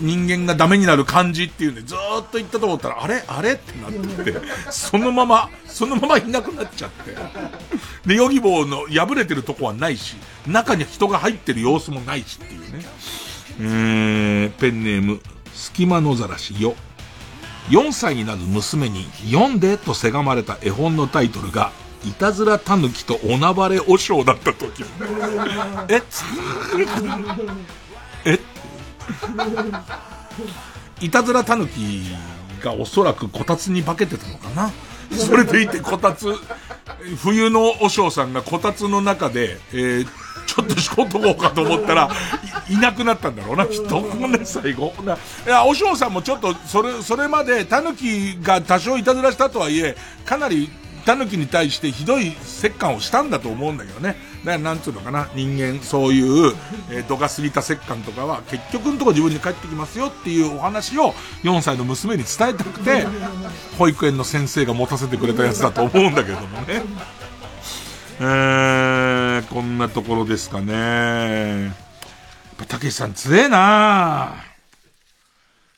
[0.00, 3.24] 人間がダメになる感じっていうんで、ずーっと行ったと思ったら、あれ？
[3.26, 3.52] あれ？
[3.52, 4.40] ってなってて、
[4.70, 7.14] そのまま、そのままいなくなっちゃって。
[8.06, 10.16] で、ヨギ棒の破れてるとこはないし、
[10.46, 12.84] 中に人が入ってる様子もないしっていうね。
[13.58, 15.20] えー、ペンネーム、
[15.54, 16.74] 隙間野ざらしよ。
[17.68, 21.72] 4歳になる娘に読んでとせがまれた絵本のタイトルが、
[22.04, 24.84] いたずらたぬきとおなばれおしょうだった時。
[25.88, 26.02] え
[28.24, 28.38] え
[31.00, 32.04] いたずらたぬき
[32.62, 34.70] がおそらくこたつに化けてたのかな？
[35.10, 36.32] それでいてこたつ、
[37.22, 40.06] 冬のおしょうさんがこたつの中で、えー、
[40.46, 42.10] ちょっとしこっとこうかと思ったら
[42.68, 44.00] い、いなくなったんだろうな、きっと。
[44.00, 44.92] ね、最後。
[45.46, 50.70] いや、おしょうさんもちょっと、それ、それまで、タヌキが多少いたずらしたとはいえ、かなり、
[51.06, 54.16] タヌキに対してひどい折檻をしたんだと思うんだけどね。
[54.44, 56.52] だからなんつうのかな、人間、そういう、
[56.90, 61.14] えー、度が過ぎた折檻とかは、結局のとこ自分に帰ってきますよっていうお話を、
[61.44, 63.06] 4歳の娘に伝えたくて、
[63.78, 66.82] 保育園の先生が持たせてくれたやつだと思うんだけどもね。
[68.18, 68.26] えー、
[69.42, 71.72] こんなところですかね。
[72.68, 74.34] たけしさん強えな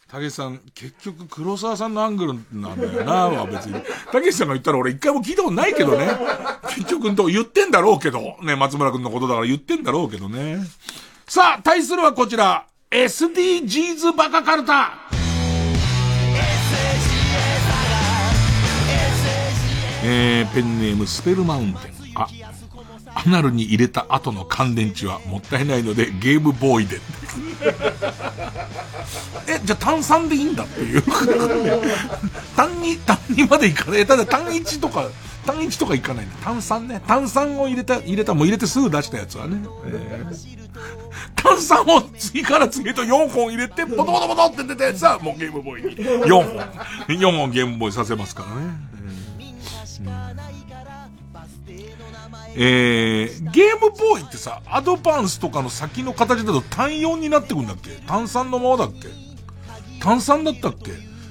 [0.09, 3.75] たけしさん、結局黒沢さんのアングルなんだよなは別に。
[4.11, 6.09] たけしさんが言ったら俺一回も聞いたことないけどね。
[6.71, 8.37] 結局と言ってんだろうけど。
[8.43, 10.61] ね、松村くんのことだから言ってんだろうけどね。
[11.27, 12.67] さあ、対するはこちら。
[12.91, 14.95] SDGs バカカルタ。
[20.05, 21.93] えー、ペンネームスペルマウンテン。
[22.15, 22.27] あ、
[23.19, 27.01] アナルに入れた後の乾電池はもったいないのでゲームボーイで。
[29.49, 31.03] え、じゃあ炭酸でいいんだっていう。
[32.55, 34.07] 単2、単2までいかない。
[34.07, 35.09] ただ単1とか、
[35.45, 36.37] 単1とかいかないんだ。
[36.45, 37.03] 炭酸ね。
[37.09, 39.57] 炭酸を入れた、入れた、もう入れてすぐ出したやつはね。
[39.87, 40.37] えー、
[41.35, 47.17] 炭酸を次から次へと4本入れて、ボトボトボトって出たやつはもうゲームボーイに4本。
[47.17, 48.89] 4本ゲームボーイさせますからね。
[52.61, 57.91] えー、ゲームボーイってさ、アドバンスとかの先の形だと単4になってくんだっけ？
[58.07, 59.07] 単3のままだっけ？
[60.01, 60.91] 単3だったっけ？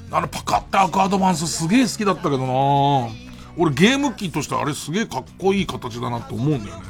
[0.09, 3.09] あのパカッて開くアドバンスすげえ好きだったけどな。
[3.57, 6.83] 俺ゲーム機としてあれすげえかっこいい形だなって思うんだよね。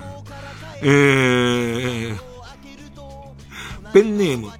[0.84, 2.18] えー、
[3.92, 4.52] ペンネーム、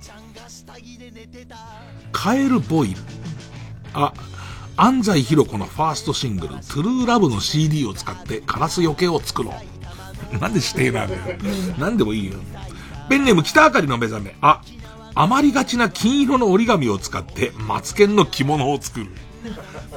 [2.12, 2.96] カエルボイ。
[2.96, 3.02] ル。
[3.94, 4.12] あ、
[4.78, 9.52] 安西ひろ子のファーストシングル、トゥルーラブの CD を使ってカラス余計を作ろ
[10.32, 10.38] う。
[10.38, 11.22] なんで指定なんだよ。
[11.80, 12.34] なんでもいいよ。
[13.10, 14.36] ペンネーム北あかりの目覚め。
[14.40, 14.62] あ、
[15.16, 19.08] 余りがちな金色の折り紙を使ってマツケンの着物を作る。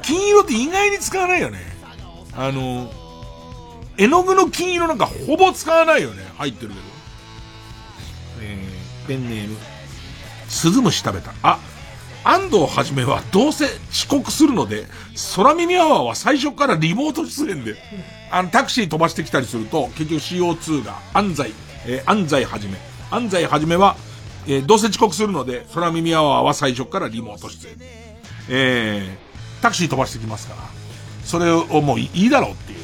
[0.02, 1.58] 金色って意外に使わないよね。
[2.34, 2.90] あの、
[3.98, 6.22] 絵の具の金色なんかほぼ使わないよね。
[6.38, 6.80] 入ってるけど。
[8.40, 9.56] えー、ペンネーム、
[10.48, 11.32] 鈴虫食べた。
[11.42, 11.58] あ、
[12.30, 14.86] 安藤はじめはどうせ遅刻するので、
[15.34, 17.74] 空耳アワーは最初からリモート出演で、
[18.30, 21.52] あの、タクシー飛ばしてきたりすると、結局 CO2 が安西、
[21.86, 22.78] えー、安西はじめ。
[23.10, 23.96] 安西はじめは、
[24.46, 27.74] えー、どうせ遅刻するので、空耳アワーは最初からリモート出演。
[28.48, 30.62] えー、タクシー飛ばしてきますから、
[31.24, 32.78] それをもういいだろうっていう。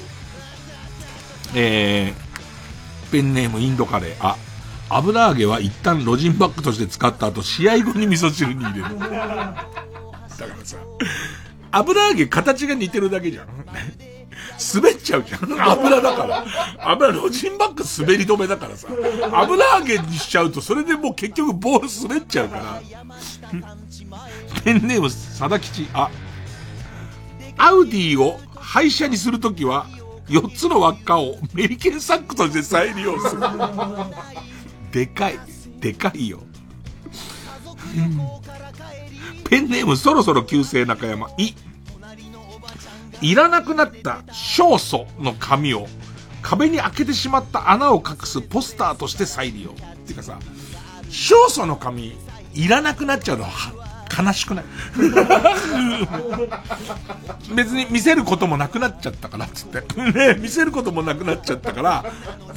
[1.54, 4.16] えー、ペンネームインドカレー。
[4.20, 4.36] あ、
[4.88, 8.98] 油揚げは一旦ロジンバッグとして使った後、試合後に味噌汁に入れる。
[8.98, 9.56] だから
[10.64, 10.76] さ、
[11.72, 13.46] 油揚げ形が似てるだけじゃん。
[14.74, 15.70] 滑っちゃうじゃん。
[15.70, 16.44] 油だから。
[16.78, 18.88] 油、ロジンバッグ滑り止めだからさ。
[19.32, 22.82] 油揚げにしちゃうと、それでもう結局ボール滑っちゃうから。
[24.62, 25.88] ペンネーム、さだきち。
[25.92, 26.10] あ、
[27.56, 29.86] アウディを廃車にするときは、
[30.28, 33.42] 4つの輪っかをメリケンサックとして再利用する。
[34.96, 35.38] でかい。
[35.78, 36.38] でかいよ。
[39.50, 41.28] ペンネームそろそろ旧姓中山。
[41.36, 41.52] い。
[43.20, 45.86] いらなくなった勝訴の紙を
[46.40, 49.72] 壁に開けてしまった穴を隠すポスターとして再利用。
[49.72, 49.74] っ
[50.06, 50.38] ていうかさ、
[51.08, 52.16] 勝訴の紙
[52.54, 53.50] いらなくなっちゃうのは
[54.18, 54.64] 悲しくない？
[57.54, 59.82] 別に見せることもなくなっちゃったから、つって。
[60.12, 62.02] ね 見せることもなくなっちゃったから、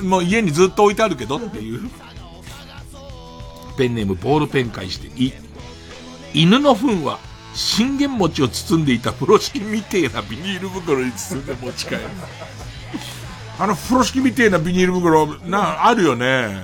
[0.01, 1.89] もう家にずっと置いてあるけどっていう。
[3.80, 5.31] ペンネームボールペン返して、い。
[6.34, 7.18] 犬の糞は、
[7.53, 12.01] 信玄餅を包んでいた風呂敷みてえなビニール袋に包んで持ち帰る。
[13.57, 16.61] あの風呂敷みてえなビニール袋、な、あるよね。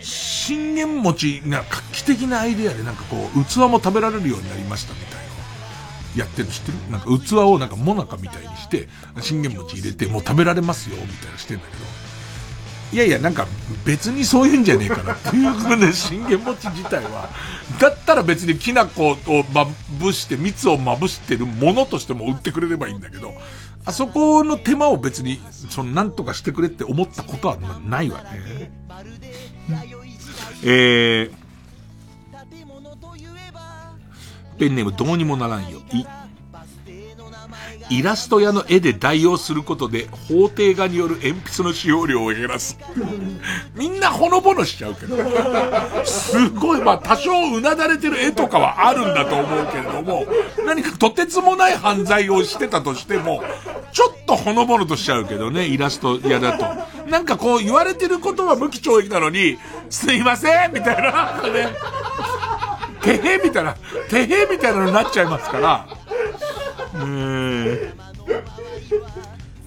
[0.00, 5.20] 信玄餅が画期的なアイデアでなんかこう、器も食べられるようになりましたみたい
[6.16, 6.22] な。
[6.24, 6.78] やってるの知ってる？
[6.90, 8.88] なんか器をなんかモナカみたいにして、
[9.20, 11.84] 信玄餅入れてもう食べられますよ、みたいなしてんだけど。
[12.92, 13.46] いやいや、なんか
[13.84, 17.28] 別にそういうんじゃねえかなっていうことで、信玄餅自体は、
[17.80, 19.16] だったら別にきな粉を
[19.54, 19.66] ま
[20.00, 23.32] ぶして、蜜をまぶしてるものとしても売ってくれればいいんだけど、
[23.84, 28.70] あそこの手間を別に、その、なんとかしてくれって思ったことはないわね。
[30.62, 31.32] えー、
[34.58, 35.80] ペンネームどうにもならんよ。
[35.92, 36.04] い。
[37.90, 42.78] イラスト屋の絵で代用することで、法廷画による鉛筆の使用量を減らす。
[43.74, 45.16] みんなほのぼのしちゃうけど。
[46.04, 50.24] すごい、まあ多少うなだれてる絵とかはあるんだと思うけれども、
[50.64, 53.42] 何かとてつもない犯罪をしてたとしても、
[53.92, 56.64] ちょっとほのぼのとしちゃうけどね、イラスト屋だと。
[57.10, 59.58] なんかこう言われてることは無期懲役なのに、
[59.90, 61.68] すいませんみたいな、ね。
[63.02, 63.74] てへみたいな、
[64.08, 65.86] てへみたいなのになっちゃいますから、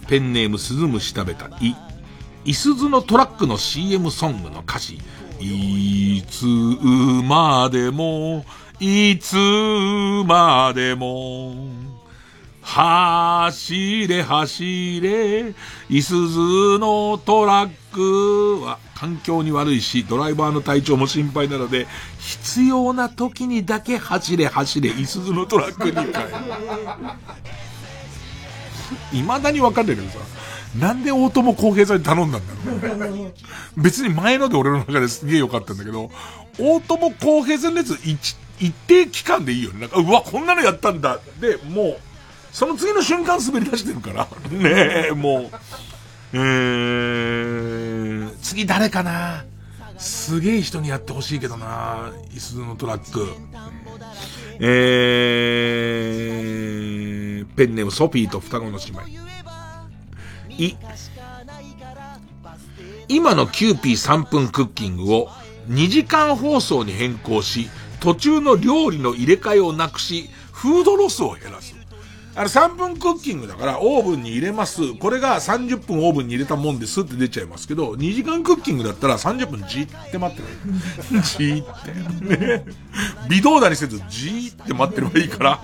[0.07, 1.47] ペンネームスズムシ食べた。
[1.59, 1.75] い、
[2.45, 4.99] いすずのトラックの CM ソングの歌詞。
[5.39, 8.45] いつまでも、
[8.79, 9.35] いつ
[10.25, 11.55] までも、
[12.61, 15.53] 走れ走れ、
[15.89, 16.39] いすず
[16.79, 21.87] のトラックは環境に悪いし、ドライバーの体調も心配なので、
[22.19, 26.13] 必要な時にだけ走れ走れ、いすずのトラックに変える。
[29.11, 30.19] 未だにわかんないけどさ、
[30.79, 33.81] なんで大友康平さんに頼んだんだろう。
[33.81, 36.09] 別に前ので俺の中ですげえ良かったんだけど、
[36.59, 39.81] 大友康平さんのやつ一一定期間でいいよね。
[39.81, 41.19] なんか、うわ、こんなのやったんだ。
[41.39, 41.97] で、もう、
[42.51, 44.27] その次の瞬間滑り出してるから。
[44.51, 45.51] ねえ、もう。
[46.34, 49.45] えー、次誰かな？
[49.97, 53.27] すげえ人にやってほしいけどなイスのトラック。
[54.60, 59.03] えー、ペンネームソフィーと双子の姉妹。
[60.49, 60.76] い、
[63.07, 65.30] 今のキューピー3分クッキングを
[65.69, 67.69] 2時間放送に変更し、
[67.99, 71.72] 途中の料理の入れ替えをなくし、フードロスを減らす。
[72.35, 74.95] あの3分クッキングだからオーブンに入れます。
[74.95, 81.22] これが30分オーブンに入れたもんですって出ちゃいますけど、2時間クッキングだったら30分じーって待ってる。
[81.22, 82.47] じーって。
[82.47, 82.65] ね。
[83.30, 85.60] 微動だにせずじーって待ってればいいから。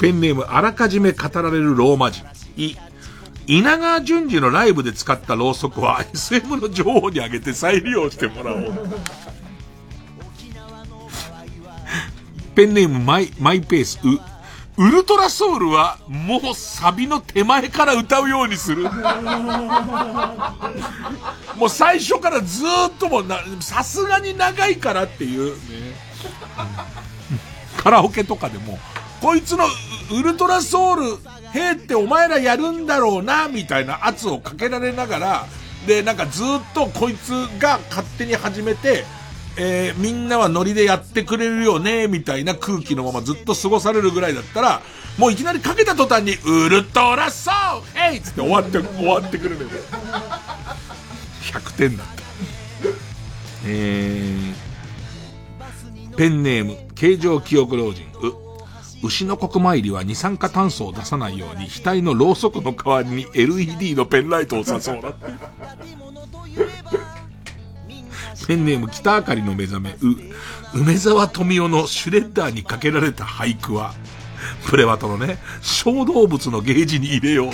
[0.00, 2.24] ペンネームあらかじめ語られるローマ人。
[2.56, 2.76] い、
[3.46, 8.72] 稲川淳二のライブで使ったろうそくは SM の女王にあげて再利用してもらおう。
[12.54, 14.20] ペンネームマイ、マイペース、う、
[14.76, 18.84] ウルトラソウルはもうサビの手前から歌うようにする。
[21.56, 22.66] もう最初からずっ
[22.98, 23.22] とも、
[23.60, 25.60] さすがに長いからっていう、ね。
[27.76, 28.78] カラオケとかでも、
[29.20, 29.64] こいつの
[30.10, 31.18] ウルトラソウル、
[31.52, 35.46] へってお前らやるんだろうな、みたいな圧をかけられながら、
[35.86, 39.04] で、なんかずっとこいつが勝手に始めて、
[39.56, 44.82] えーみんなはノリでやってくれるよね、みたいな空気のままずっと過ごされるぐらいだったら、
[45.18, 47.50] もういきなりかけた途端に、ウルトラソ
[47.94, 49.68] ウルへいっつって終わって、終わってくるのよ。
[51.42, 52.14] 100点だった。
[53.66, 65.26] えー、ペンネーム、形状記憶老人、う、牛の国参りは二酸化炭素を出さないように、額のろうそくの代わりに LED のペンライトを刺そうだって。
[68.46, 69.96] ペンネーム北あかりの目覚め、う、
[70.74, 73.94] 梅沢富美男のシュレッダーにかけられた俳句は、
[74.66, 77.50] プレバトのね、小動物のゲージに入れよう。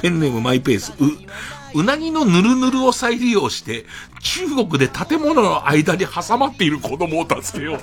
[0.00, 3.86] ペンネームマイペース、う、うなぎのぬるぬるを再利用して、
[4.22, 7.80] 中国で建物の間に挟まっている子供を助けよう。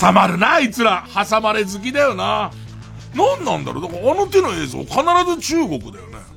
[0.00, 1.06] 挟まるな、あいつら。
[1.14, 2.50] 挟まれ好きだよな。
[3.14, 4.92] 何なんだろうだからあの手の映像、必
[5.40, 6.27] ず中国だよね。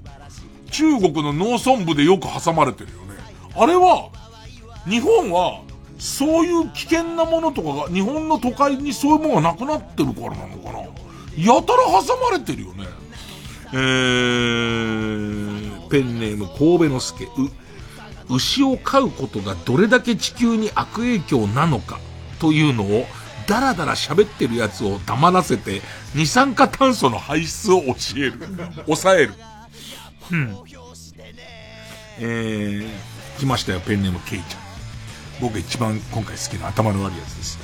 [0.71, 3.15] 中国の農村部でよく挟まれてるよね。
[3.55, 4.09] あれは、
[4.87, 5.61] 日本は、
[5.99, 10.79] そういう危険なものとかが、日本の都会にそういうものがなくなってるからなのかな。
[11.37, 12.85] やたら挟まれてるよね。
[13.73, 17.29] えー、ペンネーム神戸之助、う、
[18.35, 21.99] 牛を飼うことがどれだけ地球に悪影響なのか
[22.39, 23.05] というのを、
[23.47, 25.81] だらだら喋ってるやつを黙らせて、
[26.15, 28.33] 二酸化炭素の排出を教える。
[28.85, 29.33] 抑える。
[30.31, 30.57] うん。
[32.19, 32.87] えー、
[33.39, 34.61] 来ましたよ、ペンネームケイちゃん。
[35.41, 37.59] 僕が一番今回好きな頭の悪いやつです。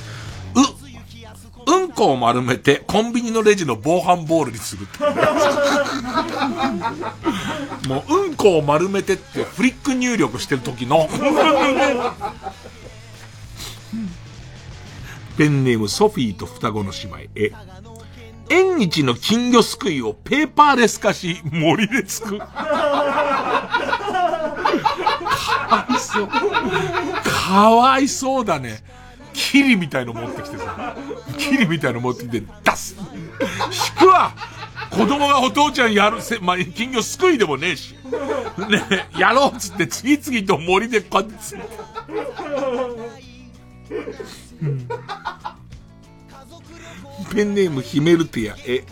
[0.54, 0.60] う、
[1.72, 4.98] うんこを丸めてコンビニのレジの防犯ボールにするって。
[7.88, 11.08] もう、うんこを丸めてってフリック入力してる時の、
[15.36, 17.52] ペンネームソフィーと双子の姉妹へ。
[18.50, 22.38] 縁日の金魚すくいをペーパーレス化し、森でつく。
[22.38, 22.46] か
[25.70, 26.28] わいそう。
[27.24, 28.82] かわいそうだね。
[29.32, 30.96] キリみたいの持ってきてさ。
[31.36, 32.96] キリみたいの持ってきて、出す。
[32.98, 33.06] 引
[33.98, 34.32] くわ
[34.90, 37.94] 子供がお父ちゃんやるせ、まあ、金魚すくいでもねえし。
[38.68, 41.34] ねやろうっつって次々と森でこって
[44.62, 44.88] うん
[47.34, 48.84] ペンネームヒメルティア、え、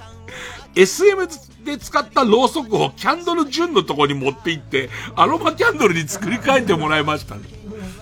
[0.75, 1.29] SM
[1.65, 7.43] で使ったろうそくをキャンドル順のとこに持って行って、アロマキャンドルに作り変えてもらいましたね。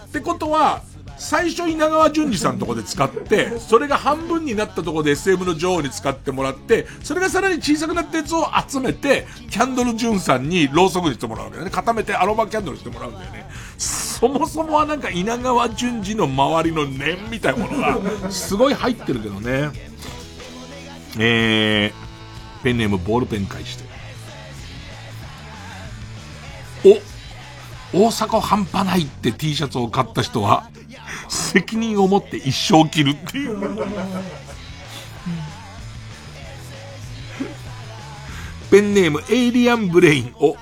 [0.07, 0.83] ってことは、
[1.17, 11.71] 最初稲川淳二さんのとこで使って、それが半分になったとこで SM の女王に使ってもらって、それがさらに小さくなったやつを集めて、キャンドル淳さんにろうそくにしてもらうんだよね。
[11.71, 13.49] 固めてアロマキャンドルしてもらうんだよね。
[13.79, 19.94] そもそもはなんか稲川淳二の周りの念みたいなものが、すごい入ってるけどね。
[21.19, 23.85] えー、ペンネームボールペン返して。
[27.93, 30.69] お、大阪半端ないって T シャツを買った人は、
[31.29, 33.59] 責任を持って一生着るっていう。
[38.71, 40.57] ペンネームエイリアンブレインを、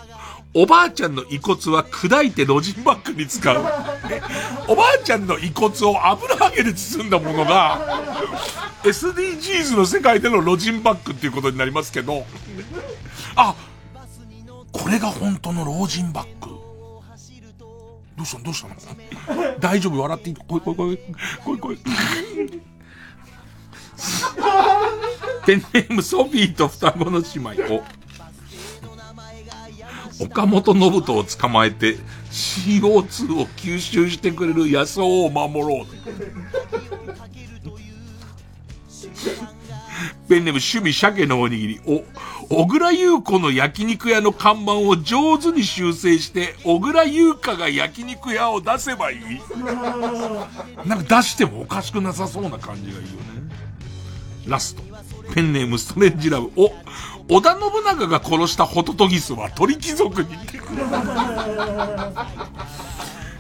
[0.55, 3.65] おばあちゃんの遺骨は砕いてロジンバッグに使う。
[4.11, 4.21] え
[4.69, 7.81] おばあちゃんの遺骨を油揚げで包んだものが、
[8.83, 12.27] SDGs の世界でのロジンバッグっていうことになりますけど、
[13.35, 13.55] あ、
[14.73, 16.51] これが本当の老人バッグ。
[18.17, 18.45] どうしたの？
[18.45, 18.69] どうした
[19.35, 19.59] の？
[19.59, 19.99] 大丈夫？
[20.03, 20.37] 笑っていい？
[20.37, 20.99] こいこいこい。
[21.45, 21.79] こいこい。
[25.47, 27.27] ペンネームソフィーと双子の姉
[27.63, 27.83] 妹を、
[30.25, 31.97] 岡本信人を捕まえて
[32.31, 35.87] CO2 を吸収してくれる野草を守ろう。
[40.29, 41.81] ペンネーム趣味鮭のおにぎり。
[41.87, 42.05] お、
[42.49, 49.21] 小倉優子の焼肉屋の看板を上手に修正して、小倉優香が焼肉屋を出せばいい
[50.87, 53.07] なんか出してもおかしくなさそうな感じがいいよね。
[54.47, 54.83] ラスト。
[55.35, 56.51] ペンネームストレンジラブ。
[56.57, 56.73] お、
[57.29, 60.83] 織田信長が殺したホトトギスは鳥貴族にってくる。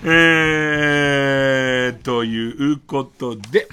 [0.04, 3.68] えー、ということで、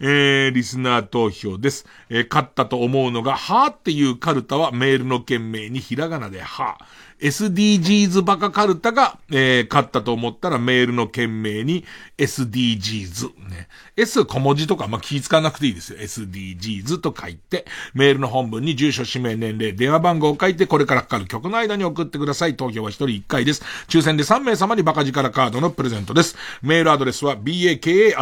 [0.00, 1.86] えー、リスナー投票です。
[2.08, 6.84] えー、勝ったと思うのが、はーっていうカルタはメールの件名にひらがなではー。
[7.20, 11.84] SDGs バカカルタが、えー、勝ったと思ったらメールの件名に
[12.18, 13.28] SDGs。
[13.48, 13.68] ね。
[13.96, 15.98] S 小文字とか、まあ、気使わなくていいですよ。
[15.98, 22.56] SDGs と書いて、メールの本文に住所、氏名、年齢、電話番号を書いて、これからかかる曲の間に送ってください。
[22.56, 23.62] 投票は1人1回です。
[23.88, 26.36] 抽選で3名様にバカ力カードのプレゼントです。
[26.62, 28.14] メールアドレスは baka.tbs.co.jp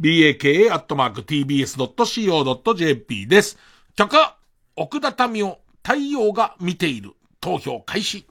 [0.00, 0.56] baka.tbs.co.jp
[3.26, 3.58] です。
[3.94, 4.16] 曲、
[4.74, 7.10] 奥田民生太陽が見ている。
[7.40, 8.24] 投票開始。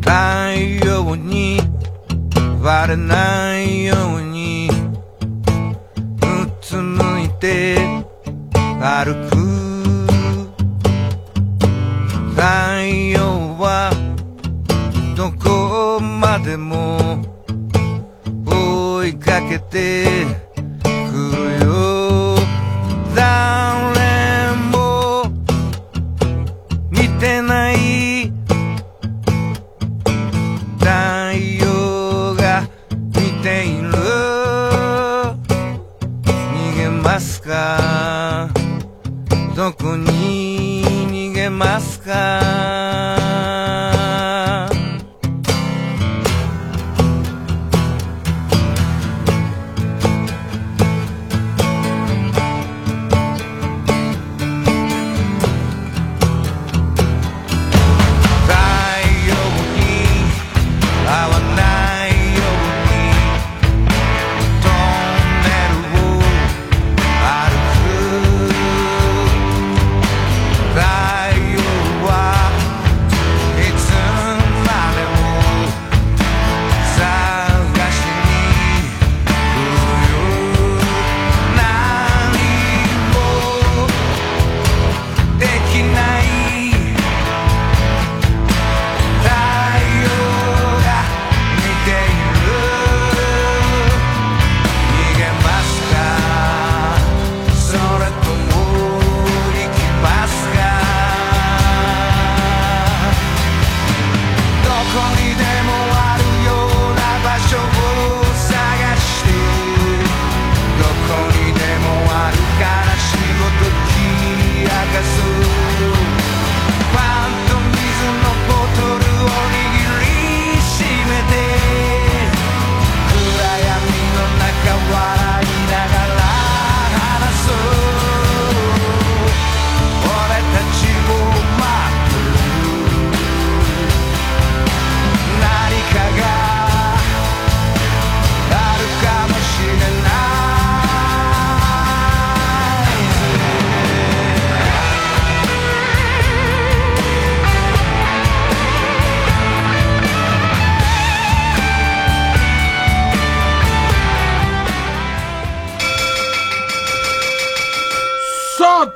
[0.00, 1.60] 太陽に
[2.60, 7.76] 割れないようにうつむいて
[8.80, 9.45] 歩く
[12.36, 12.42] 太
[13.14, 13.90] 陽は
[15.16, 17.24] どこまでも
[18.44, 20.26] 追いかけて
[20.82, 22.36] くるよ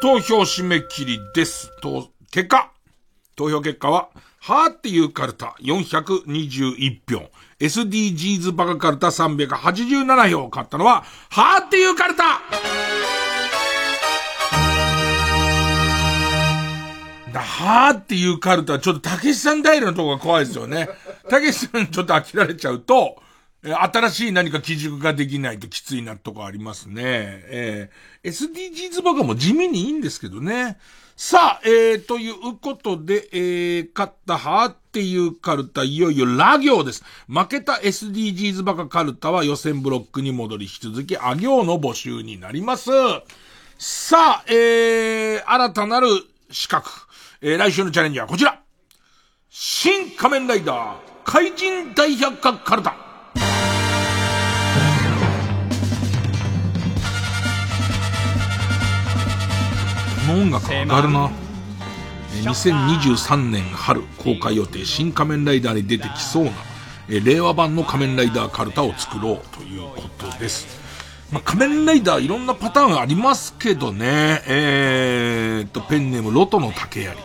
[0.00, 1.70] 投票締め切りです。
[1.82, 2.72] と、結果。
[3.36, 4.08] 投票結果は、
[4.40, 7.30] はーっていうカルタ421票。
[7.58, 12.40] SDGs バカカルタ387票を買ったのは、はーっていうカルタ
[17.34, 20.88] だ、はーっていうカルタちょっとたけしさん平のとこが怖いですよね。
[21.28, 23.22] たけしさんちょっと飽きられちゃうと、
[23.62, 26.94] 新しい何か基準ができないときついなとこありますね。
[27.04, 30.78] えー、SDGs バカも地味にいいんですけどね。
[31.14, 37.04] さあ、えー、ということで、えー、勝ったはっていうカルタ、いよいよラ行です。
[37.28, 42.90] 負けた SDGs バカカルタは予選ブロックに戻り、引き続き、あ行の募集になります。
[43.76, 46.08] さあ、えー、新たなる
[46.50, 46.88] 資格。
[47.42, 48.58] えー、来週のチャレンジはこちら。
[49.50, 53.09] 新仮面ライダー、怪人大百科カルタ。
[60.26, 61.30] この音楽上がるな。
[61.30, 61.50] えー
[62.32, 66.52] 2023年春公開予定新仮面ライダーに出てきそうな、
[67.08, 70.80] えー令和版の仮面ライダーカルタを作ろうということです。
[71.32, 77.16] まあ、仮面ライダーいろんなパターンありますけどね、えーっと、ペンネームロトの竹槍。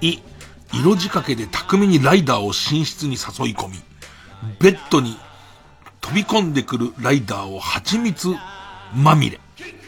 [0.00, 0.18] い、
[0.72, 3.74] 色仕掛けで巧みにライダーを寝室に誘い込み、
[4.58, 5.16] ベッドに
[6.00, 8.28] 飛び込んでくるライダーを蜂蜜
[8.94, 9.38] まみれ。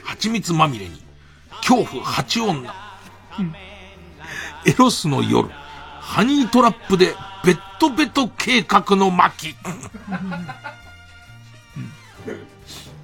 [0.05, 1.03] 蜂蜜まみれに、
[1.66, 2.70] 恐怖蜂女。
[4.66, 5.49] エロスの夜、
[5.99, 9.55] ハニートラップでベッドベト計画の巻。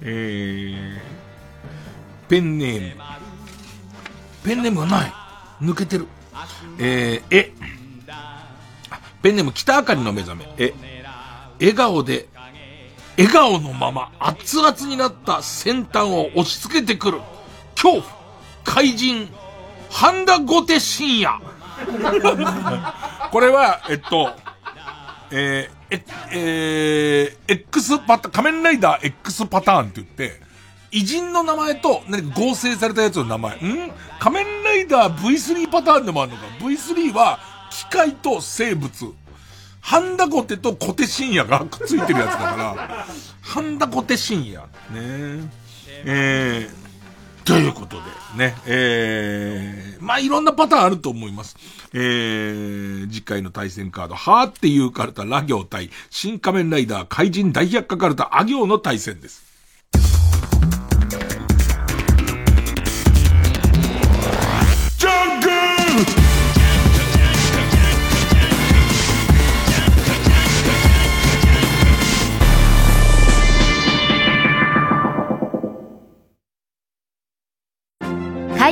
[0.03, 0.99] えー、
[2.29, 3.01] ペンネーム。
[4.43, 5.13] ペンネームがない。
[5.59, 6.07] 抜けてる。
[6.77, 7.53] えー、え。
[9.23, 10.53] ペンネーム北あかりの目覚め。
[10.57, 10.73] え。
[11.59, 12.27] 笑顔で、
[13.17, 17.21] 笑顔のまま熱々になった先端を押し付けてくる。
[17.75, 18.20] 恐怖、
[18.63, 19.29] 怪人、
[19.89, 21.39] 半田御手深夜。
[23.31, 24.31] これは、えっと、
[25.31, 30.41] えー、え、えー、X パタ、仮面ライダー X パターンって言って、
[30.91, 33.55] 偉人の名前と、何か合成されたやつの名前。
[33.57, 33.91] ん？
[34.19, 36.43] 仮面ライダー V3 パターンでもあるのか。
[36.59, 37.39] V3 は、
[37.71, 39.13] 機械と生物。
[39.79, 43.05] ハンダコテとコテ深夜がくっついてるやつだから、
[43.41, 44.61] ハンダコテ深夜。
[44.61, 45.49] ね
[46.05, 48.03] えー、ということで、
[48.35, 51.57] ね、えー、まあいろんなパターンあると思います。
[51.93, 59.50] えー、次回の対戦カード、はーっていうカルタ、ラ行対、新仮面ライダー、怪人大百科カルタ、ア行の対戦です。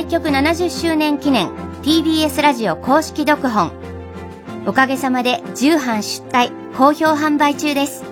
[0.00, 1.50] 開局70周年記念
[1.82, 3.70] TBS ラジオ公式読本。
[4.66, 8.02] おかげさまで重版出題好評販売中です。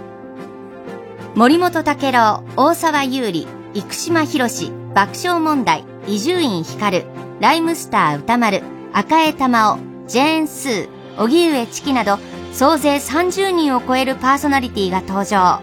[1.35, 7.05] 森本武郎大沢優里生島博士爆笑問題伊集院光
[7.41, 8.63] ライムスター歌丸
[8.93, 9.79] 赤江玉緒
[10.09, 12.19] ジェーン・スー荻上チキなど
[12.53, 15.63] 総勢30人を超えるパーソナリティが登場。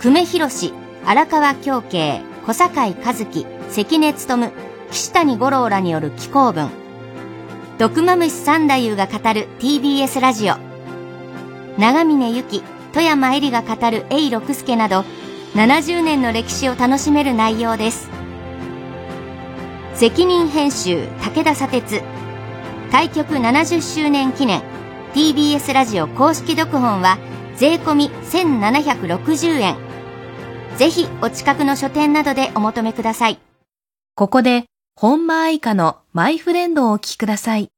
[0.00, 0.72] 久米宏
[1.04, 4.52] 荒川京慶小坂井和樹関根勤
[4.94, 6.70] 岸谷五郎らによる紀行文。
[7.78, 10.54] 毒マムシ三太夫が語る TBS ラジオ。
[11.76, 12.62] 長峰由紀
[12.92, 15.04] 富山恵里が語る永六輔など
[15.54, 18.08] 70年の歴史を楽しめる内容です。
[19.94, 22.00] 責任編集武田砂鉄。
[22.92, 24.62] 開局70周年記念
[25.12, 27.18] TBS ラジオ公式読本は
[27.56, 29.76] 税込み1760円。
[30.76, 33.40] ぜひお近くの書店などでお求めください。
[34.14, 34.66] ここで、
[34.96, 37.56] 本間愛花のマイフレンドをお聞きくださ。
[37.56, 37.73] い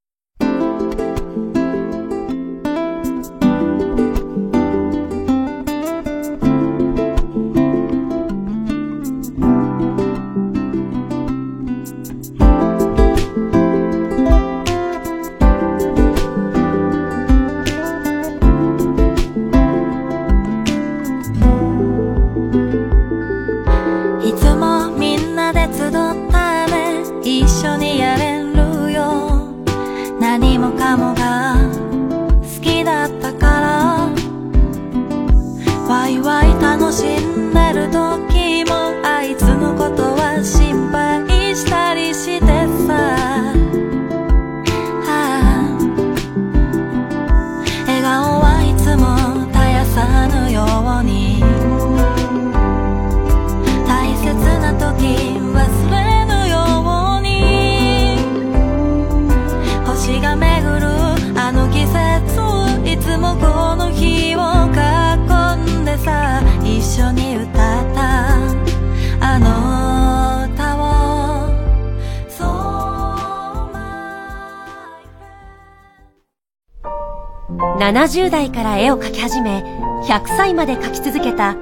[77.78, 79.62] 70代から絵を描き始め、
[80.05, 81.57] 100歳まで描き続けた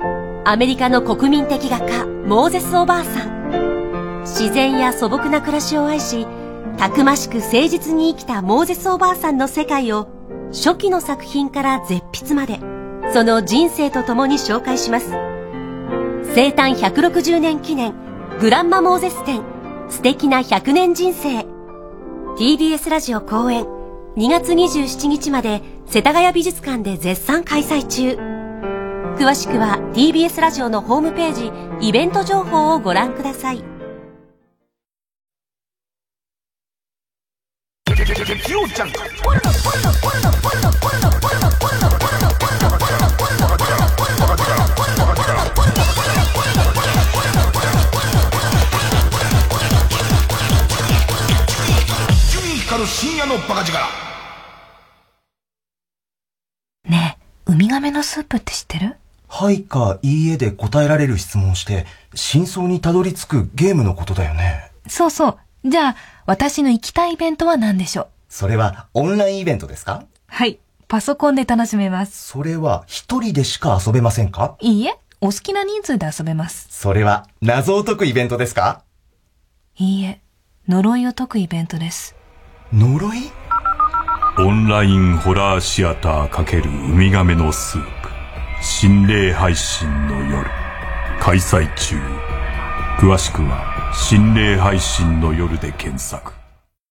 [0.45, 4.23] アメリカの国民的画家、モーゼス・おばあさん。
[4.23, 6.29] 自然や素朴な暮らしを愛し、
[6.79, 10.07] たくましく誠実に生きたモーゼス・おばあさんの世界を、
[10.53, 12.61] 初期の作品から絶筆まで、
[13.13, 15.11] その人生とともに紹介します。
[16.33, 17.93] 生誕160年記念、
[18.41, 19.43] グランマ・モーゼス展、
[19.89, 21.45] 素敵な100年人生。
[22.37, 23.65] TBS ラジオ公演、
[24.17, 28.17] 2月27日まで世田谷美術館で絶賛開催中。
[29.17, 31.35] 詳しくは TBS ラジオのホームペー
[31.81, 33.63] ジイベント情報をご覧ください。
[52.87, 54.14] 深夜のバカ力。
[58.03, 58.97] スープって知ってる？
[59.29, 64.71] はいかいいえで答えられる質問をして、真相にたどり着くゲームのことだよね。
[64.87, 65.69] そうそう。
[65.69, 65.97] じゃあ、
[66.27, 68.07] 私の行きたいイベントは何でしょう？
[68.29, 70.05] それはオンラインイベントですか？
[70.27, 70.59] はい。
[70.87, 72.29] パソコンで楽しめます。
[72.29, 74.57] それは一人でしか遊べませんか？
[74.61, 76.69] いいえ、お好きな人数で遊べます。
[76.71, 78.83] それは謎を解くイベントですか？
[79.77, 80.21] いいえ、
[80.69, 82.15] 呪いを解くイベントです。
[82.73, 83.31] 呪い？
[84.37, 88.09] オンラインホラーシアター×ウミガメのスープ。
[88.61, 90.51] 心霊配信の夜。
[91.21, 91.95] 開催中。
[92.99, 96.33] 詳しくは心霊配信の夜で検索。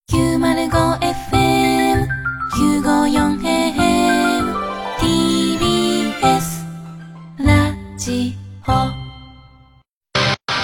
[0.09, 2.07] 905FM
[2.53, 4.55] 954AM
[4.99, 6.63] TBS
[7.39, 8.37] ラジ
[8.67, 9.02] オ。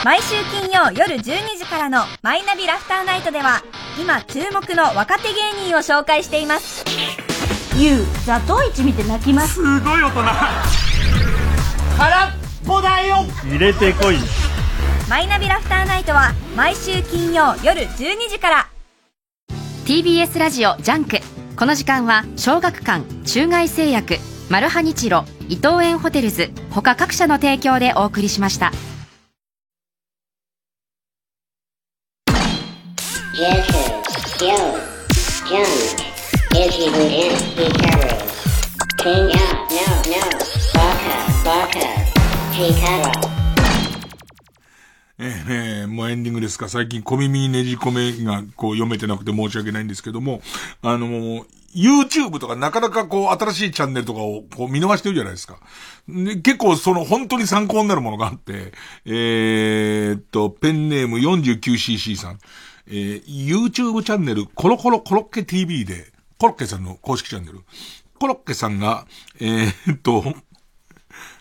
[0.06, 3.62] 毎週金曜夜12時からのマイナビラフターナイトでは
[4.02, 6.86] 今注目の若手芸人を紹介しています。
[7.78, 9.56] ゆうザトウイチ見て泣きます。
[9.56, 10.22] すごい大人。
[11.98, 12.32] 空っ
[12.66, 13.18] ぽだよ。
[13.44, 14.18] 入れてこい。
[15.10, 18.70] マイナビラフターナイトは毎週金曜夜12時から。
[19.86, 21.18] TBS ラジオジャンク。
[21.58, 24.16] この時間は小学館中外製薬
[24.50, 28.72] マルハニチロ伊藤園ホテルズ他各社の提供でお送りしました
[45.18, 46.68] えーえーもうエンディングですか？
[46.68, 50.42] 最近小耳にねじ込めがこう読めてなくて申し訳ないんですけども、
[50.82, 55.60] あのもう、YouTube とかなかなかこう新しいチャンネルとかをこう見逃してるじゃないですか。
[56.10, 58.74] で結構その本当に参考になるものがあって、
[59.06, 62.40] えーっと、ペンネーム 49cc さん。
[62.90, 67.60] えー YouTube チャンネルコロコロコロッケ TV で、コロッケさんの公式チャンネル。
[68.20, 69.06] コロッケさんが、
[69.40, 70.24] えーっと、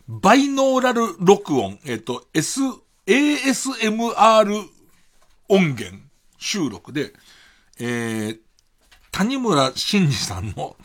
[0.07, 2.61] バイノーラル録音、えっ、と、S、
[3.07, 4.65] ASMR
[5.49, 5.99] 音源
[6.39, 7.13] 収録で、
[7.81, 8.39] えー、
[9.11, 10.77] 谷村新司さんの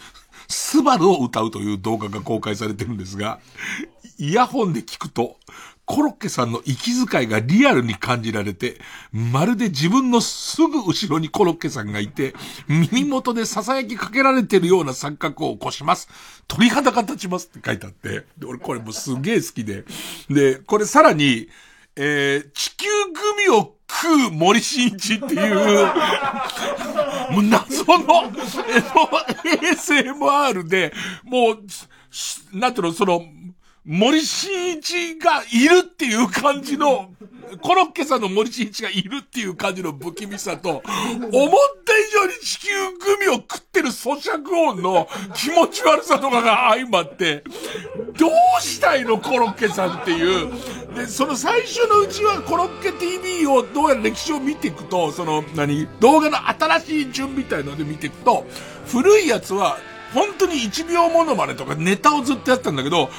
[0.48, 3.40] スバルを歌うという動画が公開されてるんですが、
[4.18, 5.38] イヤホンで聞くと、
[5.86, 8.78] コロッケさんの息遣いがリアルに感じられて、
[9.12, 12.34] まるで自分のすぐ後ろにコロッケさんがいて、
[12.68, 16.08] 耳元で囁きかけられてるような錯覚を起こします。
[16.48, 19.84] 鳥肌が立ちますって書いてあって、で俺これもすげえ好きで。
[20.30, 21.50] で、これさらに、
[21.96, 25.86] えー、地球グミを食う森進一っていう、
[27.32, 29.04] もう謎の、えの、
[29.76, 30.94] ASMR で、
[31.24, 31.60] もう、
[32.58, 33.22] なんていうの、その、
[33.86, 37.10] 森進一がいるっていう感じの、
[37.62, 47.44] コロッケさんの森進一がいるっていう感じの不気味さと、思った以上に地球グミを食ってる咀嚼音の気持ち悪さとかが相まって、
[48.18, 50.50] どうしたいのコロッケさんっていう。
[50.96, 58.46] で、その最初のうちはコロッケ TV をどうやら歴史を見ていくと、その、何、動画の新しい順みたいので見ていくと、
[58.88, 59.78] 古いやつは、
[60.14, 63.10] 本当に1秒モノマネとかネタをずっとやってたんだけど、どっ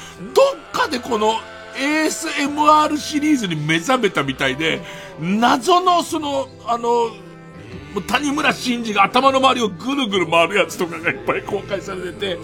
[0.72, 1.34] かでこの
[1.76, 4.80] ASMR シリーズに目覚めたみたいで、
[5.20, 7.10] 謎のその、あの、
[8.08, 12.38] 谷村新司が頭の周りをぐるぐる回るやつとかがいっぱい公開されてて、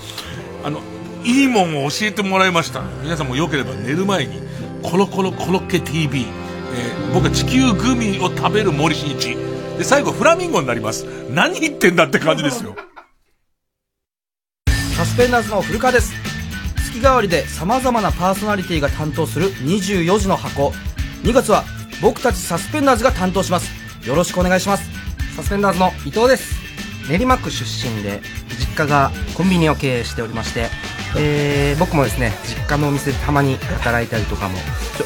[0.64, 0.81] あの、
[1.24, 2.82] いいもんを教えてもらいました。
[3.02, 4.40] 皆さんもよければ寝る前に、
[4.82, 9.36] コロコロコロッケ TV、えー僕は地球グミを食べる森進一。
[9.77, 11.05] で、最後フラミンゴになります。
[11.31, 12.77] 何言ってんだって感じですよ。
[15.11, 16.12] サスペンダーズの古川です。
[16.77, 20.73] 月替わりで様々なパーソナリティが担当する24時の箱。
[21.24, 21.65] 2月は
[22.01, 23.69] 僕たちサスペンダーズが担当します。
[24.07, 24.89] よろしくお願いします。
[25.35, 26.55] サスペンダーズの伊藤です。
[27.09, 28.20] 練馬区出身で
[28.57, 30.69] 実家がコンビニを経営しておりまして
[31.19, 34.57] えー僕もですね実家のお店でたまに働いたりとかも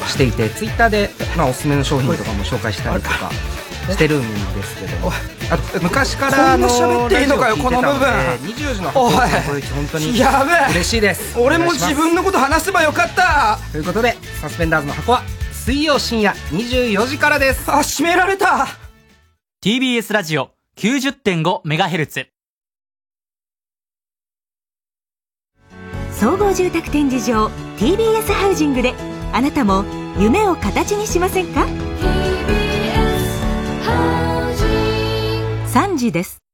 [0.07, 3.31] していてツイッターで、まあ、おすすめの商品とかも紹介したりとか
[3.91, 5.11] してるんですけども。
[5.51, 8.07] あと昔からあのこんな喋っていいのかよこの部分。
[8.41, 11.39] 20時のおい箱これ本当にやべえ嬉しいです。
[11.39, 13.59] 俺も自分のこと話せばよかった。
[13.71, 15.21] ということでサスペンダーズの箱は
[15.51, 17.71] 水曜深夜24時からです。
[17.71, 18.67] あ閉められた。
[19.63, 22.27] TBS ラジオ 90.5MHz
[26.11, 27.47] 総合住宅展示場
[27.77, 28.93] TBS ハウジングで
[29.33, 29.83] あなたも
[30.17, 31.65] 夢を形にしませんか？
[35.75, 36.44] 3時です。